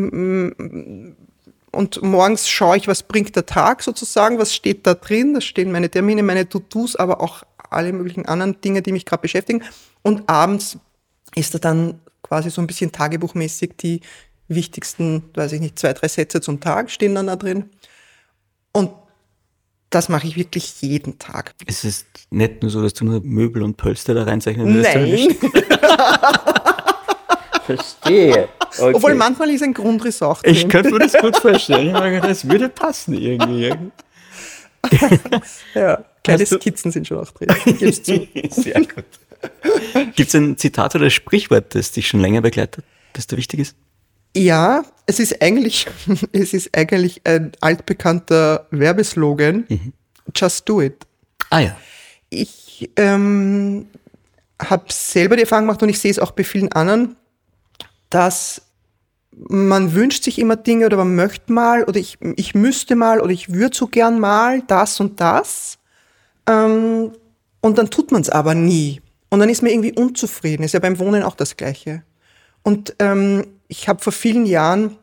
[1.75, 5.33] und morgens schaue ich, was bringt der Tag sozusagen, was steht da drin.
[5.33, 9.21] Da stehen meine Termine, meine To-Dos, aber auch alle möglichen anderen Dinge, die mich gerade
[9.21, 9.63] beschäftigen.
[10.01, 10.77] Und abends
[11.35, 14.01] ist da dann quasi so ein bisschen tagebuchmäßig die
[14.47, 17.69] wichtigsten, weiß ich nicht, zwei, drei Sätze zum Tag stehen dann da drin.
[18.71, 18.91] Und
[19.89, 21.53] das mache ich wirklich jeden Tag.
[21.65, 24.95] Es ist nicht nur so, dass du nur Möbel und Pölster da reinzeichnen würdest.
[24.95, 25.35] Nein,
[27.65, 28.49] Verstehe.
[28.77, 28.93] Okay.
[28.93, 30.53] obwohl manchmal ist ein Grundriss auch drin.
[30.53, 31.87] ich könnte mir das gut vorstellen.
[31.87, 33.73] Ich meine, Das würde passen irgendwie.
[35.73, 37.47] ja, kleine Skizzen sind schon auch drin.
[37.79, 38.27] Gib's zu.
[38.49, 39.05] Sehr gut.
[40.15, 42.83] Gibt es ein Zitat oder Sprichwort, das dich schon länger begleitet,
[43.13, 43.75] das dir wichtig ist?
[44.35, 45.87] Ja, es ist eigentlich,
[46.33, 49.65] es ist eigentlich ein altbekannter Werbeslogan.
[50.35, 51.05] Just do it.
[51.49, 51.77] Ah ja.
[52.29, 53.87] Ich ähm,
[54.61, 57.15] habe selber die Erfahrung gemacht und ich sehe es auch bei vielen anderen,
[58.09, 58.61] dass
[59.37, 63.31] man wünscht sich immer Dinge oder man möchte mal oder ich, ich müsste mal oder
[63.31, 65.77] ich würde so gern mal das und das.
[66.47, 67.11] Ähm,
[67.61, 69.01] und dann tut man es aber nie.
[69.29, 70.63] Und dann ist man irgendwie unzufrieden.
[70.63, 72.03] Ist ja beim Wohnen auch das Gleiche.
[72.63, 73.45] Und ähm,
[73.77, 74.97] ich habe vor vielen Jahren,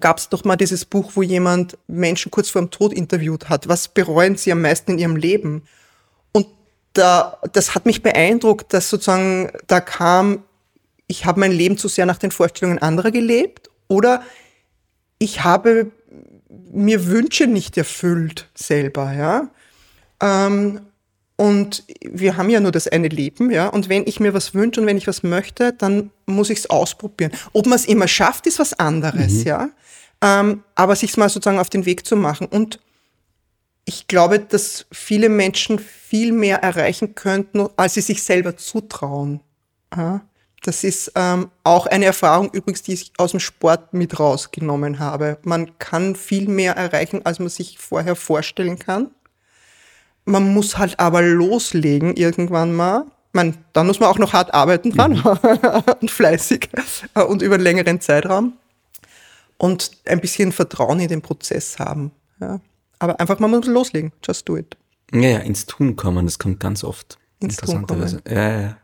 [0.00, 3.68] gab es doch mal dieses Buch, wo jemand Menschen kurz vor dem Tod interviewt hat.
[3.68, 5.62] Was bereuen sie am meisten in ihrem Leben?
[6.32, 6.46] Und
[6.94, 10.42] da, das hat mich beeindruckt, dass sozusagen da kam,
[11.06, 14.22] ich habe mein Leben zu sehr nach den Vorstellungen anderer gelebt oder
[15.18, 15.90] ich habe
[16.70, 19.48] mir Wünsche nicht erfüllt selber, ja.
[20.20, 20.80] Ähm,
[21.40, 23.68] und wir haben ja nur das eine Leben, ja.
[23.68, 26.68] Und wenn ich mir was wünsche und wenn ich was möchte, dann muss ich es
[26.68, 27.30] ausprobieren.
[27.52, 29.42] Ob man es immer schafft, ist was anderes, mhm.
[29.44, 29.70] ja.
[30.20, 32.48] Ähm, aber sich mal sozusagen auf den Weg zu machen.
[32.48, 32.80] Und
[33.84, 39.40] ich glaube, dass viele Menschen viel mehr erreichen könnten, als sie sich selber zutrauen.
[39.96, 40.22] Ja?
[40.64, 45.38] Das ist ähm, auch eine Erfahrung übrigens, die ich aus dem Sport mit rausgenommen habe.
[45.44, 49.12] Man kann viel mehr erreichen, als man sich vorher vorstellen kann.
[50.28, 53.06] Man muss halt aber loslegen irgendwann mal.
[53.32, 55.24] Man, dann muss man auch noch hart arbeiten dran mhm.
[56.00, 56.68] und fleißig
[57.14, 58.52] äh, und über einen längeren Zeitraum
[59.56, 62.10] und ein bisschen Vertrauen in den Prozess haben.
[62.40, 62.60] Ja.
[62.98, 64.12] Aber einfach mal loslegen.
[64.22, 64.76] Just do it.
[65.12, 67.18] Ja, ja, ins Tun kommen, das kommt ganz oft.
[67.40, 68.20] Ins Tun kommen.
[68.28, 68.76] Ja, ja.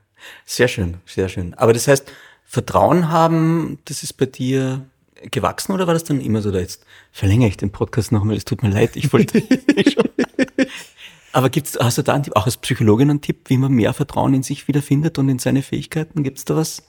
[0.47, 1.53] Sehr schön, sehr schön.
[1.55, 2.11] Aber das heißt,
[2.47, 4.87] Vertrauen haben, das ist bei dir
[5.31, 8.45] gewachsen oder war das dann immer so, da jetzt verlängere ich den Podcast nochmal, es
[8.47, 9.41] tut mir leid, ich wollte
[9.91, 10.09] schon.
[11.35, 13.93] Aber gibt's, hast du da einen Tipp, auch als Psychologin einen Tipp, wie man mehr
[13.93, 16.23] Vertrauen in sich wiederfindet und in seine Fähigkeiten?
[16.23, 16.85] Gibt's da was?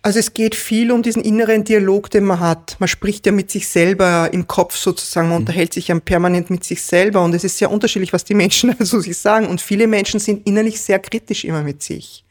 [0.00, 2.76] Also es geht viel um diesen inneren Dialog, den man hat.
[2.78, 5.42] Man spricht ja mit sich selber im Kopf sozusagen, man mhm.
[5.42, 8.74] unterhält sich ja permanent mit sich selber und es ist sehr unterschiedlich, was die Menschen
[8.78, 9.46] also sich sagen.
[9.46, 12.24] Und viele Menschen sind innerlich sehr kritisch immer mit sich.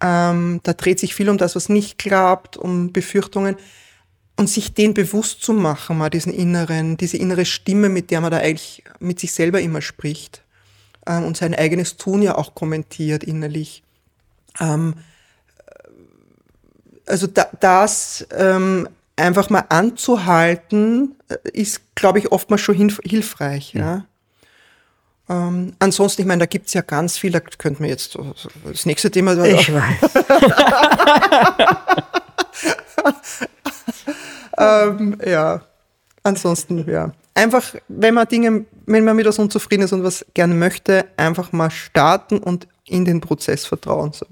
[0.00, 3.56] Ähm, da dreht sich viel um das, was nicht klappt, um Befürchtungen.
[4.36, 8.30] Und sich den bewusst zu machen, mal diesen inneren, diese innere Stimme, mit der man
[8.30, 10.43] da eigentlich mit sich selber immer spricht.
[11.06, 13.82] Ähm, und sein eigenes Tun ja auch kommentiert innerlich.
[14.60, 14.94] Ähm,
[17.06, 23.74] also da, das ähm, einfach mal anzuhalten, äh, ist, glaube ich, oftmals schon hilfreich.
[23.74, 23.80] Ja.
[23.80, 24.04] ja.
[25.28, 28.18] Ähm, ansonsten, ich meine, da gibt's ja ganz viel, da könnten wir jetzt
[28.64, 29.32] das nächste Thema.
[29.44, 30.10] Ich weiß.
[34.58, 35.62] ähm, ja,
[36.22, 37.12] ansonsten, ja.
[37.34, 41.52] Einfach, wenn man Dinge, wenn man mit was unzufrieden ist und was gerne möchte, einfach
[41.52, 44.12] mal starten und in den Prozess vertrauen.
[44.12, 44.26] So.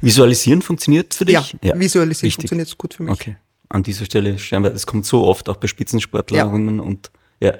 [0.00, 1.34] Visualisieren funktioniert für dich?
[1.34, 1.78] Ja, ja.
[1.78, 2.34] visualisieren Wichtig.
[2.48, 3.12] funktioniert gut für mich.
[3.12, 3.36] Okay.
[3.68, 6.82] An dieser Stelle scheinbar, das kommt so oft auch bei Spitzensportlerinnen ja.
[6.82, 7.10] und
[7.40, 7.54] ja.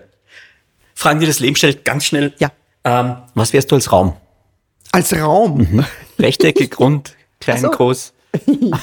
[0.95, 2.35] Fragen, die das Leben stellt, ganz schnell.
[2.39, 2.51] Ja.
[2.85, 4.17] Ähm, was wärst du als Raum?
[4.93, 5.59] Als Raum?
[5.59, 5.85] Mhm.
[6.19, 7.71] Rechteckig, rund, klein, so.
[7.71, 8.13] groß.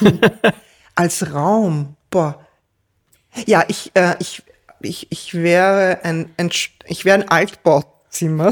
[0.95, 2.45] als Raum, boah.
[3.45, 4.41] Ja, ich, äh, ich,
[4.81, 6.49] ich, ich wäre ein, ein
[6.85, 8.51] ich wäre ein Altbauzimmer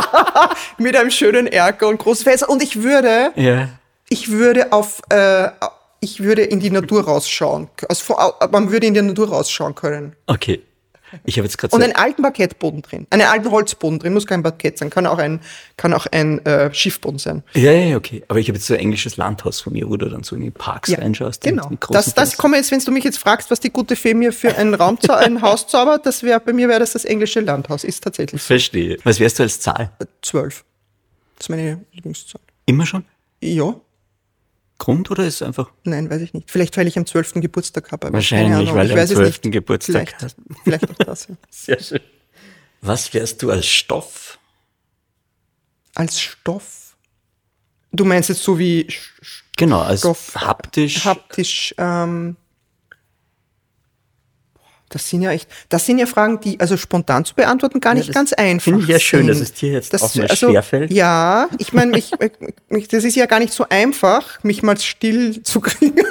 [0.78, 3.68] mit einem schönen Erker und großen Fenster und ich würde, ja.
[4.08, 5.48] ich würde auf, äh,
[6.00, 7.68] ich würde in die Natur rausschauen.
[7.88, 8.16] Also
[8.50, 10.16] man würde in die Natur rausschauen können.
[10.26, 10.62] Okay.
[11.24, 14.42] Ich habe jetzt gerade und einen alten Parkettboden drin, einen alten Holzboden drin, muss kein
[14.42, 15.40] Parkett sein, kann auch ein
[15.76, 17.42] kann auch ein äh, Schiffboden sein.
[17.54, 18.24] Ja, ja, okay.
[18.28, 20.42] Aber ich habe jetzt so ein englisches Landhaus von mir, wo du dann so in
[20.42, 21.42] die Parks ja, reinschaust.
[21.42, 21.70] Genau.
[21.90, 24.56] Das, das komme jetzt, wenn du mich jetzt fragst, was die gute Fee mir für
[24.56, 28.02] einen Raum, ein Haus zaubert, das wäre bei mir wäre das das englische Landhaus, ist
[28.02, 28.40] tatsächlich.
[28.42, 28.98] Verstehe.
[29.04, 29.90] Was wärst du als Zahl?
[30.22, 30.64] Zwölf.
[31.36, 32.40] Das ist meine Lieblingszahl.
[32.66, 33.04] Immer schon?
[33.40, 33.74] Ja.
[34.78, 35.70] Grund oder ist es einfach?
[35.84, 36.50] Nein, weiß ich nicht.
[36.50, 37.34] Vielleicht, weil ich am 12.
[37.34, 38.12] Geburtstag habe.
[38.12, 39.40] Wahrscheinlich, weil du am 12.
[39.42, 40.36] Geburtstag vielleicht, hast.
[40.62, 41.34] Vielleicht auch das, ja.
[41.50, 42.00] Sehr schön.
[42.80, 44.38] Was wärst du als Stoff?
[45.94, 46.96] Als Stoff?
[47.90, 48.86] Du meinst jetzt so wie
[49.56, 51.04] Genau, als Stoff, haptisch.
[51.04, 52.36] Haptisch, ähm,
[54.88, 58.08] das sind ja echt, das sind ja Fragen, die also spontan zu beantworten gar nicht
[58.08, 60.50] ja, ganz einfach Finde ich ja schön, dass es dir jetzt das, auch mal also,
[60.50, 60.90] schwerfällt.
[60.90, 62.12] Ja, ich meine, mich,
[62.68, 66.02] mich, das ist ja gar nicht so einfach, mich mal still zu kriegen.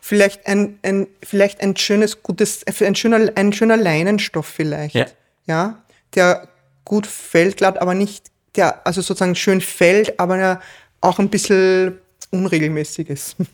[0.00, 4.94] vielleicht ein, ein, vielleicht ein schönes, gutes, ein schöner, ein schöner Leinenstoff vielleicht.
[4.94, 5.06] Ja.
[5.46, 5.82] ja.
[6.14, 6.48] Der
[6.84, 8.26] gut fällt, glatt, aber nicht,
[8.56, 10.60] der, also sozusagen schön fällt, aber
[11.00, 11.98] auch ein bisschen
[12.30, 13.36] unregelmäßig ist.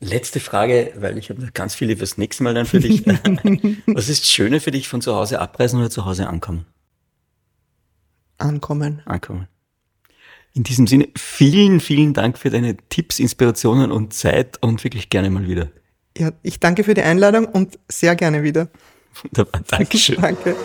[0.00, 3.06] Letzte Frage, weil ich habe ganz viele fürs nächste Mal dann für dich.
[3.86, 6.64] Was ist schöner für dich, von zu Hause abreisen oder zu Hause ankommen?
[8.38, 9.02] Ankommen.
[9.04, 9.46] Ankommen.
[10.54, 15.30] In diesem Sinne, vielen, vielen Dank für deine Tipps, Inspirationen und Zeit und wirklich gerne
[15.30, 15.68] mal wieder.
[16.16, 18.68] Ja, ich danke für die Einladung und sehr gerne wieder.
[19.22, 20.16] Wunderbar, Dankeschön.
[20.20, 20.56] danke.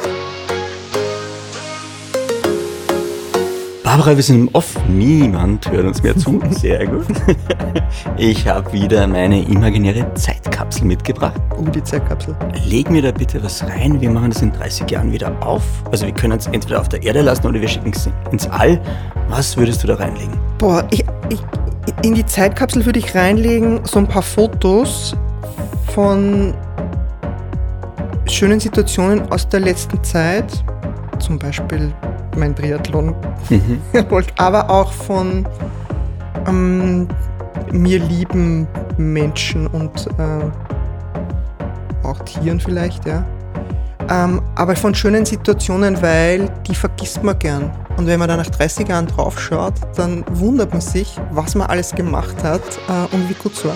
[3.86, 4.76] Barbara, wir sind im Off.
[4.90, 6.42] Niemand hört uns mehr zu.
[6.50, 7.06] Sehr gut.
[8.18, 11.40] Ich habe wieder meine imaginäre Zeitkapsel mitgebracht.
[11.58, 12.36] Oh, die Zeitkapsel.
[12.66, 14.02] Leg mir da bitte was rein.
[14.02, 15.62] Wir machen das in 30 Jahren wieder auf.
[15.92, 18.82] Also wir können es entweder auf der Erde lassen oder wir schicken es ins All.
[19.30, 20.34] Was würdest du da reinlegen?
[20.58, 21.40] Boah, ich, ich,
[22.02, 25.16] in die Zeitkapsel würde ich reinlegen so ein paar Fotos
[25.94, 26.54] von
[28.26, 30.64] schönen Situationen aus der letzten Zeit.
[31.20, 31.94] Zum Beispiel
[32.36, 33.16] mein Triathlon
[33.94, 35.48] Erfolg, aber auch von
[36.48, 37.08] ähm,
[37.72, 38.68] mir lieben
[38.98, 43.26] Menschen und äh, auch Tieren vielleicht, ja.
[44.10, 47.72] Ähm, aber von schönen Situationen, weil die vergisst man gern.
[47.98, 51.92] Und wenn man dann nach 30 Jahren draufschaut, dann wundert man sich, was man alles
[51.92, 53.76] gemacht hat äh, und wie gut es war.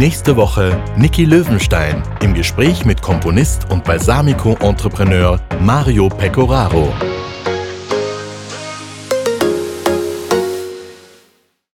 [0.00, 6.90] Nächste Woche Niki Löwenstein im Gespräch mit Komponist und Balsamico-Entrepreneur Mario Pecoraro.